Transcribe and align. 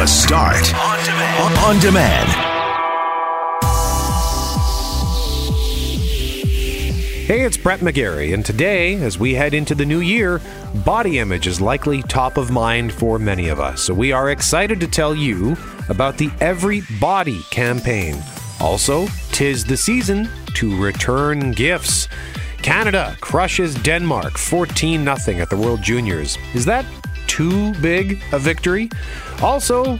The 0.00 0.06
Start 0.06 0.74
on 0.76 1.04
demand. 1.04 1.58
On 1.58 1.78
demand. 1.78 2.28
Hey, 7.26 7.42
it's 7.42 7.58
Brett 7.58 7.80
McGarry, 7.80 8.32
and 8.32 8.42
today, 8.42 8.94
as 8.94 9.18
we 9.18 9.34
head 9.34 9.52
into 9.52 9.74
the 9.74 9.84
new 9.84 10.00
year, 10.00 10.40
body 10.86 11.18
image 11.18 11.46
is 11.46 11.60
likely 11.60 12.00
top 12.00 12.38
of 12.38 12.50
mind 12.50 12.94
for 12.94 13.18
many 13.18 13.48
of 13.48 13.60
us. 13.60 13.82
So 13.82 13.92
we 13.92 14.10
are 14.10 14.30
excited 14.30 14.80
to 14.80 14.88
tell 14.88 15.14
you 15.14 15.54
about 15.90 16.16
the 16.16 16.30
Every 16.40 16.80
Body 16.98 17.42
campaign. 17.50 18.22
Also, 18.58 19.06
tis 19.32 19.66
the 19.66 19.76
season 19.76 20.30
to 20.54 20.82
return 20.82 21.52
gifts. 21.52 22.08
Canada 22.62 23.18
crushes 23.20 23.74
Denmark 23.74 24.38
14 24.38 25.04
0 25.18 25.38
at 25.38 25.50
the 25.50 25.58
World 25.58 25.82
Juniors. 25.82 26.38
Is 26.54 26.64
that 26.64 26.86
too 27.26 27.72
big 27.80 28.22
a 28.32 28.38
victory? 28.38 28.90
Also, 29.42 29.98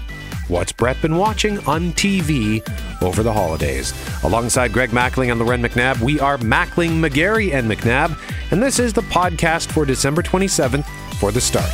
What's 0.51 0.73
Brett 0.73 1.01
been 1.01 1.17
watching 1.17 1.61
on 1.61 1.93
TV 1.93 2.61
over 3.01 3.23
the 3.23 3.33
holidays? 3.33 3.95
Alongside 4.25 4.73
Greg 4.73 4.91
Mackling 4.91 5.31
and 5.31 5.41
Loren 5.41 5.63
McNabb, 5.63 6.01
we 6.01 6.19
are 6.19 6.39
Mackling, 6.39 6.99
McGarry, 6.99 7.55
and 7.55 7.71
McNabb, 7.71 8.19
and 8.51 8.61
this 8.61 8.81
is 8.81 8.93
the 8.93 9.03
podcast 9.03 9.71
for 9.71 9.85
December 9.85 10.25
27th 10.25 10.85
for 11.21 11.31
the 11.31 11.41
start. 11.41 11.71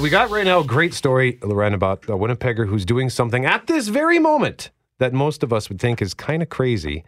We 0.00 0.08
got 0.08 0.30
right 0.30 0.44
now 0.44 0.60
a 0.60 0.64
great 0.64 0.94
story, 0.94 1.40
Loren, 1.42 1.74
about 1.74 2.04
a 2.04 2.12
Winnipegger 2.12 2.68
who's 2.68 2.84
doing 2.84 3.10
something 3.10 3.44
at 3.44 3.66
this 3.66 3.88
very 3.88 4.20
moment 4.20 4.70
that 4.98 5.12
most 5.12 5.42
of 5.42 5.52
us 5.52 5.68
would 5.68 5.80
think 5.80 6.00
is 6.00 6.14
kind 6.14 6.40
of 6.40 6.50
crazy, 6.50 7.02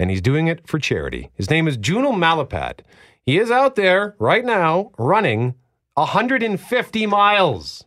and 0.00 0.10
he's 0.10 0.22
doing 0.22 0.48
it 0.48 0.66
for 0.66 0.78
charity. 0.78 1.30
His 1.34 1.50
name 1.50 1.68
is 1.68 1.76
Juno 1.76 2.12
Malapad. 2.12 2.80
He 3.22 3.38
is 3.38 3.50
out 3.50 3.76
there 3.76 4.16
right 4.18 4.44
now 4.44 4.92
running 4.96 5.54
150 5.94 7.06
miles 7.06 7.84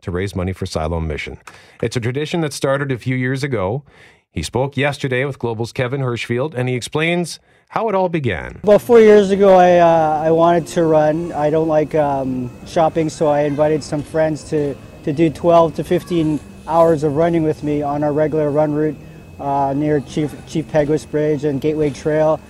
to 0.00 0.10
raise 0.10 0.34
money 0.34 0.54
for 0.54 0.64
Siloam 0.64 1.06
Mission. 1.06 1.38
It's 1.82 1.94
a 1.94 2.00
tradition 2.00 2.40
that 2.40 2.54
started 2.54 2.90
a 2.90 2.98
few 2.98 3.14
years 3.14 3.44
ago. 3.44 3.84
He 4.30 4.42
spoke 4.42 4.78
yesterday 4.78 5.26
with 5.26 5.38
Global's 5.38 5.72
Kevin 5.72 6.00
Hirschfield, 6.00 6.54
and 6.54 6.70
he 6.70 6.74
explains 6.74 7.38
how 7.68 7.90
it 7.90 7.94
all 7.94 8.08
began. 8.08 8.58
About 8.62 8.80
four 8.80 9.00
years 9.00 9.30
ago, 9.30 9.54
I, 9.56 9.76
uh, 9.76 10.22
I 10.24 10.30
wanted 10.30 10.66
to 10.68 10.84
run. 10.84 11.32
I 11.32 11.50
don't 11.50 11.68
like 11.68 11.94
um, 11.94 12.50
shopping, 12.66 13.10
so 13.10 13.26
I 13.26 13.42
invited 13.42 13.84
some 13.84 14.02
friends 14.02 14.42
to, 14.44 14.74
to 15.04 15.12
do 15.12 15.28
12 15.28 15.74
to 15.74 15.84
15 15.84 16.40
hours 16.66 17.02
of 17.04 17.14
running 17.14 17.42
with 17.42 17.62
me 17.62 17.82
on 17.82 18.02
our 18.02 18.12
regular 18.14 18.50
run 18.50 18.72
route 18.72 18.96
uh, 19.40 19.74
near 19.76 20.00
Chief, 20.00 20.34
Chief 20.46 20.66
Peguis 20.66 21.10
Bridge 21.10 21.44
and 21.44 21.60
Gateway 21.60 21.90
Trail. 21.90 22.40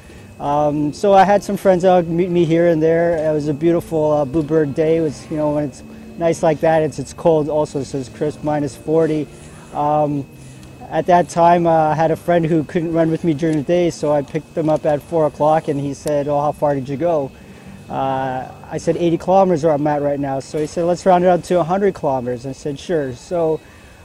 Um, 0.41 0.93
so 0.93 1.13
I 1.13 1.25
had 1.25 1.45
some 1.45 1.57
friends 1.57 1.85
out 1.85 2.07
meet 2.07 2.31
me 2.31 2.45
here 2.45 2.69
and 2.69 2.83
there. 2.83 3.17
It 3.17 3.33
was 3.33 3.49
a 3.49 3.55
beautiful 3.55 4.13
uh, 4.13 4.25
bluebird 4.25 4.75
day. 4.75 4.97
It 4.97 5.01
was, 5.03 5.31
you 5.31 5.37
know, 5.37 5.53
when 5.53 5.65
it's 5.65 5.83
nice 6.19 6.43
like 6.43 6.61
that, 6.61 6.83
it's, 6.83 6.99
it's 6.99 7.13
cold 7.13 7.49
also, 7.49 7.83
so 7.83 7.99
it's 7.99 8.09
crisp, 8.09 8.43
minus 8.43 8.77
40. 8.77 9.27
Um, 9.73 10.27
at 10.91 11.07
that 11.07 11.29
time, 11.29 11.67
uh, 11.67 11.91
I 11.91 11.95
had 11.95 12.11
a 12.11 12.17
friend 12.17 12.45
who 12.45 12.65
couldn't 12.65 12.93
run 12.93 13.11
with 13.11 13.25
me 13.25 13.35
during 13.35 13.57
the 13.57 13.63
day, 13.63 13.91
so 13.91 14.13
I 14.13 14.23
picked 14.23 14.57
him 14.57 14.69
up 14.69 14.85
at 14.85 15.01
4 15.03 15.27
o'clock 15.27 15.69
and 15.69 15.81
he 15.81 15.95
said, 15.95 16.29
Oh, 16.29 16.41
how 16.41 16.53
far 16.53 16.75
did 16.75 16.89
you 16.89 16.97
go? 16.97 17.31
Uh, 17.89 18.51
I 18.71 18.79
said 18.79 18.97
80 18.97 19.19
kilometers 19.19 19.65
where 19.65 19.73
I'm 19.73 19.87
at 19.87 20.03
right 20.03 20.21
now. 20.21 20.41
So 20.41 20.59
he 20.59 20.67
said, 20.67 20.85
Let's 20.85 21.07
round 21.07 21.25
it 21.25 21.29
up 21.29 21.43
to 21.45 21.57
100 21.57 21.95
kilometers. 21.95 22.47
I 22.47 22.53
said, 22.53 22.79
Sure. 22.79 23.15
So 23.15 23.61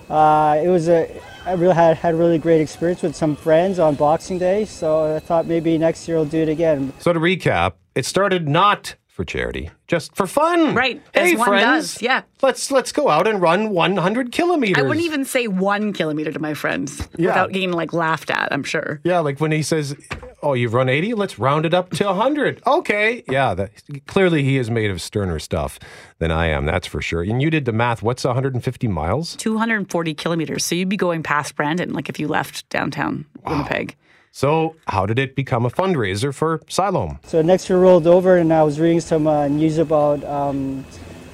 uh, 0.09 0.61
it 0.63 0.69
was 0.69 0.89
a 0.89 1.09
I 1.45 1.53
really 1.53 1.75
had 1.75 1.95
had 1.95 2.13
a 2.13 2.17
really 2.17 2.37
great 2.37 2.59
experience 2.59 3.01
with 3.01 3.15
some 3.15 3.35
friends 3.35 3.79
on 3.79 3.95
Boxing 3.95 4.37
Day, 4.37 4.65
so 4.65 5.15
I 5.15 5.19
thought 5.19 5.45
maybe 5.45 5.77
next 5.77 6.05
year 6.07 6.17
I'll 6.17 6.25
do 6.25 6.41
it 6.41 6.49
again. 6.49 6.91
So 6.99 7.13
to 7.13 7.19
recap, 7.19 7.73
it 7.95 8.05
started 8.05 8.49
not 8.49 8.95
for 9.17 9.25
charity, 9.25 9.71
just 9.87 10.15
for 10.15 10.27
fun. 10.27 10.75
Right. 10.75 11.01
Hey, 11.11 11.33
as 11.33 11.39
one 11.39 11.47
friends. 11.49 11.65
does, 11.95 12.01
yeah. 12.03 12.21
Let's 12.43 12.69
let's 12.71 12.91
go 12.91 13.09
out 13.09 13.27
and 13.27 13.41
run 13.41 13.71
100 13.71 14.31
kilometers. 14.31 14.77
I 14.77 14.83
wouldn't 14.87 15.03
even 15.05 15.25
say 15.25 15.47
one 15.47 15.91
kilometer 15.91 16.31
to 16.31 16.39
my 16.39 16.53
friends 16.53 16.99
Yeah. 17.17 17.29
without 17.29 17.51
getting 17.51 17.71
like 17.71 17.93
laughed 17.93 18.29
at. 18.29 18.49
I'm 18.53 18.63
sure. 18.63 19.01
Yeah, 19.03 19.19
like 19.19 19.39
when 19.41 19.51
he 19.51 19.63
says, 19.63 19.95
"Oh, 20.43 20.53
you've 20.53 20.75
run 20.75 20.87
80, 20.87 21.15
let's 21.15 21.39
round 21.39 21.65
it 21.65 21.73
up 21.73 21.89
to 21.93 22.05
100." 22.05 22.61
Okay. 22.67 23.23
Yeah, 23.27 23.55
that 23.55 23.71
clearly 24.05 24.43
he 24.43 24.57
is 24.57 24.69
made 24.69 24.91
of 24.91 25.01
sterner 25.01 25.39
stuff 25.39 25.79
than 26.19 26.29
I 26.31 26.45
am, 26.47 26.65
that's 26.67 26.85
for 26.85 27.01
sure. 27.01 27.23
And 27.23 27.41
you 27.41 27.49
did 27.49 27.65
the 27.65 27.73
math. 27.73 28.03
What's 28.03 28.23
150 28.23 28.87
miles? 28.87 29.35
240 29.37 30.13
kilometers. 30.13 30.63
So 30.63 30.75
you'd 30.75 30.89
be 30.89 30.95
going 30.97 31.23
past 31.23 31.55
Brandon, 31.55 31.91
like 31.91 32.07
if 32.07 32.19
you 32.19 32.27
left 32.27 32.69
downtown 32.69 33.25
Winnipeg. 33.47 33.95
So, 34.31 34.75
how 34.87 35.05
did 35.05 35.17
it 35.17 35.35
become 35.35 35.65
a 35.65 35.69
fundraiser 35.69 36.33
for 36.33 36.61
Siloam? 36.69 37.19
So 37.25 37.41
next 37.41 37.69
year 37.69 37.79
rolled 37.79 38.05
over, 38.05 38.37
and 38.37 38.53
I 38.53 38.63
was 38.63 38.79
reading 38.79 38.99
some 38.99 39.25
uh, 39.25 39.47
news 39.47 39.77
about 39.77 40.23
um, 40.25 40.85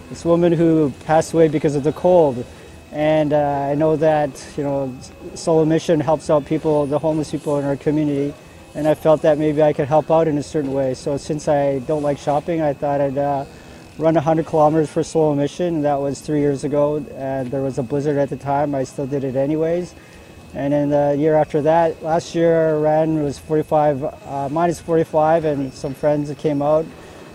this 0.09 0.23
woman 0.23 0.53
who 0.53 0.93
passed 1.05 1.33
away 1.33 1.47
because 1.47 1.75
of 1.75 1.83
the 1.83 1.91
cold. 1.93 2.45
And 2.91 3.33
uh, 3.33 3.69
I 3.71 3.75
know 3.75 3.95
that 3.97 4.29
you 4.55 4.63
know 4.63 4.95
Siloam 5.33 5.69
Mission 5.69 5.99
helps 5.99 6.29
out 6.29 6.45
people, 6.45 6.85
the 6.85 6.99
homeless 6.99 7.31
people 7.31 7.57
in 7.57 7.65
our 7.65 7.75
community, 7.75 8.33
and 8.75 8.87
I 8.87 8.93
felt 8.93 9.21
that 9.23 9.37
maybe 9.37 9.61
I 9.63 9.73
could 9.73 9.87
help 9.87 10.11
out 10.11 10.27
in 10.27 10.37
a 10.37 10.43
certain 10.43 10.73
way. 10.73 10.93
So 10.93 11.17
since 11.17 11.47
I 11.47 11.79
don't 11.79 12.03
like 12.03 12.19
shopping, 12.19 12.61
I 12.61 12.73
thought 12.73 13.01
I'd 13.01 13.17
uh, 13.17 13.45
run 13.97 14.13
100 14.13 14.45
kilometers 14.45 14.89
for 14.89 15.03
Siloam 15.03 15.37
Mission. 15.37 15.81
That 15.81 15.99
was 15.99 16.21
three 16.21 16.39
years 16.39 16.63
ago, 16.63 17.03
and 17.15 17.49
there 17.49 17.61
was 17.61 17.79
a 17.79 17.83
blizzard 17.83 18.17
at 18.17 18.29
the 18.29 18.37
time. 18.37 18.75
I 18.75 18.83
still 18.83 19.07
did 19.07 19.23
it 19.23 19.35
anyways. 19.35 19.93
And 20.55 20.71
then 20.71 20.89
the 20.89 21.15
year 21.17 21.35
after 21.35 21.61
that, 21.63 22.03
last 22.03 22.35
year 22.35 22.69
I 22.69 22.79
ran 22.79 23.23
was 23.23 23.39
45, 23.39 24.03
uh, 24.03 24.49
minus 24.49 24.79
45, 24.79 25.45
and 25.45 25.73
some 25.73 25.93
friends 25.93 26.29
that 26.29 26.37
came 26.37 26.61
out, 26.61 26.85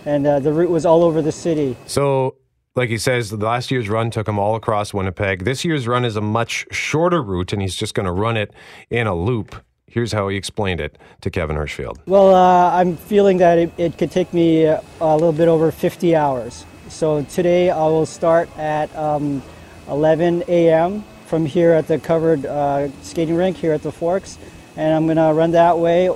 and 0.07 0.27
uh, 0.27 0.39
the 0.39 0.53
route 0.53 0.71
was 0.71 0.87
all 0.87 1.03
over 1.03 1.21
the 1.21 1.33
city. 1.33 1.77
So, 1.87 2.37
like 2.77 2.91
he 2.91 2.99
says, 2.99 3.31
the 3.31 3.37
last 3.37 3.73
year's 3.73 3.89
run 3.89 4.11
took 4.11 4.29
him 4.29 4.39
all 4.39 4.55
across 4.55 4.95
Winnipeg. 4.95 5.45
This 5.45 5.65
year's 5.65 5.89
run 5.89 6.05
is 6.05 6.15
a 6.15 6.21
much 6.21 6.67
shorter 6.71 7.21
route, 7.21 7.53
and 7.53 7.61
he's 7.61 7.75
just 7.75 7.95
going 7.95 8.07
to 8.07 8.13
run 8.13 8.37
it 8.37 8.55
in 8.89 9.09
a 9.09 9.15
loop. 9.17 9.57
Here's 9.87 10.13
how 10.13 10.29
he 10.29 10.37
explained 10.37 10.81
it 10.81 10.97
to 11.23 11.31
Kevin 11.31 11.57
Hirschfield. 11.57 11.97
Well, 12.07 12.35
uh, 12.35 12.71
I'm 12.73 12.97
feeling 12.97 13.39
that 13.39 13.59
it, 13.59 13.73
it 13.79 13.99
could 13.99 14.13
take 14.13 14.33
me 14.33 14.65
a, 14.65 14.83
a 15.01 15.15
little 15.15 15.33
bit 15.33 15.49
over 15.49 15.73
50 15.73 16.15
hours. 16.15 16.65
So 16.89 17.23
today 17.25 17.71
I 17.71 17.87
will 17.87 18.07
start 18.07 18.49
at 18.59 18.95
um, 18.95 19.43
11 19.89 20.45
a.m. 20.47 21.05
from 21.29 21.45
here 21.45 21.73
at 21.73 21.87
the 21.87 21.99
covered 21.99 22.47
uh, 22.47 22.89
skating 23.03 23.35
rink 23.35 23.59
here 23.59 23.75
at 23.75 23.83
the 23.83 23.93
Forks, 23.93 24.39
and 24.77 24.95
I'm 24.95 25.05
going 25.05 25.19
to 25.19 25.35
run 25.35 25.51
that 25.51 25.79
way 25.79 26.09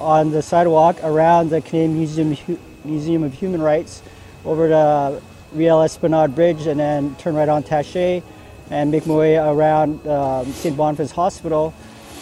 on 0.00 0.32
the 0.32 0.42
sidewalk 0.42 0.96
around 1.04 1.50
the 1.50 1.60
Canadian 1.60 1.94
Museum, 1.96 2.58
Museum 2.84 3.22
of 3.22 3.32
Human 3.32 3.62
Rights 3.62 4.02
over 4.44 4.68
to 4.68 5.22
Riel 5.52 5.82
Esplanade 5.82 6.34
Bridge 6.34 6.66
and 6.66 6.80
then 6.80 7.14
turn 7.16 7.34
right 7.34 7.48
on 7.48 7.62
Taché 7.62 8.22
and 8.70 8.90
make 8.90 9.06
my 9.06 9.14
way 9.14 9.36
around 9.36 10.04
um, 10.06 10.52
St. 10.52 10.76
Boniface 10.76 11.12
Hospital 11.12 11.72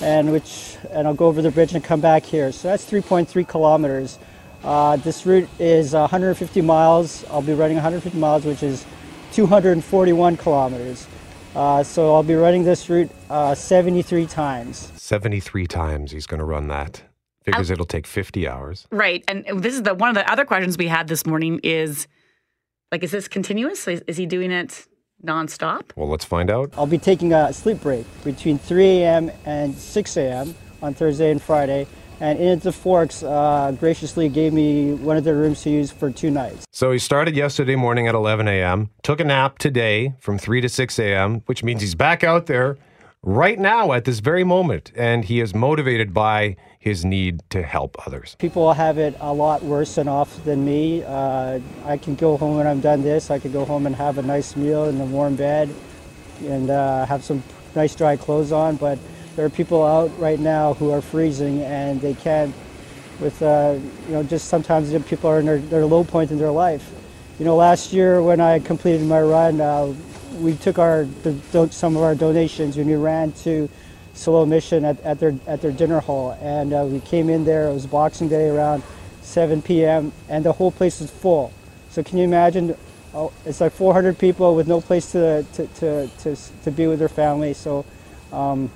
and 0.02 0.30
which 0.30 0.76
and 0.90 1.06
I'll 1.06 1.14
go 1.14 1.26
over 1.26 1.40
the 1.40 1.50
bridge 1.50 1.72
and 1.72 1.82
come 1.82 2.00
back 2.00 2.24
here. 2.24 2.52
So 2.52 2.68
that's 2.68 2.88
3.3 2.88 3.48
kilometers. 3.48 4.18
Uh, 4.62 4.96
this 4.96 5.24
route 5.24 5.48
is 5.58 5.94
150 5.94 6.60
miles. 6.60 7.24
I'll 7.30 7.42
be 7.42 7.54
running 7.54 7.76
150 7.76 8.18
miles, 8.18 8.44
which 8.44 8.62
is 8.62 8.84
241 9.32 10.36
kilometers. 10.36 11.06
Uh, 11.54 11.82
so 11.82 12.14
I'll 12.14 12.22
be 12.22 12.34
running 12.34 12.64
this 12.64 12.88
route 12.90 13.10
uh, 13.30 13.54
73 13.54 14.26
times. 14.26 14.92
73 14.96 15.66
times 15.66 16.10
he's 16.10 16.26
going 16.26 16.38
to 16.38 16.44
run 16.44 16.68
that. 16.68 17.02
Figures 17.44 17.70
it'll 17.70 17.84
take 17.84 18.06
50 18.06 18.48
hours. 18.48 18.86
Right. 18.90 19.22
And 19.28 19.44
this 19.62 19.74
is 19.74 19.82
the 19.82 19.94
one 19.94 20.08
of 20.08 20.14
the 20.14 20.30
other 20.30 20.44
questions 20.44 20.78
we 20.78 20.88
had 20.88 21.08
this 21.08 21.26
morning 21.26 21.60
is 21.62 22.08
like, 22.90 23.02
is 23.02 23.10
this 23.10 23.28
continuous? 23.28 23.86
Is, 23.86 24.02
is 24.06 24.16
he 24.16 24.24
doing 24.24 24.50
it 24.50 24.86
nonstop? 25.24 25.90
Well, 25.94 26.08
let's 26.08 26.24
find 26.24 26.50
out. 26.50 26.72
I'll 26.76 26.86
be 26.86 26.98
taking 26.98 27.32
a 27.34 27.52
sleep 27.52 27.82
break 27.82 28.06
between 28.24 28.58
3 28.58 28.84
a.m. 28.84 29.30
and 29.44 29.74
6 29.74 30.16
a.m. 30.16 30.54
on 30.82 30.94
Thursday 30.94 31.30
and 31.30 31.40
Friday. 31.40 31.86
And 32.24 32.38
Inn 32.38 32.52
at 32.52 32.62
the 32.62 32.72
Forks 32.72 33.22
uh, 33.22 33.76
graciously 33.78 34.30
gave 34.30 34.54
me 34.54 34.94
one 34.94 35.18
of 35.18 35.24
their 35.24 35.34
rooms 35.34 35.60
to 35.64 35.70
use 35.70 35.90
for 35.90 36.10
two 36.10 36.30
nights. 36.30 36.64
So 36.72 36.90
he 36.90 36.98
started 36.98 37.36
yesterday 37.36 37.76
morning 37.76 38.08
at 38.08 38.14
11 38.14 38.48
a.m., 38.48 38.88
took 39.02 39.20
a 39.20 39.24
nap 39.24 39.58
today 39.58 40.14
from 40.20 40.38
3 40.38 40.62
to 40.62 40.70
6 40.70 40.98
a.m., 41.00 41.42
which 41.44 41.62
means 41.62 41.82
he's 41.82 41.94
back 41.94 42.24
out 42.24 42.46
there 42.46 42.78
right 43.22 43.58
now 43.58 43.92
at 43.92 44.06
this 44.06 44.20
very 44.20 44.42
moment. 44.42 44.90
And 44.96 45.26
he 45.26 45.38
is 45.38 45.54
motivated 45.54 46.14
by 46.14 46.56
his 46.78 47.04
need 47.04 47.42
to 47.50 47.62
help 47.62 47.94
others. 48.06 48.36
People 48.38 48.72
have 48.72 48.96
it 48.96 49.14
a 49.20 49.34
lot 49.34 49.62
worse 49.62 49.98
and 49.98 50.08
off 50.08 50.42
than 50.46 50.64
me. 50.64 51.02
Uh, 51.04 51.60
I 51.84 51.98
can 51.98 52.14
go 52.14 52.38
home 52.38 52.56
when 52.56 52.66
I'm 52.66 52.80
done 52.80 53.02
this. 53.02 53.30
I 53.30 53.38
can 53.38 53.52
go 53.52 53.66
home 53.66 53.84
and 53.84 53.94
have 53.96 54.16
a 54.16 54.22
nice 54.22 54.56
meal 54.56 54.84
in 54.86 54.98
a 54.98 55.04
warm 55.04 55.36
bed 55.36 55.68
and 56.40 56.70
uh, 56.70 57.04
have 57.04 57.22
some 57.22 57.42
nice 57.74 57.94
dry 57.94 58.16
clothes 58.16 58.50
on. 58.50 58.76
But 58.76 58.98
there 59.36 59.44
are 59.44 59.50
people 59.50 59.84
out 59.84 60.16
right 60.18 60.38
now 60.38 60.74
who 60.74 60.90
are 60.90 61.02
freezing 61.02 61.62
and 61.62 62.00
they 62.00 62.14
can't. 62.14 62.54
With 63.20 63.40
uh, 63.42 63.78
you 64.06 64.12
know, 64.12 64.22
just 64.24 64.48
sometimes 64.48 64.92
people 65.04 65.30
are 65.30 65.38
in 65.38 65.46
their, 65.46 65.58
their 65.58 65.86
low 65.86 66.02
point 66.02 66.32
in 66.32 66.38
their 66.38 66.50
life. 66.50 66.90
You 67.38 67.44
know, 67.44 67.54
last 67.54 67.92
year 67.92 68.20
when 68.20 68.40
I 68.40 68.58
completed 68.58 69.06
my 69.06 69.20
run, 69.20 69.60
uh, 69.60 69.94
we 70.40 70.56
took 70.56 70.78
our 70.78 71.06
some 71.70 71.96
of 71.96 72.02
our 72.02 72.16
donations 72.16 72.76
and 72.76 72.86
we 72.86 72.96
ran 72.96 73.30
to 73.44 73.68
Siloam 74.14 74.48
Mission 74.48 74.84
at, 74.84 75.00
at 75.02 75.20
their 75.20 75.34
at 75.46 75.60
their 75.60 75.70
dinner 75.70 76.00
hall, 76.00 76.36
and 76.40 76.72
uh, 76.72 76.84
we 76.84 77.00
came 77.00 77.30
in 77.30 77.44
there. 77.44 77.68
It 77.68 77.74
was 77.74 77.86
Boxing 77.86 78.28
Day 78.28 78.48
around 78.48 78.82
7 79.22 79.62
p.m. 79.62 80.12
and 80.28 80.44
the 80.44 80.52
whole 80.52 80.70
place 80.70 81.00
was 81.00 81.10
full. 81.10 81.52
So 81.90 82.02
can 82.02 82.18
you 82.18 82.24
imagine? 82.24 82.76
Oh, 83.14 83.32
it's 83.44 83.60
like 83.60 83.72
400 83.72 84.18
people 84.18 84.56
with 84.56 84.66
no 84.66 84.80
place 84.80 85.12
to 85.12 85.44
to, 85.54 85.66
to, 85.66 86.08
to, 86.08 86.36
to 86.64 86.70
be 86.70 86.86
with 86.86 86.98
their 86.98 87.08
family. 87.08 87.54
So 87.54 87.84
um, 88.32 88.70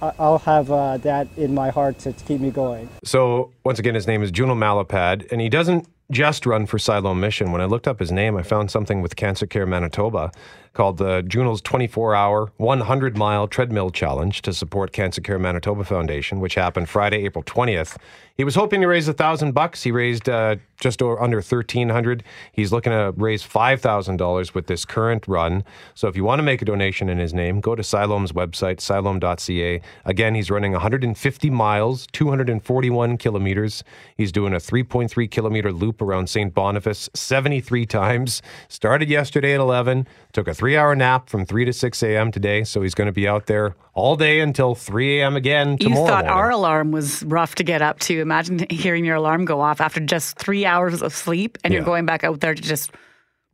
I'll 0.00 0.38
have 0.38 0.70
uh, 0.70 0.98
that 0.98 1.28
in 1.36 1.54
my 1.54 1.70
heart 1.70 1.98
to, 2.00 2.12
to 2.12 2.24
keep 2.24 2.40
me 2.40 2.50
going. 2.50 2.88
So 3.04 3.52
once 3.64 3.78
again, 3.78 3.94
his 3.94 4.06
name 4.06 4.22
is 4.22 4.30
Juno 4.30 4.54
Malapad, 4.54 5.30
and 5.32 5.40
he 5.40 5.48
doesn't 5.48 5.88
just 6.10 6.46
run 6.46 6.66
for 6.66 6.78
Siloam 6.78 7.20
Mission. 7.20 7.52
When 7.52 7.60
I 7.60 7.64
looked 7.64 7.88
up 7.88 7.98
his 7.98 8.12
name, 8.12 8.36
I 8.36 8.42
found 8.42 8.70
something 8.70 9.02
with 9.02 9.16
Cancer 9.16 9.46
Care 9.46 9.66
Manitoba 9.66 10.30
called 10.76 10.98
the 10.98 11.22
Juno's 11.22 11.62
24-hour, 11.62 12.52
100-mile 12.60 13.48
treadmill 13.48 13.90
challenge 13.90 14.42
to 14.42 14.52
support 14.52 14.92
Cancer 14.92 15.22
Care 15.22 15.38
Manitoba 15.38 15.84
Foundation, 15.84 16.38
which 16.38 16.54
happened 16.54 16.90
Friday, 16.90 17.24
April 17.24 17.42
20th. 17.42 17.96
He 18.36 18.44
was 18.44 18.54
hoping 18.54 18.82
to 18.82 18.86
raise 18.86 19.08
a 19.08 19.14
thousand 19.14 19.52
bucks. 19.52 19.82
He 19.82 19.90
raised 19.90 20.28
uh, 20.28 20.56
just 20.78 21.00
over, 21.00 21.20
under 21.20 21.38
1,300. 21.38 22.22
He's 22.52 22.70
looking 22.70 22.92
to 22.92 23.14
raise 23.16 23.42
$5,000 23.42 24.54
with 24.54 24.66
this 24.66 24.84
current 24.84 25.26
run. 25.26 25.64
So 25.94 26.08
if 26.08 26.16
you 26.16 26.24
want 26.24 26.40
to 26.40 26.42
make 26.42 26.60
a 26.60 26.66
donation 26.66 27.08
in 27.08 27.16
his 27.16 27.32
name, 27.32 27.60
go 27.60 27.74
to 27.74 27.82
Siloam's 27.82 28.32
website, 28.32 28.80
siloam.ca. 28.80 29.80
Again, 30.04 30.34
he's 30.34 30.50
running 30.50 30.72
150 30.72 31.48
miles, 31.50 32.06
241 32.12 33.16
kilometers. 33.16 33.82
He's 34.18 34.32
doing 34.32 34.52
a 34.52 34.58
3.3 34.58 35.30
kilometer 35.30 35.72
loop 35.72 36.02
around 36.02 36.28
St. 36.28 36.52
Boniface 36.52 37.08
73 37.14 37.86
times. 37.86 38.42
Started 38.68 39.08
yesterday 39.08 39.54
at 39.54 39.60
11, 39.60 40.06
took 40.34 40.46
a 40.46 40.54
hour 40.74 40.96
nap 40.96 41.28
from 41.28 41.44
3 41.44 41.66
to 41.66 41.72
6 41.74 42.02
a.m. 42.02 42.32
today. 42.32 42.64
So 42.64 42.80
he's 42.80 42.94
going 42.94 43.06
to 43.08 43.12
be 43.12 43.28
out 43.28 43.44
there 43.44 43.74
all 43.92 44.16
day 44.16 44.40
until 44.40 44.74
3 44.74 45.20
a.m. 45.20 45.36
again 45.36 45.76
tomorrow. 45.76 46.00
You 46.00 46.06
thought 46.08 46.24
morning. 46.24 46.30
our 46.38 46.50
alarm 46.50 46.92
was 46.92 47.22
rough 47.24 47.56
to 47.56 47.62
get 47.62 47.82
up 47.82 47.98
to. 48.00 48.18
Imagine 48.20 48.64
hearing 48.70 49.04
your 49.04 49.16
alarm 49.16 49.44
go 49.44 49.60
off 49.60 49.82
after 49.82 50.00
just 50.00 50.38
three 50.38 50.64
hours 50.64 51.02
of 51.02 51.14
sleep 51.14 51.58
and 51.62 51.74
Yeah. 51.74 51.80
you're 51.80 51.84
going 51.86 52.06
back 52.06 52.24
out 52.24 52.40
there 52.40 52.54
to 52.54 52.62
just 52.62 52.90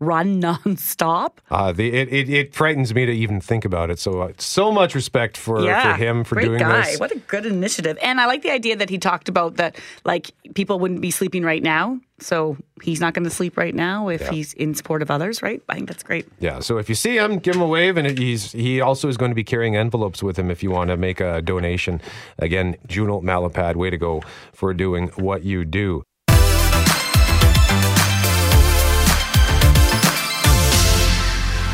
run 0.03 0.43
nonstop. 0.43 1.39
Uh, 1.51 1.73
the, 1.73 1.93
it, 1.93 2.13
it, 2.13 2.29
it 2.29 2.55
frightens 2.55 2.95
me 2.95 3.07
to 3.07 3.13
even 3.13 3.41
think 3.41 3.65
about 3.65 3.91
it. 3.91 3.99
So, 3.99 4.21
uh, 4.21 4.33
so 4.39 4.73
much 4.73 4.95
respect 4.95 5.37
for, 5.37 5.65
yeah, 5.65 5.93
for 5.93 6.03
him 6.03 6.25
for 6.25 6.41
doing 6.41 6.59
guy. 6.59 6.83
this. 6.83 7.01
What 7.01 7.13
a 7.13 7.19
good 7.19 7.47
initiative. 7.47 7.99
And 8.03 8.21
I 8.21 8.27
like 8.27 8.43
the 8.43 8.51
idea 8.51 8.77
that 8.77 8.91
he 8.91 8.99
talked 8.99 9.29
about 9.29 9.57
that 9.57 9.77
like 10.05 10.33
people 10.55 10.79
wouldn't 10.79 11.01
be 11.01 11.11
sleeping 11.11 11.45
right 11.45 11.63
now. 11.63 12.01
So 12.23 12.57
he's 12.83 13.01
not 13.01 13.15
going 13.15 13.25
to 13.25 13.31
sleep 13.31 13.57
right 13.57 13.75
now 13.75 14.09
if 14.09 14.29
he's 14.29 14.53
in 14.55 14.75
support 14.75 15.03
of 15.03 15.11
others, 15.11 15.43
right? 15.43 15.61
I 15.69 15.75
think 15.75 15.89
that's 15.89 16.03
great. 16.03 16.27
Yeah. 16.39 16.61
So 16.61 16.79
if 16.79 16.89
you 16.89 16.95
see 16.95 17.17
him, 17.17 17.39
give 17.39 17.57
him 17.57 17.63
a 17.63 17.67
wave, 17.67 17.97
and 17.97 18.17
he's 18.17 18.53
he 18.53 18.81
also 18.81 19.09
is 19.09 19.17
going 19.17 19.31
to 19.31 19.35
be 19.35 19.45
carrying 19.45 19.77
envelopes 19.77 20.23
with 20.23 20.39
him 20.39 20.51
if 20.51 20.63
you 20.63 20.71
want 20.71 20.91
to 20.91 20.97
make 20.97 21.21
a 21.21 21.43
donation. 21.43 22.01
Again, 22.39 22.77
Juno 22.87 23.21
Malapad, 23.21 23.77
way 23.77 23.91
to 23.91 23.99
go 23.99 24.23
for 24.53 24.73
doing 24.73 25.09
what 25.17 25.43
you 25.43 25.65
do. 25.65 26.05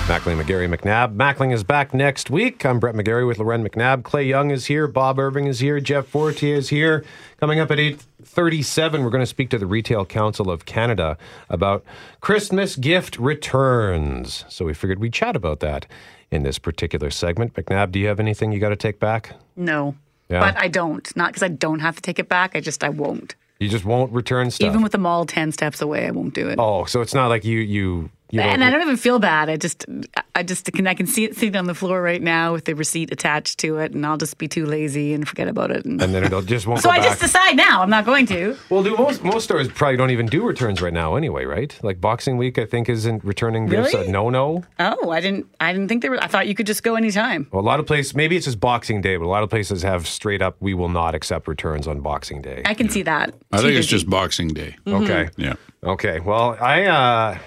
Mackling, 0.08 0.43
McGarry, 0.43 0.75
McNabb. 0.75 1.16
Mackling 1.16 1.52
is 1.52 1.62
back 1.62 1.93
next 1.93 2.31
week. 2.31 2.64
I'm 2.64 2.81
Brett 2.81 2.94
McGarry 2.94 3.26
with 3.26 3.38
Loren 3.38 3.62
McNabb. 3.62 4.05
Clay 4.05 4.25
Young 4.25 4.50
is 4.50 4.64
here. 4.64 4.88
Bob 4.88 5.19
Irving 5.19 5.46
is 5.46 5.60
here. 5.60 5.81
Jeff 5.81 6.06
Fortier 6.06 6.55
is 6.55 6.70
here. 6.70 7.05
Coming 7.40 7.60
up 7.60 7.70
at 7.70 7.76
8.37, 7.76 9.05
we're 9.05 9.10
going 9.10 9.20
to 9.20 9.26
speak 9.26 9.50
to 9.50 9.58
the 9.58 9.66
Retail 9.66 10.06
Council 10.06 10.50
of 10.50 10.64
Canada 10.64 11.19
about 11.50 11.84
Christmas 12.22 12.75
gift 12.75 13.19
returns. 13.19 14.46
So 14.49 14.64
we 14.64 14.72
figured 14.72 14.99
we'd 14.99 15.12
chat 15.12 15.37
about 15.37 15.60
that 15.60 15.84
in 16.31 16.43
this 16.43 16.58
particular 16.58 17.11
segment. 17.11 17.52
McNabb, 17.52 17.93
do 17.93 17.99
you 17.99 18.06
have 18.06 18.19
anything 18.19 18.50
you 18.50 18.61
got 18.61 18.70
to 18.70 18.76
take 18.76 18.99
back? 18.99 19.34
No. 19.56 19.94
Yeah. 20.31 20.40
But 20.40 20.56
I 20.56 20.69
don't. 20.69 21.14
Not 21.16 21.32
because 21.32 21.43
I 21.43 21.49
don't 21.49 21.81
have 21.81 21.96
to 21.96 22.02
take 22.02 22.19
it 22.19 22.31
back. 22.31 22.56
I 22.56 22.61
just, 22.61 22.82
I 22.82 22.88
won't. 22.88 23.34
You 23.61 23.69
just 23.69 23.84
won't 23.84 24.11
return 24.12 24.50
stuff? 24.50 24.69
Even 24.69 24.81
with 24.81 24.93
the 24.93 24.99
mall 24.99 25.26
10 25.26 25.52
steps 25.52 25.82
away, 25.82 26.06
I 26.06 26.12
won't 26.12 26.32
do 26.32 26.49
it. 26.49 26.58
oh, 26.58 26.87
so 26.87 27.02
it's 27.02 27.12
not 27.12 27.26
like 27.26 27.44
you... 27.44 27.58
you, 27.58 28.08
you 28.30 28.40
and 28.40 28.62
I 28.62 28.70
don't 28.70 28.82
even 28.82 28.96
feel 28.96 29.19
bad. 29.19 29.48
I 29.48 29.56
just, 29.56 29.86
I 30.34 30.42
just 30.42 30.70
can, 30.72 30.86
I 30.86 30.94
can 30.94 31.06
see 31.06 31.25
it 31.25 31.34
sitting 31.36 31.56
on 31.56 31.66
the 31.66 31.75
floor 31.75 32.02
right 32.02 32.20
now 32.20 32.52
with 32.52 32.64
the 32.66 32.75
receipt 32.75 33.12
attached 33.12 33.58
to 33.60 33.78
it, 33.78 33.92
and 33.92 34.04
I'll 34.04 34.16
just 34.19 34.38
be 34.38 34.48
too 34.48 34.66
lazy 34.66 35.14
and 35.14 35.26
forget 35.26 35.48
about 35.48 35.70
it. 35.70 35.84
And, 35.84 36.00
and 36.02 36.14
then 36.14 36.25
it'll 36.25 36.42
just 36.42 36.66
won't 36.66 36.80
so 36.82 36.88
go 36.88 36.92
I 36.92 36.98
back. 36.98 37.08
just 37.08 37.20
decide 37.20 37.56
now 37.56 37.82
I'm 37.82 37.90
not 37.90 38.04
going 38.04 38.26
to. 38.26 38.56
Well, 38.70 38.82
do 38.82 38.96
most 38.96 39.25
most 39.25 39.44
stores 39.44 39.69
probably 39.69 39.96
don't 39.96 40.10
even 40.10 40.26
do 40.26 40.42
returns 40.44 40.82
right 40.82 40.92
now 40.92 41.16
anyway, 41.16 41.44
right? 41.44 41.78
Like 41.82 42.00
Boxing 42.00 42.36
Week, 42.36 42.58
I 42.58 42.66
think 42.66 42.88
isn't 42.88 43.25
returning 43.25 43.66
gifts 43.66 43.94
Really? 43.94 44.08
a 44.08 44.10
no 44.10 44.30
no. 44.30 44.64
Oh, 44.78 45.10
I 45.10 45.20
didn't, 45.20 45.46
I 45.60 45.72
didn't 45.72 45.88
think 45.88 46.02
there 46.02 46.10
were. 46.10 46.22
I 46.22 46.26
thought 46.26 46.46
you 46.48 46.54
could 46.54 46.66
just 46.66 46.82
go 46.82 46.94
anytime. 46.96 47.48
Well, 47.52 47.62
a 47.62 47.64
lot 47.64 47.80
of 47.80 47.86
places, 47.86 48.14
maybe 48.14 48.36
it's 48.36 48.44
just 48.46 48.60
Boxing 48.60 49.00
Day, 49.00 49.16
but 49.16 49.25
a 49.25 49.28
lot 49.28 49.42
of 49.42 49.50
places 49.50 49.82
have 49.82 50.06
straight 50.06 50.42
up, 50.42 50.56
we 50.60 50.75
will 50.75 50.88
not 50.88 51.14
accept 51.14 51.48
returns 51.48 51.86
on 51.88 52.00
Boxing 52.00 52.42
Day. 52.42 52.62
I 52.64 52.75
can 52.75 52.88
see 52.90 53.02
that. 53.02 53.34
I 53.52 53.56
Too 53.58 53.62
think 53.64 53.76
it's 53.78 53.88
just 53.88 54.08
Boxing 54.08 54.48
Day. 54.48 54.76
Okay, 54.86 55.28
Yeah. 55.36 55.54
okay. 55.82 56.20
Well, 56.20 56.56
I 56.60 56.84
uh, 56.84 57.38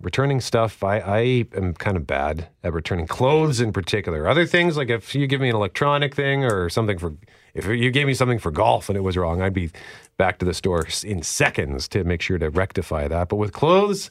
returning 0.00 0.40
stuff. 0.40 0.82
I 0.82 0.98
I 0.98 1.18
am 1.54 1.74
kind 1.74 1.96
of 1.96 2.06
bad 2.06 2.48
at 2.62 2.72
returning 2.72 3.06
clothes 3.06 3.60
in 3.60 3.72
particular. 3.72 4.28
Other 4.28 4.46
things 4.46 4.76
like 4.76 4.90
if 4.90 5.14
you 5.14 5.26
give 5.26 5.40
me 5.40 5.48
an 5.48 5.56
electronic 5.56 6.14
thing 6.14 6.44
or 6.44 6.68
something 6.68 6.98
for, 6.98 7.14
if 7.54 7.66
you 7.66 7.90
gave 7.90 8.06
me 8.06 8.14
something 8.14 8.38
for 8.38 8.50
golf 8.50 8.88
and 8.88 8.96
it 8.96 9.02
was 9.02 9.16
wrong, 9.16 9.42
I'd 9.42 9.54
be 9.54 9.70
back 10.16 10.38
to 10.38 10.44
the 10.44 10.54
store 10.54 10.86
in 11.04 11.22
seconds 11.22 11.88
to 11.88 12.04
make 12.04 12.22
sure 12.22 12.38
to 12.38 12.50
rectify 12.50 13.08
that. 13.08 13.28
But 13.28 13.36
with 13.36 13.52
clothes, 13.52 14.10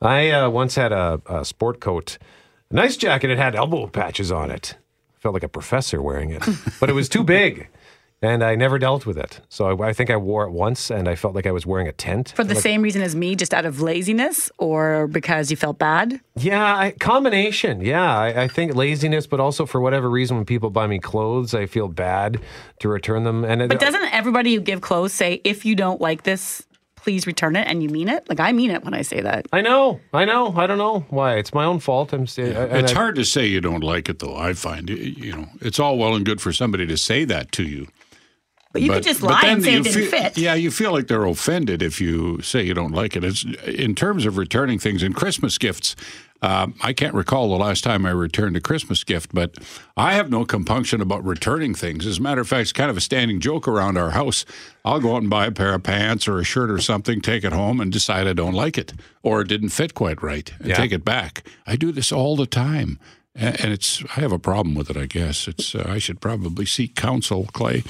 I 0.00 0.30
uh, 0.30 0.50
once 0.50 0.74
had 0.74 0.92
a, 0.92 1.20
a 1.26 1.44
sport 1.44 1.80
coat, 1.80 2.18
a 2.70 2.74
nice 2.74 2.96
jacket. 2.96 3.30
It 3.30 3.38
had 3.38 3.54
elbow 3.54 3.86
patches 3.86 4.32
on 4.32 4.50
it. 4.50 4.76
Felt 5.18 5.34
like 5.34 5.44
a 5.44 5.48
professor 5.48 6.02
wearing 6.02 6.30
it, 6.30 6.42
but 6.80 6.90
it 6.90 6.94
was 6.94 7.08
too 7.08 7.22
big. 7.22 7.68
And 8.22 8.44
I 8.44 8.54
never 8.54 8.78
dealt 8.78 9.04
with 9.04 9.18
it. 9.18 9.40
So 9.48 9.82
I, 9.82 9.88
I 9.88 9.92
think 9.92 10.08
I 10.08 10.16
wore 10.16 10.44
it 10.44 10.52
once 10.52 10.90
and 10.90 11.08
I 11.08 11.16
felt 11.16 11.34
like 11.34 11.46
I 11.46 11.50
was 11.50 11.66
wearing 11.66 11.88
a 11.88 11.92
tent. 11.92 12.32
For 12.36 12.44
the 12.44 12.54
same 12.54 12.80
reason 12.80 13.02
as 13.02 13.16
me, 13.16 13.34
just 13.34 13.52
out 13.52 13.64
of 13.66 13.80
laziness 13.80 14.48
or 14.58 15.08
because 15.08 15.50
you 15.50 15.56
felt 15.56 15.78
bad? 15.78 16.20
Yeah, 16.36 16.64
I, 16.76 16.92
combination. 16.92 17.80
Yeah, 17.80 18.16
I, 18.16 18.42
I 18.44 18.48
think 18.48 18.76
laziness, 18.76 19.26
but 19.26 19.40
also 19.40 19.66
for 19.66 19.80
whatever 19.80 20.08
reason, 20.08 20.36
when 20.36 20.46
people 20.46 20.70
buy 20.70 20.86
me 20.86 21.00
clothes, 21.00 21.52
I 21.52 21.66
feel 21.66 21.88
bad 21.88 22.40
to 22.78 22.88
return 22.88 23.24
them. 23.24 23.44
And 23.44 23.68
But 23.68 23.80
doesn't 23.80 24.14
everybody 24.14 24.50
you 24.52 24.60
give 24.60 24.80
clothes 24.80 25.12
say, 25.12 25.40
if 25.42 25.64
you 25.64 25.74
don't 25.74 26.00
like 26.00 26.22
this, 26.22 26.62
please 26.94 27.26
return 27.26 27.56
it? 27.56 27.66
And 27.66 27.82
you 27.82 27.88
mean 27.88 28.08
it? 28.08 28.28
Like, 28.28 28.38
I 28.38 28.52
mean 28.52 28.70
it 28.70 28.84
when 28.84 28.94
I 28.94 29.02
say 29.02 29.20
that. 29.20 29.46
I 29.52 29.60
know, 29.62 29.98
I 30.14 30.24
know, 30.24 30.54
I 30.56 30.68
don't 30.68 30.78
know 30.78 31.00
why. 31.10 31.34
It's 31.38 31.52
my 31.52 31.64
own 31.64 31.80
fault. 31.80 32.12
I'm. 32.12 32.28
st- 32.28 32.56
and 32.56 32.76
It's 32.84 32.92
I- 32.92 32.94
hard 32.94 33.16
to 33.16 33.24
say 33.24 33.46
you 33.46 33.60
don't 33.60 33.82
like 33.82 34.08
it, 34.08 34.20
though. 34.20 34.36
I 34.36 34.52
find 34.52 34.88
You- 34.88 34.96
you 34.96 35.32
know 35.32 35.48
it's 35.60 35.80
all 35.80 35.98
well 35.98 36.14
and 36.14 36.24
good 36.24 36.40
for 36.40 36.52
somebody 36.52 36.86
to 36.86 36.96
say 36.96 37.24
that 37.24 37.50
to 37.52 37.64
you, 37.64 37.88
But 38.72 38.82
you 38.82 38.90
could 38.90 39.02
just 39.02 39.22
lie 39.22 39.42
and 39.44 39.62
say 39.62 39.74
it 39.74 39.84
didn't 39.84 39.94
feel, 39.94 40.10
fit. 40.10 40.38
Yeah, 40.38 40.54
you 40.54 40.70
feel 40.70 40.92
like 40.92 41.06
they're 41.06 41.24
offended 41.24 41.82
if 41.82 42.00
you 42.00 42.40
say 42.42 42.62
you 42.62 42.74
don't 42.74 42.92
like 42.92 43.16
it. 43.16 43.22
It's 43.24 43.44
in 43.66 43.94
terms 43.94 44.24
of 44.26 44.36
returning 44.38 44.78
things 44.78 45.02
and 45.02 45.14
Christmas 45.14 45.58
gifts. 45.58 45.94
Um, 46.40 46.74
I 46.80 46.92
can't 46.92 47.14
recall 47.14 47.50
the 47.50 47.56
last 47.56 47.84
time 47.84 48.04
I 48.04 48.10
returned 48.10 48.56
a 48.56 48.60
Christmas 48.60 49.04
gift, 49.04 49.30
but 49.32 49.54
I 49.96 50.14
have 50.14 50.28
no 50.28 50.44
compunction 50.44 51.00
about 51.00 51.24
returning 51.24 51.72
things. 51.72 52.04
As 52.04 52.18
a 52.18 52.20
matter 52.22 52.40
of 52.40 52.48
fact, 52.48 52.62
it's 52.62 52.72
kind 52.72 52.90
of 52.90 52.96
a 52.96 53.00
standing 53.00 53.38
joke 53.38 53.68
around 53.68 53.96
our 53.96 54.10
house. 54.10 54.44
I'll 54.84 54.98
go 54.98 55.14
out 55.14 55.18
and 55.22 55.30
buy 55.30 55.46
a 55.46 55.52
pair 55.52 55.72
of 55.74 55.84
pants 55.84 56.26
or 56.26 56.40
a 56.40 56.44
shirt 56.44 56.68
or 56.68 56.80
something, 56.80 57.20
take 57.20 57.44
it 57.44 57.52
home, 57.52 57.80
and 57.80 57.92
decide 57.92 58.26
I 58.26 58.32
don't 58.32 58.54
like 58.54 58.76
it 58.76 58.92
or 59.22 59.42
it 59.42 59.48
didn't 59.48 59.68
fit 59.68 59.94
quite 59.94 60.20
right, 60.20 60.52
and 60.58 60.70
Yeah. 60.70 60.74
take 60.74 60.90
it 60.90 61.04
back. 61.04 61.44
I 61.64 61.76
do 61.76 61.92
this 61.92 62.10
all 62.10 62.34
the 62.34 62.46
time. 62.46 62.98
And 63.34 63.72
it's 63.72 64.04
I 64.14 64.20
have 64.20 64.30
a 64.32 64.38
problem 64.38 64.74
with 64.74 64.90
it. 64.90 64.96
I 64.98 65.06
guess 65.06 65.48
it's 65.48 65.74
uh, 65.74 65.84
I 65.88 65.96
should 65.98 66.20
probably 66.20 66.66
seek 66.66 66.94
counsel, 66.94 67.48
Clay. 67.54 67.82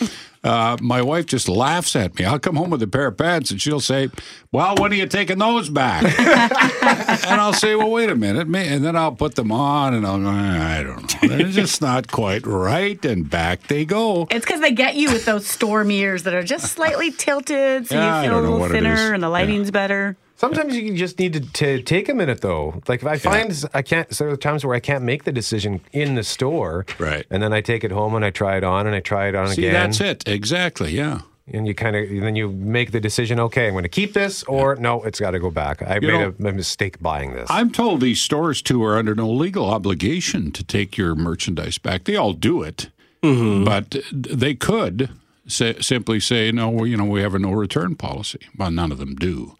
Uh, 0.44 0.76
my 0.80 1.02
wife 1.02 1.26
just 1.26 1.49
laughs 1.49 1.96
at 1.96 2.16
me. 2.16 2.25
I'll 2.25 2.38
come 2.38 2.54
home 2.54 2.70
with 2.70 2.80
a 2.82 2.87
pair 2.87 3.08
of 3.08 3.16
pants, 3.16 3.50
and 3.50 3.61
she'll 3.61 3.80
say, 3.80 4.08
"Well, 4.52 4.76
when 4.78 4.92
are 4.92 4.94
you 4.94 5.06
taking 5.08 5.38
those 5.38 5.68
back?" 5.68 6.04
and 7.28 7.40
I'll 7.40 7.52
say, 7.52 7.75
"Well, 7.75 7.90
wait 7.90 8.08
a 8.08 8.14
minute," 8.14 8.46
and 8.46 8.84
then 8.84 8.94
I'll 8.96 9.16
put 9.16 9.34
them 9.34 9.50
on, 9.50 9.94
and 9.94 10.06
I'll 10.06 10.20
go, 10.20 10.28
"I 10.28 10.84
don't 10.84 11.22
know, 11.25 11.28
they're 11.37 11.49
just 11.50 11.82
not 11.82 12.06
quite 12.11 12.46
right," 12.46 13.04
and 13.04 13.28
back 13.28 13.66
they 13.66 13.84
go. 13.84 14.28
It's 14.30 14.44
because 14.46 14.61
they 14.61 14.70
get 14.72 14.94
you 14.94 15.11
with 15.12 15.25
those 15.25 15.44
storm 15.49 15.88
mirrors 15.88 16.22
that 16.22 16.34
are 16.34 16.44
just 16.44 16.70
slightly 16.72 17.11
tilted, 17.11 17.88
so 17.88 17.96
Yeah, 17.96 18.22
you 18.22 18.28
feel 18.28 18.38
a 18.38 18.42
little 18.42 18.58
what 18.61 18.70
it 18.70 18.76
is. 18.76 18.80
thinner 18.99 19.12
and 19.12 19.22
the 19.22 19.26
Yeah. 19.26 19.32
lighting's 19.32 19.72
better. 19.72 20.16
Sometimes 20.42 20.75
you 20.76 20.96
just 20.96 21.20
need 21.20 21.34
to, 21.34 21.40
to 21.40 21.82
take 21.82 22.08
a 22.08 22.14
minute 22.14 22.40
though. 22.40 22.82
Like 22.88 23.00
if 23.02 23.06
I 23.06 23.16
find 23.16 23.64
I 23.72 23.82
can't, 23.82 24.08
there 24.08 24.28
are 24.28 24.37
times 24.37 24.64
where 24.66 24.75
I 24.75 24.80
can't 24.80 25.04
make 25.04 25.22
the 25.22 25.30
decision 25.30 25.80
in 25.92 26.16
the 26.16 26.25
store, 26.25 26.84
Right. 26.99 27.25
And 27.30 27.40
then 27.40 27.52
I 27.52 27.61
take 27.61 27.84
it 27.84 27.92
home 27.92 28.16
and 28.16 28.25
I 28.25 28.30
try 28.30 28.56
it 28.56 28.64
on 28.64 28.88
and 28.88 28.96
I 28.96 28.99
try 29.00 29.28
it 29.28 29.37
on 29.37 29.46
See, 29.50 29.68
again. 29.68 29.72
that's 29.75 30.00
it 30.00 30.26
exactly. 30.26 30.90
Yeah. 30.96 31.20
And 31.46 31.68
you 31.68 31.76
kind 31.76 31.94
of 31.94 32.08
then 32.08 32.34
you 32.34 32.49
make 32.49 32.90
the 32.90 32.99
decision. 32.99 33.38
Okay, 33.38 33.68
I'm 33.68 33.72
going 33.75 33.84
to 33.84 33.88
keep 33.88 34.14
this, 34.14 34.42
or 34.44 34.75
no, 34.76 35.02
it's 35.04 35.20
got 35.20 35.30
to 35.30 35.38
go 35.38 35.50
back. 35.50 35.80
I 35.80 35.94
You 35.96 36.00
made 36.00 36.08
know- 36.40 36.49
a, 36.49 36.49
a 36.49 36.52
mistake 36.52 37.00
buying 37.00 37.34
this. 37.34 37.49
I'm 37.49 37.70
told 37.70 38.00
these 38.00 38.20
stores 38.20 38.62
too 38.62 38.82
are 38.82 38.99
under 38.99 39.14
no 39.14 39.30
legal 39.30 39.66
obligation 39.70 40.50
to 40.52 40.64
take 40.64 40.96
your 40.96 41.14
merchandise 41.14 41.78
back. 41.78 42.02
They 42.04 42.16
all 42.16 42.32
do 42.32 42.62
it, 42.62 42.90
mm-hmm. 43.22 43.62
but 43.64 43.94
they 44.12 44.54
could 44.56 45.11
say, 45.46 45.78
simply 45.80 46.18
say, 46.18 46.50
"No, 46.50 46.68
we, 46.70 46.90
you 46.90 46.96
know, 46.96 47.04
we 47.04 47.22
have 47.22 47.34
a 47.37 47.38
no 47.38 47.52
return 47.52 47.94
policy." 47.94 48.40
Well, 48.56 48.72
none 48.72 48.90
of 48.90 48.99
them 48.99 49.14
do. 49.14 49.56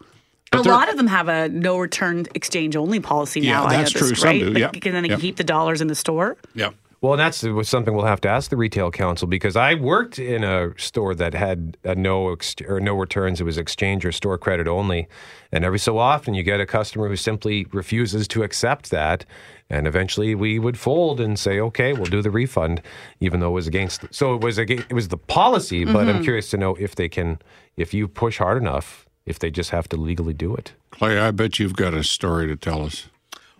A 0.53 0.61
lot 0.61 0.89
of 0.89 0.97
them 0.97 1.07
have 1.07 1.27
a 1.27 1.49
no 1.49 1.77
return 1.77 2.25
exchange 2.33 2.75
only 2.75 2.99
policy 2.99 3.41
Yeah, 3.41 3.53
now. 3.53 3.65
I 3.65 3.77
that's 3.77 3.93
noticed, 3.93 3.97
true. 3.97 4.15
Some 4.15 4.27
right? 4.29 4.39
do, 4.39 4.49
Like, 4.49 4.59
yeah. 4.59 4.69
And 4.73 4.95
then 4.95 5.03
they 5.03 5.09
Yeah. 5.09 5.15
can 5.15 5.21
keep 5.21 5.37
the 5.37 5.43
dollars 5.43 5.81
in 5.81 5.87
the 5.87 5.95
store. 5.95 6.37
Yeah. 6.55 6.69
Well, 7.03 7.11
and 7.11 7.19
that's 7.19 7.45
something 7.67 7.93
we'll 7.93 8.05
have 8.05 8.21
to 8.21 8.29
ask 8.29 8.49
the 8.49 8.55
retail 8.55 8.89
council 8.89 9.27
because 9.27 9.57
I 9.57 9.73
worked 9.73 10.19
in 10.19 10.45
a 10.45 10.69
store 10.79 11.13
that 11.15 11.33
had 11.33 11.75
a 11.83 11.95
no 11.95 12.31
ex- 12.31 12.55
or 12.65 12.79
no 12.79 12.95
returns. 12.95 13.41
It 13.41 13.43
was 13.43 13.57
exchange 13.57 14.05
or 14.05 14.13
store 14.13 14.37
credit 14.37 14.69
only, 14.69 15.09
and 15.51 15.65
every 15.65 15.79
so 15.79 15.97
often 15.97 16.33
you 16.33 16.43
get 16.43 16.61
a 16.61 16.65
customer 16.65 17.09
who 17.09 17.17
simply 17.17 17.67
refuses 17.73 18.25
to 18.29 18.43
accept 18.43 18.89
that, 18.91 19.25
and 19.69 19.85
eventually 19.85 20.33
we 20.33 20.59
would 20.59 20.77
fold 20.79 21.19
and 21.19 21.37
say, 21.37 21.59
"Okay, 21.59 21.91
we'll 21.91 22.05
do 22.05 22.21
the 22.21 22.31
refund," 22.31 22.81
even 23.19 23.41
though 23.41 23.49
it 23.49 23.51
was 23.55 23.67
against. 23.67 24.05
So 24.11 24.35
it 24.35 24.41
was 24.41 24.57
against, 24.57 24.85
it 24.89 24.93
was 24.93 25.09
the 25.09 25.17
policy, 25.17 25.83
but 25.83 26.07
I'm 26.07 26.07
mm-hmm. 26.07 26.23
curious 26.23 26.51
to 26.51 26.57
know 26.57 26.75
if 26.75 26.95
they 26.95 27.09
can, 27.09 27.37
if 27.75 27.93
you 27.93 28.07
push 28.07 28.37
hard 28.37 28.61
enough, 28.61 29.05
if 29.25 29.39
they 29.39 29.49
just 29.49 29.69
have 29.71 29.87
to 29.89 29.97
legally 29.97 30.33
do 30.33 30.55
it. 30.55 30.73
Clay, 30.91 31.19
I 31.19 31.31
bet 31.31 31.59
you've 31.59 31.75
got 31.75 31.93
a 31.93 32.03
story 32.03 32.47
to 32.47 32.55
tell 32.55 32.83
us. 32.83 33.07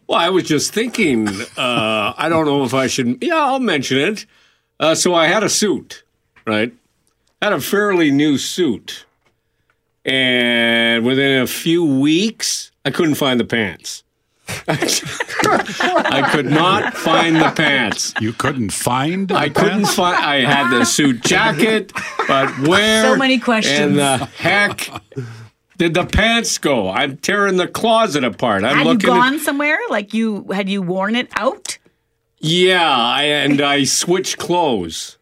Well, 0.08 0.20
I 0.20 0.30
was 0.30 0.44
just 0.44 0.74
thinking, 0.74 1.28
uh, 1.58 2.14
I 2.18 2.28
don't 2.30 2.46
know 2.46 2.64
if 2.64 2.74
I 2.74 2.88
should. 2.88 3.24
Yeah, 3.24 3.38
I'll 3.38 3.60
mention 3.60 3.98
it. 3.98 4.26
Uh, 4.80 4.96
so 4.96 5.14
I 5.14 5.28
had 5.28 5.44
a 5.44 5.50
suit, 5.50 6.04
right? 6.46 6.74
Had 7.42 7.54
a 7.54 7.62
fairly 7.62 8.12
new 8.12 8.38
suit. 8.38 9.06
And 10.06 11.06
within 11.06 11.42
a 11.42 11.48
few 11.48 11.86
weeks, 11.86 12.72
I 12.84 12.92
couldn't 12.92 13.16
find 13.16 13.40
the 13.40 13.46
pants. 13.46 14.04
I 14.68 16.30
could 16.32 16.48
not 16.48 16.94
find 16.94 17.38
the 17.38 17.52
pants. 17.56 18.14
You 18.20 18.34
couldn't 18.34 18.72
find 18.72 19.30
the 19.30 19.36
I 19.36 19.48
couldn't 19.48 19.86
find. 19.86 20.18
I 20.18 20.42
had 20.42 20.70
the 20.70 20.84
suit 20.84 21.22
jacket, 21.24 21.94
but 22.28 22.50
where? 22.68 23.04
So 23.04 23.16
many 23.16 23.40
questions. 23.40 23.80
And 23.80 23.98
the 23.98 24.18
heck 24.38 24.90
did 25.84 25.94
the 25.94 26.06
pants 26.06 26.58
go? 26.58 26.90
I'm 26.90 27.18
tearing 27.18 27.58
the 27.58 27.68
closet 27.68 28.24
apart. 28.24 28.64
I'm 28.64 28.78
Had 28.78 28.86
you 28.86 28.94
looking. 28.94 29.10
at- 29.10 29.14
gone 29.14 29.40
somewhere? 29.40 29.80
Like 29.90 30.14
you 30.14 30.46
had 30.52 30.70
you 30.70 30.82
worn 30.82 31.16
it 31.16 31.30
out? 31.38 31.78
Yeah, 32.40 32.90
I, 32.98 33.24
and 33.24 33.62
I 33.62 33.84
switched 33.86 34.38
clothes. 34.38 35.18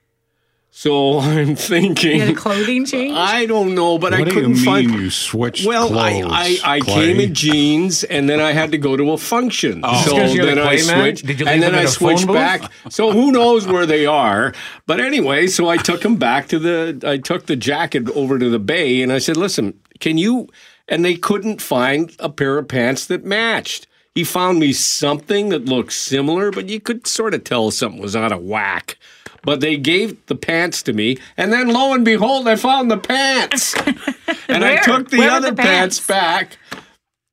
So 0.74 1.20
I'm 1.20 1.56
thinking. 1.56 2.14
You 2.16 2.22
had 2.22 2.30
a 2.30 2.34
clothing 2.36 2.86
change? 2.86 3.16
I 3.16 3.46
don't 3.46 3.76
know, 3.76 4.00
but 4.00 4.14
I 4.16 4.20
What 4.20 4.30
do 4.30 4.34
you 4.34 4.42
couldn't 4.42 4.56
mean 4.56 4.66
find. 4.66 4.92
you 4.92 5.10
switched 5.12 5.66
well, 5.68 5.88
clothes? 5.90 6.32
I, 6.32 6.58
I, 6.64 6.76
I 6.78 6.80
came 6.80 7.20
in 7.20 7.36
jeans, 7.36 8.04
and 8.04 8.28
then 8.28 8.40
I 8.40 8.52
had 8.54 8.72
to 8.72 8.80
go 8.80 8.98
to 8.98 9.12
a 9.12 9.18
function. 9.18 9.82
Oh. 9.84 9.92
Just 9.94 10.06
so 10.06 10.16
'cause 10.16 10.34
you're 10.34 10.46
then 10.48 10.56
the 10.56 10.64
I 10.64 10.78
switched, 10.78 11.26
Did 11.28 11.40
you 11.42 11.46
and 11.48 11.62
then 11.62 11.74
them 11.74 11.82
in 11.82 11.86
I 11.86 11.90
a 11.90 11.92
phone 11.94 12.18
switched 12.18 12.28
back. 12.34 12.72
So 12.90 13.12
who 13.12 13.32
knows 13.32 13.68
where 13.68 13.86
they 13.86 14.06
are? 14.08 14.54
But 14.88 15.00
anyway, 15.00 15.46
so 15.48 15.70
I 15.70 15.78
took 15.78 16.02
them 16.02 16.16
back 16.16 16.48
to 16.48 16.58
the. 16.58 17.00
I 17.06 17.18
took 17.18 17.46
the 17.46 17.56
jacket 17.56 18.10
over 18.16 18.40
to 18.40 18.50
the 18.50 18.60
bay, 18.60 19.04
and 19.04 19.12
I 19.12 19.20
said, 19.20 19.38
"Listen, 19.38 19.76
can 20.02 20.18
you?" 20.18 20.48
And 20.88 21.06
they 21.06 21.16
couldn't 21.16 21.62
find 21.62 22.14
a 22.20 22.28
pair 22.30 22.58
of 22.58 22.68
pants 22.68 23.06
that 23.06 23.24
matched. 23.24 23.88
He 24.14 24.26
found 24.26 24.60
me 24.60 24.74
something 24.74 25.50
that 25.50 25.66
looked 25.66 25.94
similar, 25.94 26.52
but 26.52 26.68
you 26.68 26.82
could 26.82 27.08
sort 27.08 27.34
of 27.34 27.46
tell 27.46 27.72
something 27.72 28.02
was 28.02 28.16
out 28.16 28.34
of 28.34 28.42
whack. 28.44 28.98
But 29.44 29.62
they 29.62 29.78
gave 29.78 30.24
the 30.26 30.36
pants 30.36 30.84
to 30.84 30.94
me, 30.94 31.18
and 31.38 31.52
then 31.54 31.70
lo 31.70 31.94
and 31.94 32.04
behold, 32.04 32.48
I 32.48 32.58
found 32.58 32.92
the 32.92 32.98
pants. 32.98 33.74
and 34.50 34.66
I 34.66 34.78
took 34.84 35.10
the 35.10 35.18
Where 35.20 35.32
other 35.32 35.52
the 35.52 35.56
pants? 35.56 36.00
pants? 36.00 36.08
back. 36.08 36.58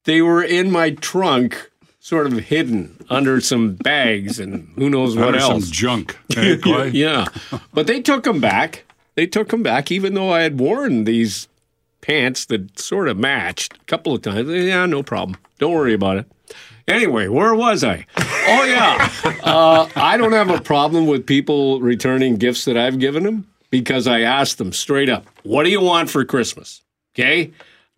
They 0.05 0.23
were 0.23 0.43
in 0.43 0.71
my 0.71 0.91
trunk, 0.93 1.71
sort 1.99 2.27
of 2.29 2.33
hidden 2.39 2.97
under 3.11 3.41
some 3.41 3.75
bags 3.75 4.39
and 4.39 4.69
who 4.77 4.89
knows 4.89 5.17
what 5.17 5.29
Under 5.29 5.39
else. 5.41 5.65
some 5.65 5.73
junk. 5.73 6.17
eh, 6.37 6.57
yeah, 6.93 7.27
but 7.75 7.87
they 7.89 8.01
took 8.01 8.23
them 8.25 8.41
back. 8.41 8.85
They 9.17 9.27
took 9.27 9.49
them 9.49 9.63
back, 9.63 9.91
even 9.91 10.15
though 10.15 10.31
I 10.31 10.41
had 10.43 10.61
worn 10.61 11.05
these 11.05 11.49
pants 12.09 12.47
that 12.47 12.79
sort 12.79 13.07
of 13.07 13.19
matched 13.19 13.75
a 13.75 13.85
couple 13.85 14.15
of 14.15 14.23
times. 14.23 14.49
Yeah, 14.49 14.87
no 14.87 15.03
problem. 15.03 15.37
Don't 15.59 15.75
worry 15.75 15.95
about 15.95 16.17
it. 16.17 16.27
Anyway, 16.89 17.29
where 17.29 17.55
was 17.55 17.85
I? 17.85 18.07
Oh 18.17 18.65
yeah, 18.65 19.13
uh, 19.45 19.87
I 19.95 20.17
don't 20.17 20.33
have 20.33 20.49
a 20.49 20.61
problem 20.61 21.07
with 21.07 21.27
people 21.27 21.81
returning 21.81 22.37
gifts 22.37 22.65
that 22.65 22.79
I've 22.79 22.99
given 22.99 23.25
them 23.25 23.47
because 23.71 24.07
I 24.07 24.23
asked 24.23 24.57
them 24.57 24.73
straight 24.73 25.11
up, 25.11 25.27
"What 25.43 25.65
do 25.65 25.71
you 25.71 25.83
want 25.83 26.09
for 26.09 26.25
Christmas?" 26.25 26.81
Okay, 27.15 27.53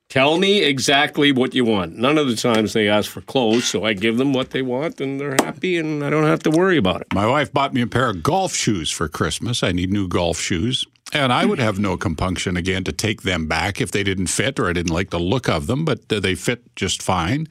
tell 0.09 0.38
me 0.38 0.64
exactly 0.64 1.31
what 1.31 1.55
you 1.55 1.64
want. 1.64 1.97
None 1.97 2.19
of 2.19 2.26
the 2.26 2.35
times 2.35 2.73
they 2.73 2.88
ask 2.88 3.09
for 3.09 3.21
clothes, 3.21 3.64
so 3.67 3.85
I 3.85 3.93
give 3.93 4.17
them 4.17 4.33
what 4.33 4.50
they 4.50 4.62
want, 4.62 5.00
and 5.00 5.21
they're 5.21 5.37
happy, 5.37 5.76
and 5.76 6.02
I 6.02 6.11
don't 6.11 6.25
have 6.25 6.43
to 6.43 6.50
worry 6.50 6.79
about 6.79 7.02
it. 7.02 7.07
My 7.14 7.29
wife 7.29 7.52
bought 7.52 7.73
me 7.73 7.83
a 7.83 7.87
pair 7.87 8.11
of 8.11 8.25
golf 8.25 8.57
shoes 8.57 8.90
for 8.90 9.09
Christmas. 9.09 9.62
I 9.62 9.71
need 9.71 9.93
new 9.93 10.09
golf 10.09 10.40
shoes. 10.40 10.85
And 11.12 11.33
I 11.33 11.45
would 11.45 11.59
have 11.59 11.79
no 11.79 11.97
compunction 11.97 12.57
again 12.57 12.85
to 12.85 12.93
take 12.93 13.23
them 13.23 13.47
back 13.47 13.81
if 13.81 13.90
they 13.90 14.02
didn't 14.02 14.29
fit 14.29 14.61
or 14.61 14.69
I 14.69 14.73
didn't 14.73 14.93
like 14.93 15.11
the 15.11 15.19
look 15.19 15.49
of 15.49 15.67
them, 15.67 15.85
but 15.85 16.11
uh, 16.12 16.21
they 16.21 16.35
fit 16.35 16.76
just 16.76 17.02
fine. 17.02 17.49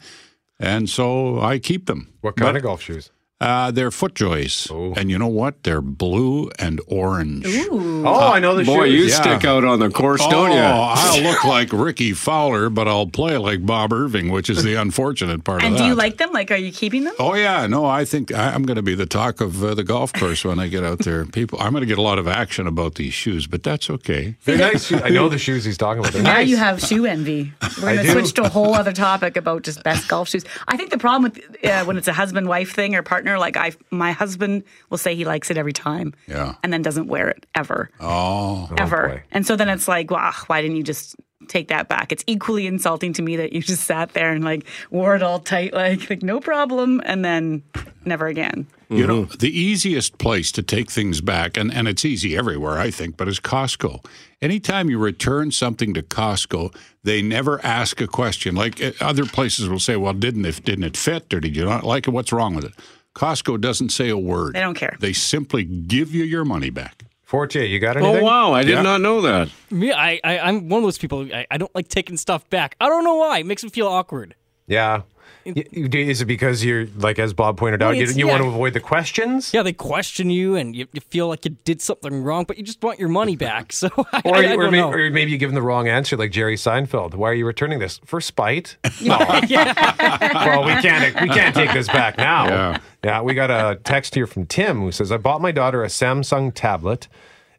And 0.59 0.89
so 0.89 1.39
I 1.39 1.59
keep 1.59 1.85
them. 1.85 2.13
What 2.21 2.35
kind 2.35 2.55
of 2.55 2.63
golf 2.63 2.81
shoes? 2.81 3.11
Uh, 3.41 3.72
they're 3.72 3.89
foot 3.91 4.15
FootJoys. 4.15 4.98
And 4.98 5.10
you 5.10 5.17
know 5.17 5.27
what? 5.27 5.63
They're 5.63 5.79
blue 5.81 6.50
and 6.60 6.81
orange. 6.88 7.46
Oh, 7.72 8.31
I 8.34 8.39
know 8.39 8.55
the 8.55 8.63
Boy, 8.65 8.86
shoes. 8.88 8.93
you 8.93 9.03
yeah. 9.05 9.22
stick 9.22 9.46
out 9.46 9.63
on 9.63 9.79
the 9.79 9.89
course, 9.89 10.19
don't 10.27 10.50
Oh, 10.51 10.53
you? 10.53 10.60
I'll 10.62 11.22
look 11.24 11.43
like 11.46 11.72
Rickie 11.72 12.12
Fowler, 12.13 12.69
but 12.69 12.88
I'll 12.88 13.08
play 13.08 13.38
like 13.38 13.65
Bob 13.65 13.93
Irving, 13.93 14.29
which 14.29 14.50
is 14.50 14.63
the 14.63 14.75
unfortunate 14.75 15.43
part 15.46 15.63
and 15.63 15.75
of 15.75 15.79
do 15.79 15.86
you 15.86 15.96
like 15.96 16.17
them? 16.17 16.31
Like 16.34 16.51
are 16.51 16.55
you 16.58 16.72
keeping 16.72 17.05
them? 17.05 17.13
Oh 17.19 17.34
yeah, 17.36 17.65
no, 17.67 17.86
I 17.86 18.03
think 18.03 18.34
I, 18.34 18.51
I'm 18.53 18.63
going 18.63 18.75
to 18.75 18.81
be 18.84 18.96
the 18.96 19.05
talk 19.05 19.39
of 19.39 19.63
uh, 19.63 19.74
the 19.74 19.84
golf 19.84 20.12
course 20.12 20.43
when 20.43 20.60
I 20.60 20.67
get 20.67 20.84
out 20.84 21.00
there. 21.00 21.25
People, 21.25 21.60
I'm 21.62 21.72
going 21.72 21.81
to 21.81 21.88
get 21.88 21.98
a 21.98 22.01
lot 22.01 22.19
of 22.19 22.27
action 22.27 22.67
about 22.67 22.96
these 22.96 23.13
shoes, 23.13 23.48
but 23.48 23.63
that's 23.63 23.89
okay. 23.89 24.36
They're 24.46 24.58
nice. 24.58 24.91
I 24.91 25.10
know 25.10 25.29
the 25.29 25.38
shoes 25.38 25.63
he's 25.63 25.77
talking 25.77 26.00
about. 26.00 26.12
They're 26.13 26.24
Now 26.24 26.34
nice. 26.34 26.48
you 26.50 26.58
have 26.58 26.81
shoe 26.81 27.05
envy. 27.05 27.53
We're 27.81 27.93
going 27.96 28.05
to 28.05 28.12
switch 28.12 28.34
to 28.34 28.43
a 28.43 28.50
whole 28.50 28.74
other 28.74 28.91
topic 28.93 29.38
about 29.38 29.63
just 29.63 29.84
best 29.84 30.08
golf 30.10 30.27
shoes. 30.29 30.43
I 30.67 30.75
think 30.75 30.89
the 30.89 30.98
problem 30.98 31.31
with 31.31 31.65
uh, 31.65 31.86
when 31.86 31.98
it's 31.98 32.08
a 32.08 32.13
husband 32.13 32.48
wife 32.50 32.74
thing 32.74 32.96
or 32.96 33.03
partner, 33.03 33.28
like 33.38 33.57
I, 33.57 33.74
my 33.91 34.12
husband 34.13 34.63
will 34.89 34.98
say 34.98 35.13
he 35.13 35.25
likes 35.25 35.51
it 35.51 35.57
every 35.57 35.74
time, 35.74 36.13
Yeah. 36.27 36.55
and 36.63 36.71
then 36.74 36.81
doesn't 36.81 37.07
wear 37.07 37.27
it 37.29 37.45
ever, 37.53 37.89
Oh, 38.00 38.69
ever. 38.77 39.07
boy. 39.09 39.24
and 39.31 39.45
so 39.45 39.55
then 39.55 39.69
it's 39.69 39.88
like, 39.88 40.09
well, 40.09 40.31
why 40.48 40.62
didn't 40.62 40.77
you 40.77 40.83
just 40.83 41.15
take 41.48 41.67
that 41.69 41.88
back? 41.89 42.12
It's 42.12 42.24
equally 42.27 42.65
insulting 42.67 43.13
to 43.13 43.21
me 43.21 43.36
that 43.38 43.53
you 43.53 43.62
just 43.62 43.83
sat 43.86 44.13
there 44.13 44.31
and 44.31 44.43
like 44.43 44.65
wore 44.89 45.15
it 45.15 45.21
all 45.24 45.39
tight, 45.39 45.74
like 45.74 46.09
like 46.09 46.24
no 46.24 46.39
problem, 46.39 47.01
and 47.05 47.24
then 47.25 47.62
never 48.05 48.27
again. 48.27 48.65
you 48.89 49.05
know, 49.05 49.25
the 49.25 49.50
easiest 49.55 50.17
place 50.17 50.51
to 50.53 50.63
take 50.63 50.89
things 50.89 51.21
back, 51.21 51.57
and, 51.57 51.71
and 51.71 51.88
it's 51.88 52.03
easy 52.05 52.36
everywhere, 52.36 52.79
I 52.79 52.89
think, 52.89 53.17
but 53.17 53.27
is 53.27 53.39
Costco. 53.39 54.03
Anytime 54.41 54.89
you 54.89 54.98
return 54.98 55.51
something 55.51 55.93
to 55.93 56.01
Costco, 56.01 56.74
they 57.03 57.21
never 57.21 57.63
ask 57.63 58.00
a 58.01 58.07
question. 58.07 58.55
Like 58.55 58.81
uh, 58.81 58.91
other 59.01 59.25
places 59.25 59.67
will 59.69 59.79
say, 59.79 59.95
"Well, 59.98 60.13
didn't 60.13 60.45
it 60.45 60.63
didn't 60.63 60.86
it 60.86 60.98
fit, 60.98 61.31
or 61.33 61.39
did 61.39 61.55
you 61.55 61.65
not 61.65 61.83
like 61.83 62.07
it? 62.07 62.12
What's 62.12 62.31
wrong 62.31 62.55
with 62.55 62.65
it?" 62.65 62.74
Costco 63.19 63.59
doesn't 63.59 63.89
say 63.89 64.07
a 64.07 64.17
word. 64.17 64.55
They 64.55 64.61
don't 64.61 64.75
care. 64.75 64.95
They 65.01 65.11
simply 65.11 65.65
give 65.65 66.15
you 66.15 66.23
your 66.23 66.45
money 66.45 66.69
back. 66.69 67.03
Fortier, 67.23 67.63
you 67.65 67.77
got 67.77 67.97
oh, 67.97 67.99
anything? 67.99 68.23
Oh 68.23 68.25
wow, 68.25 68.53
I 68.53 68.63
did 68.63 68.71
Yeah. 68.71 68.81
not 68.81 69.01
know 69.01 69.19
that. 69.21 69.49
Me, 69.69 69.91
I, 69.91 70.21
I, 70.23 70.39
I'm 70.39 70.69
one 70.69 70.77
of 70.79 70.83
those 70.85 70.97
people. 70.97 71.27
I, 71.33 71.45
I 71.51 71.57
don't 71.57 71.73
like 71.75 71.89
taking 71.89 72.15
stuff 72.15 72.49
back. 72.49 72.77
I 72.79 72.88
don't 72.88 73.03
know 73.03 73.15
why. 73.15 73.39
It 73.39 73.45
makes 73.45 73.61
me 73.61 73.69
feel 73.69 73.88
awkward. 73.88 74.35
Yeah. 74.67 75.01
Y- 75.46 75.63
you- 75.72 75.89
Is 75.93 76.22
it 76.22 76.25
because 76.25 76.63
you're 76.65 76.86
like, 76.98 77.17
as 77.17 77.34
Bob 77.34 77.58
pointed 77.58 77.81
out, 77.81 77.96
you, 77.96 78.03
it's- 78.03 78.17
you 78.17 78.27
want 78.27 78.41
to 78.43 78.48
avoid 78.48 78.74
the 78.74 78.79
questions? 78.79 79.53
Yeah, 79.53 79.63
they 79.63 79.74
question 79.74 80.29
you, 80.29 80.55
and 80.55 80.75
you, 80.75 80.88
you 80.91 81.01
feel 81.01 81.27
like 81.27 81.46
you 81.46 81.55
did 81.63 81.81
something 81.81 82.22
wrong, 82.24 82.43
but 82.46 82.58
you 82.58 82.63
just 82.63 82.84
want 82.84 83.00
your 83.00 83.10
money 83.10 83.36
back. 83.36 83.72
So 83.79 83.88
I, 84.12 84.22
Or, 84.25 84.36
I, 84.36 84.46
I 84.48 84.55
or, 84.55 84.63
don't 84.63 84.72
may, 84.72 84.77
know. 84.79 84.91
or 84.91 85.10
maybe 85.10 85.31
you 85.31 85.38
give 85.38 85.50
them 85.50 85.55
the 85.55 85.62
wrong 85.62 85.88
answer, 85.88 86.17
like 86.17 86.31
Jerry 86.31 86.55
Seinfeld. 86.55 87.15
Why 87.15 87.29
are 87.29 87.34
you 87.34 87.46
returning 87.46 87.79
this 87.79 88.00
for 88.05 88.19
spite? 88.22 88.77
No. 89.01 89.17
well, 89.17 90.65
we 90.65 90.74
can't. 90.81 91.22
We 91.22 91.29
can't 91.29 91.55
take 91.55 91.72
this 91.74 91.88
back 91.88 92.17
now. 92.17 92.48
Yeah. 92.48 92.77
Yeah, 93.03 93.22
We 93.22 93.34
got 93.34 93.50
a 93.50 93.77
text 93.84 94.13
here 94.15 94.27
from 94.27 94.46
Tim 94.46 94.79
who 94.81 94.91
says, 94.91 95.12
"I 95.12 95.17
bought 95.17 95.41
my 95.41 95.51
daughter 95.51 95.84
a 95.84 95.88
Samsung 95.88 96.51
tablet." 96.53 97.08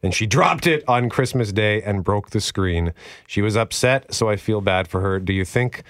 And 0.03 0.15
she 0.15 0.27
dropped 0.27 0.67
it 0.67 0.83
on 0.89 1.09
Christmas 1.11 1.53
Day 1.53 1.83
and 1.83 2.03
broke 2.05 2.31
the 2.31 2.41
screen. 2.41 2.95
She 3.27 3.43
was 3.43 3.55
upset, 3.57 4.15
so 4.15 4.29
I 4.31 4.37
feel 4.37 4.61
bad 4.63 4.89
for 4.89 5.01
her. 5.03 5.19
Do 5.19 5.33
you 5.35 5.45
think 5.45 5.83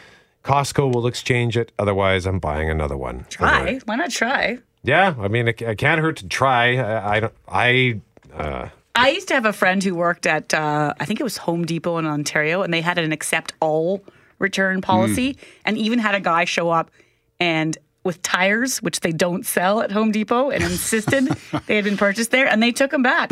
Costco 0.44 0.92
will 0.92 1.06
exchange 1.06 1.56
it? 1.56 1.72
Otherwise, 1.78 2.26
I'm 2.26 2.38
buying 2.38 2.70
another 2.70 2.96
one. 2.96 3.26
Try. 3.28 3.80
Why 3.84 3.96
not 3.96 4.10
try? 4.10 4.58
Yeah, 4.82 5.14
I 5.18 5.28
mean, 5.28 5.48
it, 5.48 5.60
it 5.60 5.76
can't 5.78 6.00
hurt 6.00 6.16
to 6.18 6.28
try. 6.28 6.76
I, 6.76 7.16
I 7.16 7.20
don't. 7.20 7.34
I. 7.46 8.00
Uh, 8.32 8.68
I 8.94 9.10
used 9.10 9.28
to 9.28 9.34
have 9.34 9.46
a 9.46 9.52
friend 9.52 9.82
who 9.82 9.94
worked 9.94 10.26
at, 10.26 10.52
uh, 10.52 10.94
I 10.98 11.04
think 11.04 11.20
it 11.20 11.22
was 11.22 11.36
Home 11.38 11.64
Depot 11.64 11.98
in 11.98 12.06
Ontario, 12.06 12.62
and 12.62 12.74
they 12.74 12.80
had 12.80 12.98
an 12.98 13.12
accept 13.12 13.52
all 13.60 14.02
return 14.38 14.80
policy, 14.80 15.36
and 15.64 15.78
even 15.78 15.98
had 15.98 16.14
a 16.14 16.20
guy 16.20 16.44
show 16.44 16.70
up 16.70 16.90
and 17.38 17.78
with 18.02 18.20
tires, 18.22 18.82
which 18.82 19.00
they 19.00 19.12
don't 19.12 19.46
sell 19.46 19.80
at 19.80 19.92
Home 19.92 20.10
Depot, 20.10 20.50
and 20.50 20.62
insisted 20.64 21.26
they 21.66 21.76
had 21.76 21.84
been 21.84 21.96
purchased 21.96 22.30
there, 22.30 22.46
and 22.46 22.62
they 22.62 22.72
took 22.72 22.90
them 22.90 23.02
back 23.02 23.30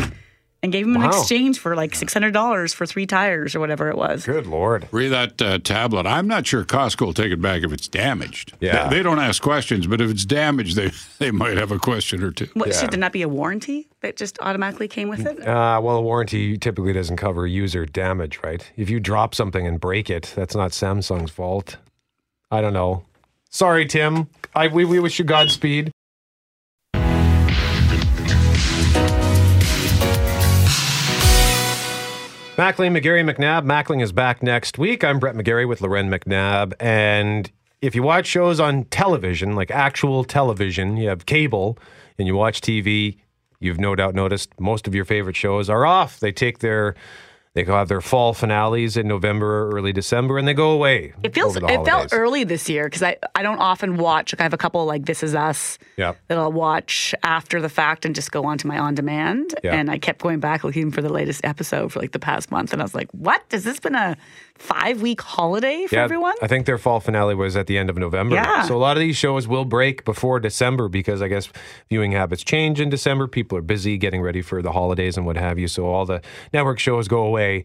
and 0.63 0.73
gave 0.73 0.87
him 0.87 0.97
an 0.97 1.05
exchange 1.05 1.59
for 1.61 1.77
like 1.77 1.95
six 1.95 2.13
hundred 2.13 2.33
dollars 2.33 2.73
for 2.75 2.85
three 2.85 3.07
tires 3.07 3.55
or 3.55 3.61
whatever 3.61 3.89
it 3.89 3.97
was. 3.97 4.25
good 4.27 4.47
lord. 4.47 4.89
Read 4.91 5.09
that 5.11 5.41
uh, 5.41 5.59
tablet. 5.59 6.07
I'm 6.07 6.27
not 6.27 6.47
sure 6.47 6.65
Costco 6.65 7.07
will 7.07 7.15
take 7.15 7.31
it 7.33 7.41
back 7.41 7.63
if 7.63 7.73
it's 7.73 7.87
damaged. 7.87 8.55
Yeah. 8.61 8.89
They, 8.89 8.97
they 8.97 9.03
don't 9.05 9.21
ask 9.21 9.41
questions, 9.41 9.87
but 9.87 10.01
if 10.01 10.11
it's 10.11 10.25
damaged, 10.25 10.75
they, 10.77 10.91
they 11.19 11.31
might 11.31 11.57
have 11.59 11.71
a 11.71 11.79
question 11.79 12.23
or 12.25 12.33
two. 12.33 12.49
What 12.55 12.69
Yeah. 12.69 12.75
should 12.81 12.91
there 12.91 12.99
not 12.99 13.13
be 13.13 13.23
a 13.23 13.29
warranty 13.29 13.89
that 14.01 14.17
just 14.17 14.39
automatically 14.41 14.89
came 14.89 15.09
with 15.09 15.27
it? 15.27 15.41
Uh, 15.47 15.81
well, 15.83 15.97
a 15.97 16.03
warranty 16.03 16.59
typically 16.59 16.93
doesn't 16.93 17.17
cover 17.19 17.47
user 17.47 17.87
damage, 17.87 18.41
right? 18.43 18.69
If 18.77 18.91
you 18.91 18.99
drop 19.01 19.35
something 19.35 19.67
and 19.67 19.79
break 19.81 20.11
it, 20.11 20.33
that's 20.35 20.55
not 20.57 20.73
Samsung's 20.73 21.31
fault. 21.31 21.77
I 22.51 22.61
don't 22.61 22.73
know. 22.73 23.05
Sorry, 23.51 23.87
Tim. 23.87 24.29
I, 24.55 24.67
we, 24.69 24.85
we 24.85 24.99
wish 25.01 25.19
you 25.19 25.25
Godspeed. 25.25 25.93
Mackling, 32.59 33.01
McGarry, 33.01 33.23
McNabb. 33.23 33.65
Mackling 33.67 34.03
is 34.03 34.11
back 34.11 34.43
next 34.43 34.79
week. 34.79 35.05
I'm 35.05 35.21
Brett 35.21 35.37
McGarry 35.37 35.69
with 35.69 35.81
Loren 35.81 36.11
McNabb. 36.11 36.73
And 36.81 37.49
if 37.81 37.95
you 37.95 38.03
watch 38.03 38.27
shows 38.27 38.59
on 38.59 38.87
television, 38.87 39.55
like 39.55 39.71
actual 39.71 40.25
television, 40.25 40.97
you 40.97 41.09
have 41.09 41.25
cable 41.25 41.79
and 42.19 42.27
you 42.27 42.35
watch 42.35 42.61
TV, 42.61 43.17
you've 43.61 43.79
no 43.79 43.95
doubt 43.95 44.17
noticed 44.17 44.59
most 44.59 44.89
of 44.89 44.95
your 44.97 45.05
favorite 45.05 45.37
shows 45.37 45.71
are 45.71 45.87
off. 45.87 46.19
They 46.19 46.33
take 46.33 46.59
their 46.59 46.97
they 47.55 47.65
go 47.65 47.75
have 47.75 47.89
their 47.89 48.01
fall 48.01 48.35
finales 48.35 48.97
in 48.97 49.09
November 49.09 49.63
or 49.65 49.71
early 49.77 49.93
December 49.93 50.39
and 50.39 50.47
they 50.47 50.55
go 50.55 50.71
away. 50.71 51.13
It 51.23 51.35
feels 51.35 51.57
it 51.57 51.85
felt 51.85 52.13
early 52.13 52.45
this 52.45 52.69
year 52.69 52.85
because 52.85 53.03
I, 53.03 53.17
I 53.35 53.43
don't 53.43 53.59
often 53.59 53.97
watch. 53.97 54.33
Like 54.33 54.41
I 54.41 54.43
have 54.45 54.53
a 54.53 54.59
couple 54.59 54.85
like 54.85 55.07
This 55.07 55.23
Is 55.23 55.35
Us 55.35 55.79
Yeah. 55.97 56.15
that 56.29 56.39
I'll 56.39 56.53
watch 56.53 57.15
after 57.23 57.61
the 57.61 57.69
fact 57.69 58.05
and 58.05 58.15
just 58.15 58.31
go 58.31 58.45
onto 58.45 58.69
my 58.69 58.79
on 58.79 58.95
demand. 58.95 59.55
Yeah. 59.65 59.75
And 59.75 59.91
I 59.91 59.99
kept 59.99 60.21
going 60.21 60.41
back 60.41 60.63
looking 60.65 60.91
for 60.93 61.03
the 61.03 61.09
latest 61.13 61.45
episode 61.45 61.93
for 61.93 61.99
like 62.01 62.13
the 62.13 62.19
past 62.19 62.51
month, 62.51 62.73
and 62.73 62.81
I 62.81 62.85
was 62.85 62.95
like, 62.95 63.11
"What? 63.13 63.43
Has 63.51 63.65
this 63.65 63.81
been 63.81 63.95
a 63.95 64.17
five 64.59 65.01
week 65.03 65.21
holiday 65.21 65.87
for 65.87 65.97
Yeah, 65.97 66.05
everyone?" 66.05 66.35
I 66.43 66.47
think 66.47 66.67
their 66.67 66.79
fall 66.79 67.01
finale 67.01 67.35
was 67.35 67.57
at 67.57 67.67
the 67.67 67.79
end 67.79 67.91
of 67.91 67.97
November. 67.97 68.37
Yeah. 68.37 68.63
So 68.63 68.77
a 68.77 68.79
lot 68.79 68.97
of 68.97 69.01
these 69.01 69.17
shows 69.17 69.49
will 69.49 69.65
break 69.65 70.05
before 70.05 70.41
December 70.41 70.89
because 70.89 71.23
I 71.23 71.29
guess 71.29 71.49
viewing 71.89 72.13
habits 72.13 72.43
change 72.45 72.81
in 72.81 72.91
December. 72.91 73.27
People 73.27 73.59
are 73.59 73.63
busy 73.63 73.97
getting 73.99 74.23
ready 74.23 74.43
for 74.43 74.63
the 74.63 74.73
holidays 74.73 75.17
and 75.17 75.27
what 75.27 75.37
have 75.37 75.59
you. 75.59 75.69
So 75.69 75.87
all 75.87 76.05
the 76.07 76.21
network 76.53 76.79
shows 76.79 77.09
go 77.09 77.21
away 77.25 77.65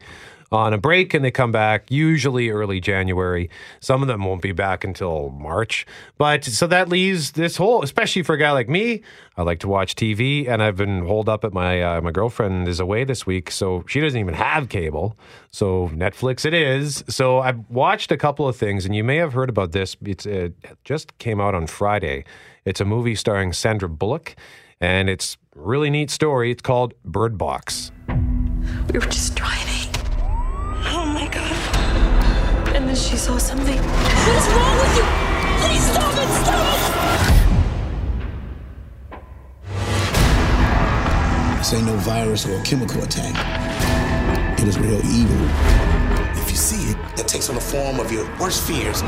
on 0.54 0.72
a 0.72 0.78
break 0.78 1.14
and 1.14 1.26
they 1.26 1.32
come 1.32 1.52
back 1.52 1.90
usually 1.90 2.50
early 2.50 2.80
January. 2.80 3.50
Some 3.80 4.04
of 4.04 4.08
them 4.08 4.24
won't 4.24 4.42
be 4.42 4.52
back 4.52 4.84
until 4.84 5.32
March. 5.32 5.86
But 6.18 6.44
so 6.46 6.68
that 6.68 6.90
leaves 6.90 7.32
this 7.32 7.58
whole, 7.58 7.82
especially 7.82 8.22
for 8.22 8.36
a 8.36 8.38
guy 8.38 8.52
like 8.52 8.70
me, 8.70 9.02
I 9.36 9.42
like 9.42 9.60
to 9.62 9.68
watch 9.68 9.96
TV 9.96 10.48
and 10.48 10.62
I've 10.62 10.76
been 10.76 11.06
holed 11.08 11.28
up 11.28 11.44
at 11.44 11.54
my 11.54 11.82
uh, 11.82 12.02
my 12.02 12.12
girlfriend 12.12 12.68
is 12.68 12.80
away 12.80 13.04
this 13.04 13.26
week, 13.26 13.50
so 13.50 13.84
she 13.88 14.00
doesn't 14.00 14.20
even 14.20 14.36
have 14.36 14.70
cable. 14.70 15.18
So 15.50 15.90
Netflix 15.90 16.46
it 16.46 16.54
is. 16.54 17.04
So 17.10 17.40
I've 17.40 17.68
watched 17.70 18.12
a 18.12 18.18
couple 18.18 18.48
of 18.48 18.56
things 18.56 18.86
and 18.86 18.96
you 18.96 19.04
may 19.04 19.18
have 19.18 19.34
heard 19.34 19.50
about 19.50 19.72
this. 19.72 19.98
It's 20.06 20.28
it 20.28 20.54
just 20.84 21.18
came 21.18 21.42
out 21.42 21.56
on 21.56 21.66
Friday. 21.66 22.26
It's 22.64 22.80
a 22.80 22.86
movie 22.86 23.16
starring 23.16 23.54
Sandra 23.54 23.90
Bullock 23.90 24.36
and 24.80 25.10
it's 25.10 25.38
really 25.56 25.90
neat 25.90 26.12
story. 26.12 26.52
It's 26.52 26.62
called 26.62 26.94
Bird 27.04 27.40
Box. 27.40 27.92
We 28.08 29.00
were 29.00 29.06
just 29.08 29.34
driving. 29.36 29.73
God. 32.94 33.00
And 33.00 33.02
then 33.02 33.12
she 33.12 33.18
saw 33.18 33.38
something. 33.38 33.78
What 33.78 34.36
is 34.36 34.48
wrong 34.54 34.78
with 34.78 34.98
you? 34.98 35.04
Please 35.66 35.84
stop 35.92 36.14
it! 36.14 36.30
Stop 36.44 36.78
it! 36.78 36.94
This 41.58 41.74
ain't 41.74 41.86
no 41.86 41.96
virus 41.98 42.46
or 42.46 42.60
a 42.60 42.64
chemical 42.64 43.02
attack. 43.04 43.36
It 44.60 44.68
is 44.68 44.78
real 44.78 45.02
evil. 45.06 45.48
If 46.38 46.50
you 46.50 46.58
see 46.58 46.92
it, 46.92 46.98
it 47.20 47.28
takes 47.28 47.50
on 47.50 47.56
the 47.56 47.62
form 47.62 48.00
of 48.00 48.12
your 48.12 48.26
worst 48.40 48.64
fears. 48.68 49.02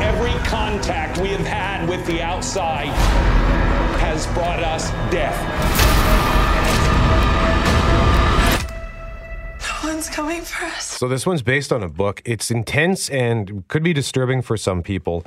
Every 0.00 0.32
contact 0.48 1.18
we 1.18 1.28
have 1.30 1.46
had 1.46 1.88
with 1.88 2.06
the 2.06 2.22
outside 2.22 2.94
has 4.00 4.26
brought 4.28 4.60
us 4.62 4.90
death. 5.10 6.37
One's 9.84 10.08
coming 10.08 10.42
for 10.42 10.64
us. 10.66 10.84
So 10.84 11.08
this 11.08 11.26
one's 11.26 11.42
based 11.42 11.72
on 11.72 11.82
a 11.82 11.88
book. 11.88 12.22
It's 12.24 12.50
intense 12.50 13.08
and 13.10 13.66
could 13.68 13.82
be 13.82 13.92
disturbing 13.92 14.42
for 14.42 14.56
some 14.56 14.82
people. 14.82 15.24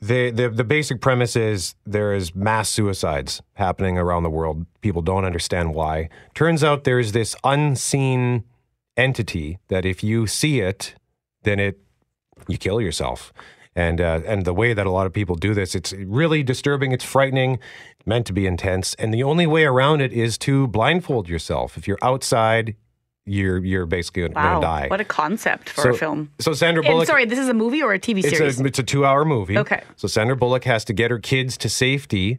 The, 0.00 0.30
the 0.30 0.48
the 0.48 0.64
basic 0.64 1.00
premise 1.00 1.36
is 1.36 1.76
there 1.86 2.12
is 2.12 2.34
mass 2.34 2.68
suicides 2.68 3.40
happening 3.54 3.98
around 3.98 4.24
the 4.24 4.30
world. 4.30 4.66
People 4.80 5.00
don't 5.00 5.24
understand 5.24 5.74
why. 5.74 6.08
Turns 6.34 6.64
out 6.64 6.82
there's 6.82 7.12
this 7.12 7.36
unseen 7.44 8.42
entity 8.96 9.58
that 9.68 9.84
if 9.84 10.02
you 10.02 10.26
see 10.26 10.60
it, 10.60 10.96
then 11.44 11.60
it 11.60 11.78
you 12.48 12.58
kill 12.58 12.80
yourself. 12.80 13.32
And 13.76 14.00
uh, 14.00 14.20
and 14.26 14.44
the 14.44 14.52
way 14.52 14.74
that 14.74 14.86
a 14.86 14.90
lot 14.90 15.06
of 15.06 15.12
people 15.12 15.36
do 15.36 15.54
this, 15.54 15.74
it's 15.74 15.92
really 15.92 16.42
disturbing. 16.42 16.90
It's 16.90 17.04
frightening. 17.04 17.60
Meant 18.04 18.26
to 18.26 18.32
be 18.32 18.46
intense. 18.46 18.94
And 18.94 19.14
the 19.14 19.22
only 19.22 19.46
way 19.46 19.64
around 19.64 20.00
it 20.00 20.12
is 20.12 20.36
to 20.38 20.66
blindfold 20.66 21.28
yourself. 21.28 21.78
If 21.78 21.86
you're 21.86 22.02
outside, 22.02 22.74
you're 23.24 23.58
you're 23.64 23.86
basically 23.86 24.22
going 24.22 24.32
to 24.32 24.60
die. 24.60 24.88
what 24.88 25.00
a 25.00 25.04
concept 25.04 25.68
for 25.68 25.82
so, 25.82 25.90
a 25.90 25.94
film. 25.94 26.30
So 26.40 26.52
Sandra 26.54 26.84
And 26.84 27.06
sorry, 27.06 27.24
this 27.24 27.38
is 27.38 27.48
a 27.48 27.54
movie 27.54 27.82
or 27.82 27.92
a 27.92 27.98
TV 27.98 28.18
it's 28.18 28.36
series? 28.36 28.60
a 28.60 28.64
it's 28.64 28.78
a 28.78 28.82
two 28.82 29.04
hour 29.06 29.24
movie. 29.24 29.58
Okay. 29.58 29.82
So 29.96 30.08
Sandra 30.08 30.36
Bullock 30.36 30.64
has 30.64 30.84
to 30.86 30.92
get 30.92 31.10
her 31.10 31.18
kids 31.18 31.56
to 31.58 31.68
safety 31.68 32.38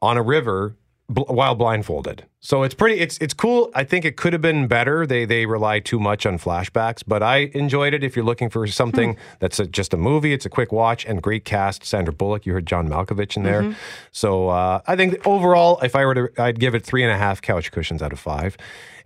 on 0.00 0.16
a 0.16 0.22
river 0.22 0.76
bl- 1.10 1.22
while 1.22 1.54
blindfolded. 1.54 2.24
So 2.40 2.62
it's 2.62 2.74
pretty. 2.74 2.98
It's 3.00 3.18
it's 3.18 3.34
cool. 3.34 3.70
I 3.74 3.84
think 3.84 4.06
it 4.06 4.16
could 4.16 4.32
have 4.32 4.40
been 4.40 4.66
better. 4.66 5.06
They 5.06 5.26
they 5.26 5.44
rely 5.44 5.78
too 5.80 5.98
much 6.00 6.24
on 6.24 6.38
flashbacks, 6.38 7.02
but 7.06 7.22
I 7.22 7.50
enjoyed 7.52 7.92
it. 7.92 8.02
If 8.02 8.16
you're 8.16 8.24
looking 8.24 8.48
for 8.48 8.66
something 8.66 9.12
Hmm. 9.14 9.20
that's 9.40 9.58
a, 9.60 9.66
just 9.66 9.92
a 9.92 9.98
movie, 9.98 10.32
it's 10.32 10.46
a 10.46 10.48
quick 10.48 10.72
watch 10.72 11.04
and 11.04 11.20
great 11.20 11.44
cast. 11.44 11.84
Sandra 11.84 12.14
Bullock. 12.14 12.46
You 12.46 12.54
heard 12.54 12.64
John 12.66 12.88
Malkovich 12.88 13.36
in 13.36 13.42
there. 13.42 13.62
Mm-hmm. 13.62 13.72
So 14.12 14.48
uh, 14.48 14.80
I 14.86 14.96
think 14.96 15.26
overall, 15.26 15.78
if 15.82 15.94
I 15.94 16.06
were 16.06 16.14
to, 16.14 16.42
I'd 16.42 16.58
give 16.58 16.74
it 16.74 16.84
three 16.86 17.02
and 17.02 17.12
a 17.12 17.18
half 17.18 17.42
couch 17.42 17.70
cushions 17.72 18.00
out 18.02 18.12
of 18.12 18.18
five. 18.18 18.56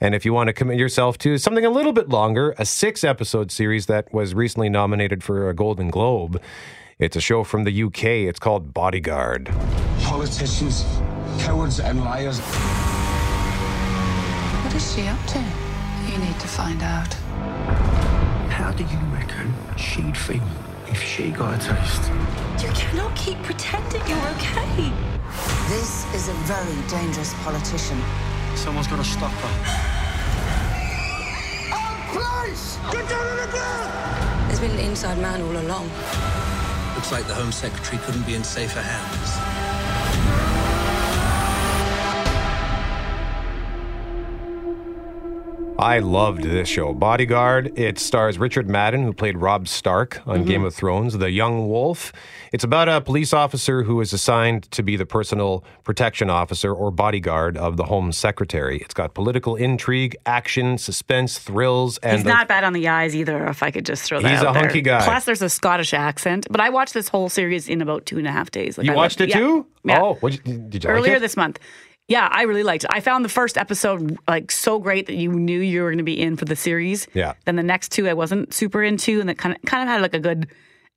And 0.01 0.15
if 0.15 0.25
you 0.25 0.33
want 0.33 0.47
to 0.49 0.53
commit 0.53 0.79
yourself 0.79 1.19
to 1.19 1.39
something 1.39 1.65
a 1.65 1.71
little 1.71 1.93
bit 1.93 2.09
longer, 2.09 2.55
a 2.59 2.65
six 2.67 3.03
episode 3.03 3.51
series 3.51 3.87
that 3.87 4.13
was 4.15 4.35
recently 4.35 4.69
nominated 4.69 5.25
for 5.25 5.49
a 5.49 5.55
Golden 5.55 5.89
Globe. 5.91 6.41
It's 7.01 7.17
a 7.17 7.21
show 7.21 7.43
from 7.43 7.65
the 7.65 7.83
UK. 7.83 8.05
It's 8.29 8.39
called 8.39 8.73
Bodyguard. 8.73 9.53
Politicians, 10.03 10.85
cowards, 11.39 11.81
and 11.81 12.01
liars. 12.05 12.41
What 14.63 14.75
is 14.75 14.95
she 14.95 15.07
up 15.07 15.25
to? 15.29 15.39
You 16.11 16.19
need 16.19 16.39
to 16.41 16.49
find 16.49 16.83
out. 16.83 17.13
How 18.51 18.73
do 18.73 18.85
you 18.85 18.99
reckon 19.13 19.53
she'd 19.77 20.17
feel 20.17 20.43
if 20.89 21.03
she 21.03 21.31
got 21.31 21.55
a 21.55 21.59
taste? 21.59 22.11
You 22.63 22.71
cannot 22.73 23.15
keep 23.17 23.43
pretending 23.43 24.03
you're 24.07 24.29
okay. 24.37 24.93
This 25.69 26.07
is 26.15 26.29
a 26.29 26.35
very 26.45 26.81
dangerous 26.89 27.35
politician. 27.43 28.01
Someone's 28.55 28.87
got 28.87 28.97
to 28.97 29.05
stop 29.05 29.33
her. 29.33 29.55
Police! 32.13 32.79
Get 32.93 33.09
down 33.09 33.27
on 33.27 33.37
the 33.37 33.47
ground! 33.51 34.49
There's 34.49 34.61
been 34.61 34.71
an 34.71 34.79
inside 34.79 35.19
man 35.19 35.43
all 35.43 35.57
along. 35.57 35.91
Looks 36.95 37.11
like 37.11 37.27
the 37.27 37.35
Home 37.35 37.51
Secretary 37.51 37.99
couldn't 38.05 38.25
be 38.25 38.35
in 38.35 38.45
safer 38.45 38.81
hands. 38.81 40.54
I 45.77 45.99
loved 45.99 46.45
this 46.45 46.69
show, 46.69 46.95
Bodyguard. 46.95 47.77
It 47.77 47.99
stars 47.99 48.39
Richard 48.39 48.71
Madden, 48.71 49.03
who 49.03 49.13
played 49.13 49.37
Robb 49.37 49.67
Stark 49.67 50.23
on 50.27 50.39
mm-hmm. 50.39 50.49
Game 50.49 50.65
of 50.65 50.73
Thrones, 50.73 51.19
the 51.19 51.31
young 51.31 51.69
wolf. 51.69 52.13
It's 52.53 52.63
about 52.63 52.89
a 52.89 53.01
police 53.01 53.33
officer 53.33 53.83
who 53.83 54.01
is 54.01 54.13
assigned 54.13 54.71
to 54.71 54.85
be 54.85 54.97
the 54.97 55.05
personal 55.05 55.65
protection 55.83 56.31
officer 56.31 56.73
or 56.73 56.93
bodyguard 56.93 57.57
of 57.57 57.77
the 57.77 57.85
Home 57.85 58.13
Secretary. 58.13 58.79
It's 58.79 58.95
got 58.95 59.15
political 59.15 59.57
intrigue, 59.57 60.17
action, 60.27 60.79
suspense, 60.79 61.39
thrills, 61.39 61.99
and 61.99 62.19
He's 62.19 62.25
the- 62.25 62.31
not 62.31 62.47
bad 62.47 62.63
on 62.63 62.73
the 62.73 62.87
eyes 62.87 63.17
either, 63.17 63.45
if 63.49 63.63
I 63.63 63.73
could 63.73 63.85
just 63.85 64.05
throw 64.05 64.21
that 64.21 64.31
He's 64.31 64.41
out 64.41 64.51
a 64.51 64.53
there. 64.53 64.63
hunky 64.63 64.81
guy. 64.81 65.05
Plus, 65.05 65.25
there's 65.25 65.43
a 65.43 65.51
Scottish 65.51 65.93
accent. 65.93 66.47
But 66.51 66.61
I 66.61 66.71
watched 66.71 66.95
this 66.95 67.09
whole 67.09 67.29
series 67.29 67.69
in 67.69 67.83
about 67.83 68.07
two 68.07 68.19
and 68.19 68.29
a 68.29 68.33
half 68.33 68.53
days. 68.53 68.79
Like 68.79 68.87
you 68.87 68.93
I 68.93 68.97
watched 68.97 69.19
loved- 69.19 69.33
it 69.33 69.35
yeah. 69.35 69.45
too? 69.45 69.67
Yeah. 69.85 70.01
Oh, 70.01 70.15
what 70.21 70.33
did 70.33 70.47
you 70.47 70.81
like 70.81 70.87
Earlier 70.87 71.17
it? 71.17 71.21
this 71.21 71.37
month. 71.37 71.59
Yeah, 72.09 72.29
I 72.31 72.43
really 72.43 72.63
liked 72.63 72.85
it. 72.85 72.91
I 72.93 73.01
found 73.01 73.25
the 73.25 73.31
first 73.31 73.57
episode 73.57 74.19
like 74.29 74.51
so 74.51 74.79
great 74.79 75.07
that 75.07 75.15
you 75.15 75.33
knew 75.33 75.61
you 75.61 75.83
were 75.83 75.89
going 75.89 75.99
to 75.99 76.05
be 76.05 76.21
in 76.21 76.37
for 76.37 76.45
the 76.45 76.57
series. 76.57 77.07
Yeah. 77.15 77.33
Then 77.47 77.57
the 77.57 77.63
next 77.63 77.93
two 77.93 78.07
I 78.09 78.13
wasn't 78.13 78.53
super 78.53 78.83
into, 78.83 79.21
and 79.21 79.31
it 79.31 79.39
kind 79.39 79.55
of 79.57 79.63
kind 79.63 79.83
of 79.83 79.89
had 79.89 80.03
like 80.03 80.13
a 80.15 80.21
good 80.21 80.49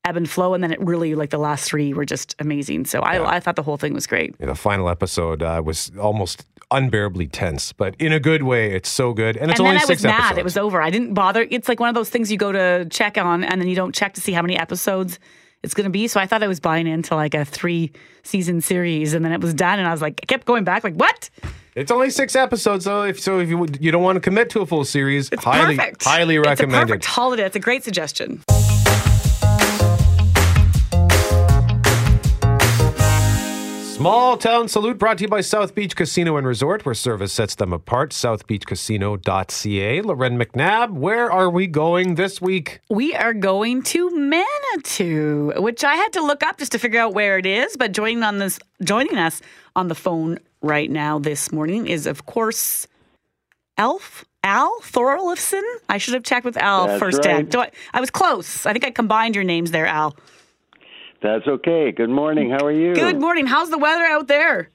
ebb 0.03 0.17
and 0.17 0.29
flow. 0.29 0.53
And 0.53 0.61
then 0.63 0.71
it 0.71 0.81
really 0.81 1.15
like 1.15 1.29
the 1.29 1.37
last 1.37 1.65
three 1.69 1.93
were 1.93 2.05
just 2.05 2.35
amazing. 2.39 2.85
So 2.85 2.99
I 2.99 3.35
I 3.35 3.39
thought 3.39 3.55
the 3.55 3.63
whole 3.63 3.77
thing 3.77 3.93
was 3.93 4.05
great. 4.05 4.37
the 4.37 4.53
final 4.55 4.89
episode 4.89 5.41
uh, 5.41 5.61
was 5.63 5.91
almost 5.97 6.45
unbearably 6.71 7.27
tense, 7.27 7.71
but 7.71 7.95
in 7.99 8.11
a 8.11 8.19
good 8.19 8.43
way. 8.43 8.73
It's 8.73 8.89
so 8.89 9.13
good, 9.13 9.37
and 9.37 9.49
it's 9.49 9.59
and 9.61 9.67
only 9.67 9.77
then 9.77 9.83
I 9.83 9.87
six 9.87 9.99
was 9.99 10.03
mad. 10.11 10.19
episodes. 10.19 10.37
It 10.39 10.43
was 10.43 10.57
over. 10.57 10.81
I 10.81 10.89
didn't 10.89 11.13
bother. 11.13 11.47
It's 11.49 11.69
like 11.69 11.79
one 11.79 11.87
of 11.87 11.95
those 11.95 12.09
things 12.09 12.29
you 12.29 12.37
go 12.37 12.51
to 12.51 12.85
check 12.89 13.17
on, 13.17 13.45
and 13.45 13.61
then 13.61 13.69
you 13.69 13.75
don't 13.77 13.95
check 13.95 14.13
to 14.15 14.21
see 14.21 14.33
how 14.33 14.41
many 14.41 14.57
episodes 14.57 15.19
it's 15.63 15.73
going 15.73 15.85
to 15.85 15.89
be. 15.89 16.07
So 16.07 16.19
I 16.19 16.25
thought 16.27 16.43
I 16.43 16.47
was 16.47 16.59
buying 16.59 16.87
into 16.87 17.15
like 17.15 17.33
a 17.33 17.45
three 17.45 17.91
season 18.23 18.61
series, 18.61 19.13
and 19.13 19.23
then 19.25 19.31
it 19.31 19.41
was 19.41 19.53
done, 19.53 19.79
and 19.79 19.87
I 19.87 19.91
was 19.91 20.01
like, 20.01 20.19
I 20.23 20.25
kept 20.25 20.45
going 20.45 20.63
back, 20.63 20.83
like, 20.83 20.95
what? 20.95 21.29
It's 21.75 21.91
only 21.91 22.09
six 22.09 22.35
episodes, 22.35 22.85
though. 22.85 23.03
If 23.03 23.19
so, 23.19 23.39
if 23.39 23.49
you 23.49 23.67
you 23.79 23.91
don't 23.91 24.03
want 24.03 24.15
to 24.15 24.19
commit 24.21 24.49
to 24.51 24.61
a 24.61 24.65
full 24.65 24.83
series, 24.85 25.29
It's 25.31 25.43
highly 25.43 25.77
perfect. 25.77 26.03
highly 26.03 26.35
It's 26.37 26.45
a 26.47 26.49
recommend 26.49 26.89
perfect 26.89 27.03
it. 27.03 27.07
holiday. 27.07 27.45
It's 27.45 27.55
a 27.55 27.59
great 27.59 27.83
suggestion. 27.83 28.43
Small 33.97 34.37
Town 34.37 34.67
Salute 34.67 34.99
brought 34.99 35.17
to 35.17 35.23
you 35.23 35.27
by 35.27 35.41
South 35.41 35.73
Beach 35.73 35.95
Casino 35.95 36.37
and 36.37 36.45
Resort, 36.45 36.85
where 36.85 36.93
service 36.93 37.33
sets 37.33 37.55
them 37.55 37.73
apart. 37.73 38.11
SouthBeachCasino.ca. 38.11 40.01
Loren 40.03 40.37
McNabb, 40.37 40.91
where 40.91 41.31
are 41.31 41.49
we 41.49 41.65
going 41.65 42.13
this 42.13 42.39
week? 42.39 42.79
We 42.91 43.15
are 43.15 43.33
going 43.33 43.81
to 43.83 44.11
Manitou, 44.11 45.53
which 45.57 45.83
I 45.83 45.95
had 45.95 46.13
to 46.13 46.21
look 46.21 46.43
up 46.43 46.59
just 46.59 46.73
to 46.73 46.79
figure 46.79 46.99
out 46.99 47.15
where 47.15 47.39
it 47.39 47.47
is. 47.47 47.75
But 47.75 47.91
joining 47.91 48.21
on 48.21 48.37
this, 48.37 48.59
joining 48.83 49.17
us 49.17 49.41
on 49.75 49.87
the 49.87 49.95
phone 49.95 50.37
right 50.61 50.91
now 50.91 51.17
this 51.17 51.51
morning 51.51 51.87
is, 51.87 52.05
of 52.05 52.27
course, 52.27 52.85
Elf 53.79 54.25
Al 54.43 54.79
Thorolfson. 54.81 55.63
I 55.89 55.97
should 55.97 56.13
have 56.13 56.23
checked 56.23 56.45
with 56.45 56.57
Al 56.57 56.85
That's 56.85 56.99
first. 56.99 57.25
right. 57.25 57.49
Do 57.49 57.61
I, 57.61 57.71
I 57.95 57.99
was 57.99 58.11
close. 58.11 58.67
I 58.67 58.73
think 58.73 58.85
I 58.85 58.91
combined 58.91 59.33
your 59.33 59.43
names 59.43 59.71
there, 59.71 59.87
Al. 59.87 60.15
That's 61.21 61.47
okay. 61.47 61.91
Good 61.91 62.09
morning. 62.09 62.51
How 62.51 62.65
are 62.65 62.71
you? 62.71 62.93
Good 62.93 63.19
morning. 63.19 63.47
How's 63.47 63.69
the 63.69 63.77
weather 63.77 64.03
out 64.03 64.27
there? 64.27 64.69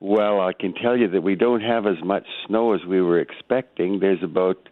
Well, 0.00 0.40
I 0.40 0.52
can 0.52 0.74
tell 0.74 0.96
you 0.96 1.08
that 1.10 1.22
we 1.22 1.36
don't 1.36 1.62
have 1.62 1.86
as 1.86 2.02
much 2.04 2.26
snow 2.46 2.74
as 2.74 2.80
we 2.86 3.00
were 3.00 3.20
expecting. 3.20 4.00
There's 4.00 4.22
about 4.22 4.68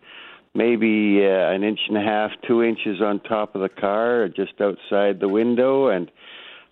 maybe 0.54 1.20
uh, 1.24 1.54
an 1.54 1.62
inch 1.62 1.80
and 1.88 1.96
a 1.96 2.02
half, 2.02 2.30
two 2.46 2.62
inches 2.62 3.00
on 3.00 3.20
top 3.20 3.54
of 3.54 3.62
the 3.62 3.68
car, 3.68 4.28
just 4.28 4.60
outside 4.60 5.20
the 5.20 5.28
window, 5.28 5.88
and 5.88 6.10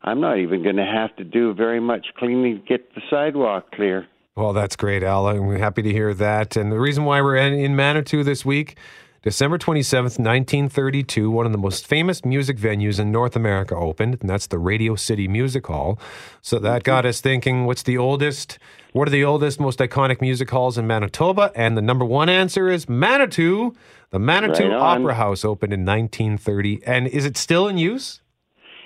I'm 0.03 0.21
not 0.21 0.39
even 0.39 0.63
going 0.63 0.77
to 0.77 0.85
have 0.85 1.15
to 1.17 1.25
do 1.25 1.55
very 1.55 1.81
much 1.81 2.07
cleaning 2.19 2.61
to 2.61 2.67
get 2.67 2.95
the 2.95 3.01
sidewalk 3.09 3.71
clear. 3.73 4.07
Well, 4.37 4.53
that's 4.53 4.77
great, 4.77 5.03
Al. 5.03 5.29
I'm 5.29 5.57
happy 5.57 5.83
to 5.83 5.93
hear 5.93 6.13
that. 6.15 6.57
And 6.57 6.73
the 6.73 6.81
reason 6.81 7.05
why 7.05 7.21
we're 7.21 7.37
in, 7.37 7.53
in 7.53 7.77
Manitou 7.77 8.25
this 8.25 8.45
week, 8.45 8.77
December 9.23 9.57
27th, 9.57 10.19
1932, 10.19 11.31
one 11.31 11.47
of 11.47 11.53
the 11.53 11.59
most 11.59 11.87
famous 11.87 12.25
music 12.25 12.59
venues 12.59 12.99
in 12.99 13.13
North 13.13 13.37
America 13.37 13.77
opened, 13.77 14.19
and 14.21 14.29
that's 14.29 14.49
the 14.49 14.59
Radio 14.59 14.97
City 14.97 15.29
Music 15.29 15.65
Hall. 15.69 15.97
So 16.41 16.59
that 16.59 16.81
mm-hmm. 16.81 16.87
got 16.87 17.07
us 17.07 17.21
thinking, 17.21 17.65
what's 17.65 17.85
the 17.85 17.97
oldest, 17.97 18.59
what 18.93 19.07
are 19.07 19.13
the 19.13 19.23
oldest, 19.23 19.61
most 19.61 19.79
iconic 19.79 20.21
music 20.21 20.51
halls 20.51 20.77
in 20.77 20.89
Manitoba? 20.89 21.53
And 21.55 21.77
the 21.77 21.83
number 21.83 22.05
one 22.05 22.29
answer 22.29 22.69
is 22.69 22.89
Manitou. 22.89 23.77
The 24.11 24.19
Manitou 24.19 24.71
Right. 24.71 24.99
Opera 24.99 25.15
House 25.15 25.45
opened 25.45 25.73
in 25.73 25.87
1930. 25.87 26.83
And 26.85 27.07
is 27.07 27.25
it 27.25 27.37
still 27.37 27.69
in 27.69 27.79
use? 27.79 28.23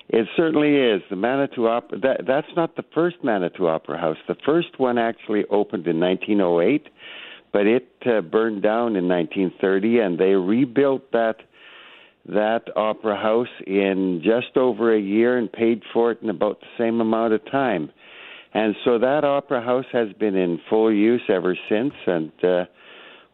It 0.09 0.29
certainly 0.37 0.77
is. 0.77 1.03
The 1.09 1.17
Manitou 1.17 1.67
Opera, 1.67 1.99
that, 2.01 2.27
that's 2.27 2.47
not 2.55 2.77
the 2.77 2.85
first 2.95 3.17
Manitou 3.25 3.67
Opera 3.67 3.99
House. 3.99 4.19
The 4.29 4.37
first 4.45 4.79
one 4.79 4.99
actually 4.99 5.45
opened 5.51 5.87
in 5.87 5.99
1908, 5.99 6.89
but 7.57 7.67
it 7.67 7.89
uh, 8.05 8.21
burned 8.21 8.63
down 8.63 8.97
in 8.97 9.09
1930, 9.09 10.01
and 10.01 10.19
they 10.19 10.35
rebuilt 10.35 11.11
that 11.13 11.37
that 12.27 12.65
opera 12.77 13.17
house 13.17 13.49
in 13.67 14.21
just 14.23 14.59
over 14.59 14.95
a 14.95 15.01
year 15.01 15.39
and 15.39 15.51
paid 15.51 15.83
for 15.91 16.11
it 16.11 16.21
in 16.21 16.29
about 16.29 16.61
the 16.61 16.67
same 16.77 17.01
amount 17.01 17.33
of 17.33 17.43
time. 17.51 17.91
And 18.53 18.77
so 18.85 18.99
that 18.99 19.25
opera 19.25 19.63
house 19.63 19.87
has 19.93 20.13
been 20.21 20.37
in 20.37 20.61
full 20.69 20.93
use 20.93 21.23
ever 21.31 21.57
since, 21.71 21.95
and 22.07 22.31
uh, 22.45 22.65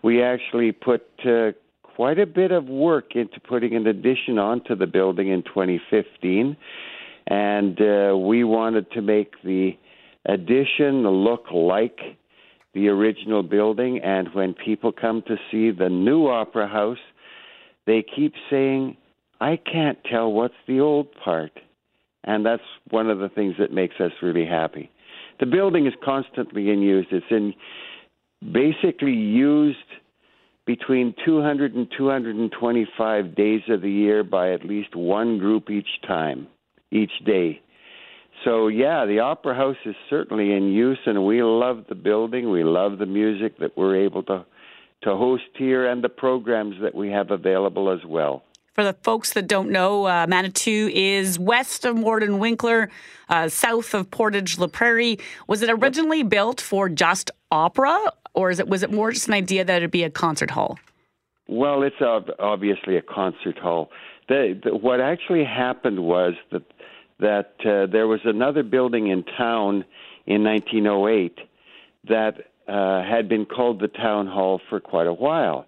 we 0.05 0.23
actually 0.23 0.71
put 0.71 1.03
uh, 1.27 1.51
quite 1.83 2.21
a 2.21 2.27
bit 2.27 2.53
of 2.53 2.67
work 2.67 3.17
into 3.17 3.41
putting 3.41 3.75
an 3.75 3.89
addition 3.89 4.39
onto 4.39 4.77
the 4.77 4.87
building 4.87 5.31
in 5.31 5.43
2015, 5.43 6.57
and 7.27 7.81
uh, 7.81 8.17
we 8.17 8.45
wanted 8.45 8.89
to 8.93 9.03
make 9.03 9.33
the 9.43 9.73
addition 10.27 11.09
look 11.09 11.47
like 11.51 11.99
the 12.75 12.89
original 12.89 13.43
building. 13.43 14.01
And 14.01 14.29
when 14.35 14.55
people 14.55 14.93
come 14.93 15.23
to 15.23 15.37
see 15.51 15.71
the 15.71 15.89
new 15.89 16.27
opera 16.29 16.69
house, 16.69 16.99
they 17.87 18.03
keep 18.03 18.35
saying, 18.49 18.97
"I 19.41 19.57
can't 19.57 20.03
tell 20.05 20.33
what's 20.33 20.55
the 20.67 20.81
old 20.81 21.13
part," 21.15 21.53
and 22.25 22.47
that's 22.47 22.63
one 22.91 23.11
of 23.11 23.19
the 23.19 23.29
things 23.29 23.57
that 23.59 23.73
makes 23.73 24.01
us 24.01 24.13
really 24.23 24.47
happy. 24.47 24.89
The 25.39 25.47
building 25.47 25.87
is 25.87 25.95
constantly 26.03 26.71
in 26.71 26.83
use. 26.83 27.07
It's 27.11 27.31
in 27.31 27.55
basically 28.53 29.15
used 29.15 29.79
between 30.65 31.13
200 31.25 31.75
and 31.75 31.91
225 31.91 33.35
days 33.35 33.63
of 33.69 33.81
the 33.81 33.91
year 33.91 34.23
by 34.23 34.53
at 34.53 34.65
least 34.65 34.95
one 34.95 35.39
group 35.39 35.71
each 35.71 36.01
time, 36.03 36.47
each 36.93 37.19
day. 37.25 37.61
So, 38.45 38.69
yeah, 38.69 39.07
the 39.07 39.21
Opera 39.21 39.55
House 39.55 39.77
is 39.85 39.95
certainly 40.11 40.53
in 40.53 40.73
use, 40.73 40.99
and 41.07 41.25
we 41.25 41.43
love 41.43 41.85
the 41.89 41.95
building. 41.95 42.51
We 42.51 42.65
love 42.65 42.99
the 42.99 43.07
music 43.07 43.59
that 43.59 43.77
we're 43.77 43.97
able 43.97 44.23
to, 44.25 44.45
to 45.03 45.17
host 45.17 45.45
here 45.57 45.87
and 45.87 46.03
the 46.03 46.09
programs 46.09 46.77
that 46.83 46.95
we 46.95 47.11
have 47.11 47.31
available 47.31 47.91
as 47.91 48.05
well. 48.05 48.43
For 48.75 48.83
the 48.83 48.95
folks 48.95 49.35
that 49.35 49.47
don't 49.47 49.71
know, 49.71 50.07
uh, 50.07 50.27
Manitou 50.27 50.91
is 50.95 51.39
west 51.39 51.85
of 51.85 51.95
Morden 51.95 52.39
Winkler, 52.39 52.91
uh, 53.29 53.49
south 53.49 53.93
of 53.93 54.11
Portage 54.11 54.59
La 54.59 54.67
Prairie. 54.67 55.19
Was 55.47 55.61
it 55.61 55.69
originally 55.69 56.23
built 56.23 56.61
for 56.61 56.89
just 56.89 57.31
opera, 57.51 57.99
or 58.33 58.51
is 58.51 58.59
it 58.59 58.69
was 58.69 58.83
it 58.83 58.91
more 58.91 59.13
just 59.13 59.29
an 59.29 59.35
idea 59.35 59.63
that 59.63 59.77
it'd 59.77 59.91
be 59.91 60.05
a 60.05 60.11
concert 60.11 60.51
hall? 60.51 60.79
Well, 61.49 61.83
it's 61.83 62.01
ob- 62.01 62.31
obviously 62.39 62.97
a 62.97 63.03
concert 63.03 63.59
hall. 63.59 63.91
The, 64.29 64.59
the, 64.65 64.75
what 64.75 65.01
actually 65.01 65.45
happened 65.45 66.01
was 66.01 66.33
that 66.51 66.63
that 67.23 67.55
uh, 67.65 67.87
there 67.87 68.07
was 68.07 68.21
another 68.25 68.63
building 68.63 69.07
in 69.07 69.25
town 69.25 69.85
in 70.27 70.45
1908 70.45 71.39
that 72.09 72.35
uh, 72.69 73.03
had 73.03 73.29
been 73.29 73.47
called 73.47 73.81
the 73.81 73.89
town 73.89 74.27
hall 74.27 74.61
for 74.69 74.79
quite 74.79 75.07
a 75.07 75.13
while, 75.13 75.67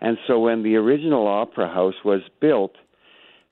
and 0.00 0.18
so 0.26 0.40
when 0.40 0.62
the 0.62 0.76
original 0.76 1.26
opera 1.26 1.68
house 1.68 1.94
was 2.04 2.22
built, 2.40 2.74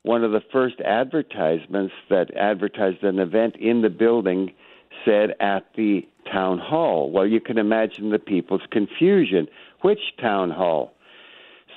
one 0.03 0.23
of 0.23 0.33
the 0.33 0.43
first 0.53 0.81
advertisements 0.81 1.95
that 2.11 2.35
advertised 2.37 3.03
an 3.03 3.19
event 3.19 3.57
in 3.57 3.81
the 3.81 3.89
building 3.89 4.53
said 5.05 5.35
at 5.41 5.65
the 5.77 6.07
town 6.31 6.59
hall. 6.59 7.11
Well, 7.11 7.27
you 7.27 7.41
can 7.41 7.59
imagine 7.59 8.11
the 8.11 8.19
people's 8.19 8.63
confusion. 8.71 9.49
Which 9.81 10.01
town 10.21 10.51
hall? 10.51 10.95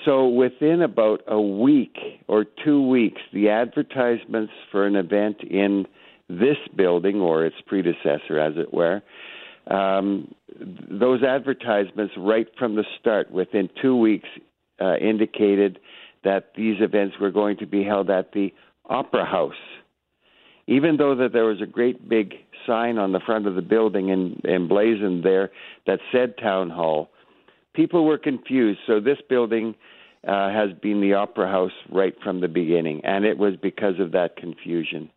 So 0.07 0.25
within 0.25 0.81
about 0.83 1.21
a 1.27 1.41
week 1.41 1.97
or 2.29 2.45
two 2.63 2.87
weeks, 2.87 3.21
the 3.33 3.49
advertisements 3.49 4.53
for 4.71 4.87
an 4.87 4.95
event 4.95 5.41
in 5.41 5.85
this 6.29 6.55
building 6.77 7.19
or 7.19 7.45
its 7.45 7.57
predecessor, 7.65 8.39
as 8.39 8.53
it 8.55 8.73
were, 8.73 9.03
um, 9.69 10.33
those 10.89 11.23
advertisements 11.23 12.13
right 12.17 12.47
from 12.57 12.75
the 12.75 12.85
start, 12.97 13.29
within 13.31 13.69
two 13.81 13.97
weeks, 13.97 14.29
uh, 14.79 14.95
indicated 14.95 15.77
that 16.23 16.51
these 16.55 16.77
events 16.79 17.17
were 17.19 17.31
going 17.31 17.57
to 17.57 17.65
be 17.65 17.83
held 17.83 18.09
at 18.09 18.31
the 18.31 18.53
Opera 18.89 19.25
House. 19.25 19.53
Even 20.67 20.95
though 20.95 21.15
that 21.15 21.33
there 21.33 21.43
was 21.43 21.61
a 21.61 21.65
great 21.65 22.07
big 22.07 22.33
sign 22.65 22.97
on 22.97 23.11
the 23.11 23.19
front 23.25 23.45
of 23.45 23.55
the 23.55 23.61
building 23.61 24.09
and 24.09 24.39
emblazoned 24.45 25.25
there 25.25 25.51
that 25.85 25.99
said 26.13 26.37
Town 26.37 26.69
Hall, 26.69 27.09
people 27.73 28.05
were 28.05 28.17
confused. 28.17 28.79
So 28.87 29.01
this 29.01 29.17
building 29.27 29.75
uh, 30.25 30.49
has 30.49 30.71
been 30.81 31.01
the 31.01 31.13
Opera 31.13 31.49
House 31.49 31.71
right 31.91 32.15
from 32.23 32.41
the 32.41 32.47
beginning, 32.47 33.01
and 33.03 33.25
it 33.25 33.37
was 33.37 33.55
because 33.55 33.99
of 33.99 34.11
that 34.13 34.35
confusion. 34.37 35.09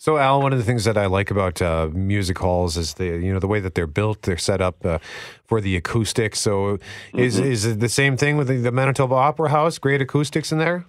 So, 0.00 0.16
Al, 0.16 0.40
one 0.40 0.52
of 0.52 0.60
the 0.60 0.64
things 0.64 0.84
that 0.84 0.96
I 0.96 1.06
like 1.06 1.28
about 1.30 1.60
uh, 1.60 1.88
music 1.92 2.38
halls 2.38 2.76
is 2.76 2.94
the 2.94 3.06
you 3.06 3.32
know 3.32 3.40
the 3.40 3.48
way 3.48 3.58
that 3.58 3.74
they're 3.74 3.88
built. 3.88 4.22
They're 4.22 4.38
set 4.38 4.60
up 4.60 4.86
uh, 4.86 4.98
for 5.44 5.60
the 5.60 5.74
acoustics. 5.76 6.38
So, 6.38 6.78
is 7.16 7.40
Mhm. 7.40 7.44
is 7.44 7.64
it 7.64 7.80
the 7.80 7.88
same 7.88 8.16
thing 8.16 8.36
with 8.36 8.46
the, 8.46 8.58
the 8.58 8.70
Manitoba 8.70 9.16
Opera 9.16 9.50
House? 9.50 9.78
Great 9.78 10.00
acoustics 10.00 10.52
in 10.52 10.58
there. 10.58 10.84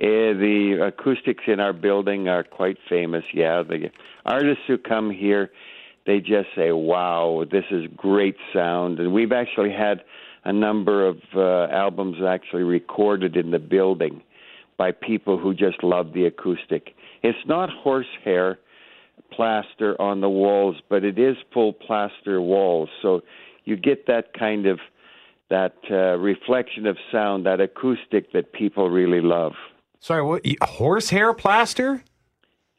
Uh, 0.00 0.34
the 0.34 0.78
acoustics 0.86 1.44
in 1.46 1.58
our 1.60 1.72
building 1.72 2.28
are 2.28 2.44
quite 2.44 2.78
famous. 2.88 3.24
Yeah, 3.32 3.62
the 3.62 3.90
artists 4.24 4.64
who 4.68 4.78
come 4.78 5.10
here, 5.10 5.50
they 6.06 6.20
just 6.20 6.48
say, 6.54 6.70
"Wow, 6.70 7.44
this 7.50 7.64
is 7.72 7.86
great 7.96 8.36
sound." 8.52 9.00
And 9.00 9.12
we've 9.12 9.32
actually 9.32 9.72
had 9.72 10.02
a 10.44 10.52
number 10.52 11.06
of 11.06 11.18
uh, 11.34 11.72
albums 11.72 12.16
actually 12.26 12.62
recorded 12.62 13.36
in 13.36 13.50
the 13.50 13.58
building 13.58 14.22
by 14.76 14.90
people 14.90 15.38
who 15.38 15.54
just 15.54 15.82
love 15.82 16.12
the 16.12 16.24
acoustic. 16.24 16.94
It's 17.22 17.38
not 17.46 17.70
horsehair 17.70 18.58
plaster 19.30 20.00
on 20.00 20.20
the 20.20 20.28
walls, 20.28 20.76
but 20.88 21.04
it 21.04 21.18
is 21.18 21.36
full 21.52 21.72
plaster 21.72 22.40
walls, 22.40 22.88
so 23.00 23.22
you 23.64 23.76
get 23.76 24.06
that 24.06 24.34
kind 24.34 24.66
of 24.66 24.80
that 25.48 25.76
uh, 25.90 26.16
reflection 26.18 26.86
of 26.86 26.96
sound, 27.12 27.44
that 27.44 27.60
acoustic 27.60 28.32
that 28.32 28.52
people 28.54 28.88
really 28.88 29.20
love. 29.20 29.52
Sorry, 30.00 30.22
what 30.22 30.42
horsehair 30.62 31.34
plaster? 31.34 32.02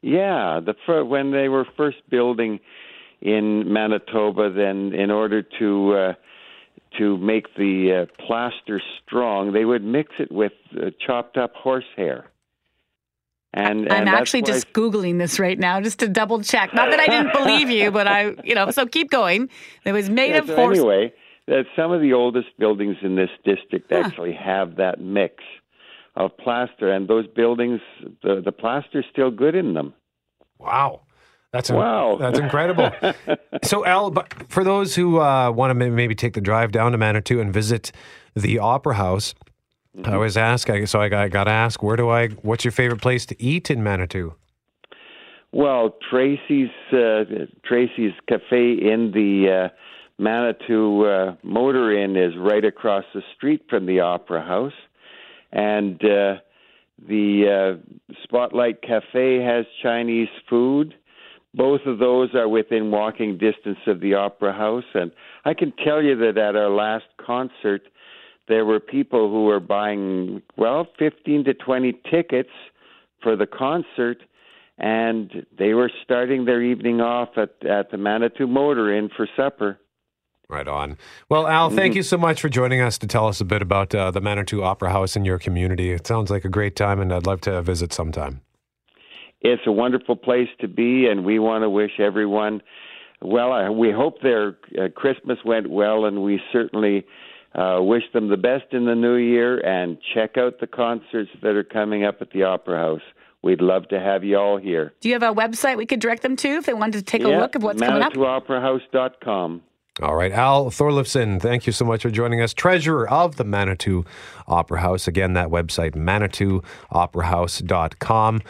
Yeah, 0.02 0.60
the 0.60 1.04
when 1.04 1.30
they 1.30 1.48
were 1.48 1.66
first 1.76 1.98
building 2.10 2.60
in 3.22 3.72
Manitoba, 3.72 4.50
then 4.50 4.92
in 4.92 5.10
order 5.10 5.40
to 5.58 5.94
uh, 5.94 6.12
to 6.98 7.16
make 7.18 7.54
the 7.56 8.06
uh, 8.08 8.22
plaster 8.26 8.80
strong, 9.04 9.52
they 9.52 9.64
would 9.64 9.84
mix 9.84 10.12
it 10.18 10.30
with 10.30 10.52
uh, 10.76 10.90
chopped 11.04 11.36
up 11.36 11.54
horsehair. 11.54 12.30
And, 13.52 13.86
I'm 13.92 14.00
and 14.00 14.08
actually 14.08 14.42
why- 14.42 14.48
just 14.48 14.72
googling 14.72 15.18
this 15.18 15.38
right 15.38 15.58
now 15.58 15.80
just 15.80 16.00
to 16.00 16.08
double 16.08 16.42
check. 16.42 16.74
Not 16.74 16.90
that 16.90 16.98
I 17.00 17.06
didn't 17.06 17.32
believe 17.38 17.70
you, 17.70 17.90
but 17.92 18.08
I, 18.08 18.34
you 18.42 18.54
know, 18.54 18.70
so 18.72 18.84
keep 18.86 19.10
going. 19.10 19.48
It 19.84 19.92
was 19.92 20.10
made 20.10 20.30
Yeah, 20.30 20.38
of 20.38 20.46
so 20.48 20.56
horse. 20.56 20.76
Anyway, 20.78 21.12
that 21.46 21.66
some 21.76 21.92
of 21.92 22.00
the 22.00 22.12
oldest 22.14 22.48
buildings 22.58 22.96
in 23.02 23.14
this 23.14 23.30
district 23.44 23.92
actually 23.92 24.32
have 24.32 24.76
that 24.76 25.00
mix 25.00 25.44
of 26.16 26.36
plaster, 26.36 26.90
and 26.90 27.06
those 27.06 27.26
buildings, 27.28 27.80
the 28.22 28.40
the 28.44 28.52
plaster's 28.52 29.04
still 29.12 29.30
good 29.30 29.54
in 29.54 29.74
them. 29.74 29.92
Wow. 30.58 31.02
That's 31.54 31.70
wow. 31.70 32.16
That's 32.18 32.38
incredible. 32.40 32.90
so, 33.62 33.86
Al, 33.86 34.10
but 34.10 34.32
for 34.50 34.64
those 34.64 34.96
who 34.96 35.20
uh, 35.20 35.52
want 35.52 35.70
to 35.70 35.74
maybe 35.90 36.16
take 36.16 36.34
the 36.34 36.40
drive 36.40 36.72
down 36.72 36.90
to 36.92 36.98
Manitou 36.98 37.40
and 37.40 37.52
visit 37.54 37.92
the 38.34 38.58
Opera 38.58 38.94
House, 38.94 39.34
Mm-hmm. 39.96 40.10
I 40.10 40.14
always 40.14 40.36
ask. 40.36 40.68
I- 40.70 40.86
So 40.86 41.00
I 41.00 41.08
got, 41.08 41.30
got 41.30 41.44
to 41.44 41.52
ask, 41.52 41.80
where 41.80 41.94
do 41.94 42.08
I? 42.10 42.26
What's 42.42 42.64
your 42.64 42.72
favorite 42.72 43.00
place 43.00 43.24
to 43.26 43.40
eat 43.40 43.70
in 43.70 43.80
Manitou? 43.84 44.34
Well, 45.52 45.94
Tracy's 46.10 46.70
uh, 46.92 47.22
Tracy's 47.64 48.10
Cafe 48.28 48.72
in 48.72 49.12
the 49.14 49.68
uh, 49.70 49.74
Manitou 50.20 51.04
uh, 51.04 51.36
Motor 51.44 51.96
Inn 51.96 52.16
is 52.16 52.32
right 52.36 52.64
across 52.64 53.04
the 53.14 53.22
street 53.36 53.62
from 53.70 53.86
the 53.86 54.00
Opera 54.00 54.42
House, 54.44 54.72
and 55.52 55.94
uh, 56.04 56.38
the 57.06 57.76
uh, 57.78 58.14
Spotlight 58.24 58.82
Cafe 58.82 59.40
has 59.44 59.64
Chinese 59.80 60.26
food. 60.50 60.92
Both 61.54 61.82
of 61.86 61.98
those 61.98 62.34
are 62.34 62.48
within 62.48 62.90
walking 62.90 63.38
distance 63.38 63.78
of 63.86 64.00
the 64.00 64.14
Opera 64.14 64.52
House, 64.52 64.84
and 64.94 65.12
I 65.44 65.54
can 65.54 65.72
tell 65.84 66.02
you 66.02 66.16
that 66.16 66.36
at 66.36 66.56
our 66.56 66.70
last 66.70 67.04
concert, 67.24 67.82
there 68.48 68.64
were 68.64 68.80
people 68.80 69.30
who 69.30 69.44
were 69.44 69.60
buying 69.60 70.42
well 70.56 70.86
15 70.98 71.44
to 71.44 71.54
20 71.54 72.00
tickets 72.10 72.50
for 73.22 73.36
the 73.36 73.46
concert 73.46 74.18
and 74.78 75.46
they 75.56 75.74
were 75.74 75.90
starting 76.02 76.44
their 76.44 76.62
evening 76.62 77.00
off 77.00 77.30
at 77.36 77.64
at 77.64 77.90
the 77.90 77.96
Manitou 77.96 78.46
Motor 78.46 78.92
Inn 78.96 79.08
for 79.16 79.28
supper. 79.36 79.78
Right 80.48 80.68
on. 80.68 80.98
Well, 81.30 81.46
Al, 81.46 81.70
thank 81.70 81.94
you 81.94 82.02
so 82.02 82.18
much 82.18 82.40
for 82.40 82.50
joining 82.50 82.80
us 82.80 82.98
to 82.98 83.06
tell 83.06 83.26
us 83.26 83.40
a 83.40 83.46
bit 83.46 83.62
about 83.62 83.94
uh, 83.94 84.10
the 84.10 84.20
Manitou 84.20 84.62
Opera 84.62 84.90
House 84.90 85.16
in 85.16 85.24
your 85.24 85.38
community. 85.38 85.90
It 85.90 86.06
sounds 86.06 86.30
like 86.30 86.44
a 86.44 86.50
great 86.50 86.76
time, 86.76 87.00
and 87.00 87.12
I'd 87.14 87.26
love 87.26 87.40
to 87.42 87.62
visit 87.62 87.94
sometime. 87.94 88.42
It's 89.44 89.62
a 89.66 89.72
wonderful 89.72 90.16
place 90.16 90.48
to 90.60 90.68
be, 90.68 91.06
and 91.06 91.24
we 91.24 91.38
want 91.38 91.62
to 91.62 91.70
wish 91.70 92.00
everyone 92.00 92.62
well. 93.20 93.52
I, 93.52 93.68
we 93.68 93.92
hope 93.92 94.22
their 94.22 94.56
uh, 94.78 94.88
Christmas 94.96 95.38
went 95.44 95.68
well, 95.68 96.06
and 96.06 96.22
we 96.22 96.40
certainly 96.50 97.04
uh, 97.54 97.76
wish 97.80 98.04
them 98.14 98.28
the 98.28 98.38
best 98.38 98.72
in 98.72 98.86
the 98.86 98.94
new 98.94 99.16
year. 99.16 99.60
And 99.60 99.98
check 100.14 100.38
out 100.38 100.60
the 100.60 100.66
concerts 100.66 101.30
that 101.42 101.56
are 101.56 101.62
coming 101.62 102.04
up 102.04 102.22
at 102.22 102.30
the 102.30 102.44
Opera 102.44 102.78
House. 102.78 103.02
We'd 103.42 103.60
love 103.60 103.86
to 103.88 104.00
have 104.00 104.24
you 104.24 104.38
all 104.38 104.56
here. 104.56 104.94
Do 105.00 105.10
you 105.10 105.14
have 105.14 105.22
a 105.22 105.34
website 105.34 105.76
we 105.76 105.84
could 105.84 106.00
direct 106.00 106.22
them 106.22 106.36
to 106.36 106.48
if 106.48 106.64
they 106.64 106.72
wanted 106.72 107.00
to 107.00 107.04
take 107.04 107.24
a 107.24 107.28
look 107.28 107.54
at 107.54 107.60
what's 107.60 107.82
coming 107.82 108.02
up? 108.02 108.14
ManitouOperaHouse.com. 108.14 109.60
All 110.02 110.16
right, 110.16 110.32
Al 110.32 110.70
Thorlifson, 110.70 111.40
thank 111.40 111.68
you 111.68 111.72
so 111.72 111.84
much 111.84 112.02
for 112.02 112.10
joining 112.10 112.40
us, 112.40 112.52
treasurer 112.52 113.08
of 113.08 113.36
the 113.36 113.44
Manitou 113.44 114.04
Opera 114.48 114.80
House. 114.80 115.06
Again, 115.06 115.34
that 115.34 115.50
website, 115.50 115.94
ManitouOperaHouse.com, 115.94 118.42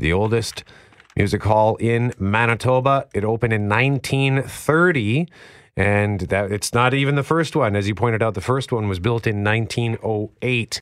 the 0.00 0.12
oldest 0.12 0.64
music 1.16 1.42
hall 1.42 1.76
in 1.76 2.12
Manitoba. 2.18 3.06
It 3.14 3.24
opened 3.24 3.52
in 3.52 3.68
1930. 3.68 5.28
And 5.76 6.20
that 6.20 6.50
it's 6.50 6.74
not 6.74 6.92
even 6.94 7.14
the 7.14 7.22
first 7.22 7.54
one. 7.54 7.76
As 7.76 7.86
you 7.88 7.94
pointed 7.94 8.22
out, 8.22 8.34
the 8.34 8.40
first 8.40 8.72
one 8.72 8.88
was 8.88 8.98
built 8.98 9.26
in 9.26 9.44
1908. 9.44 10.80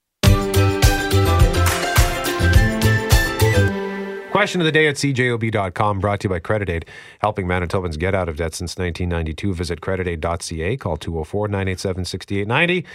Question 4.31 4.61
of 4.61 4.65
the 4.65 4.73
day 4.73 4.87
at 4.87 4.95
cjob.com, 4.95 5.99
brought 5.99 6.21
to 6.21 6.27
you 6.27 6.31
by 6.31 6.39
Credit 6.39 6.71
Aid, 6.71 6.87
helping 7.19 7.47
Manitobans 7.47 7.99
get 7.99 8.15
out 8.15 8.29
of 8.29 8.37
debt 8.37 8.55
since 8.55 8.77
1992. 8.79 9.55
Visit 9.55 9.81
creditaid.ca, 9.81 10.77
call 10.77 10.97
204 10.97 11.49
987 11.49 12.05
6890. 12.05 12.87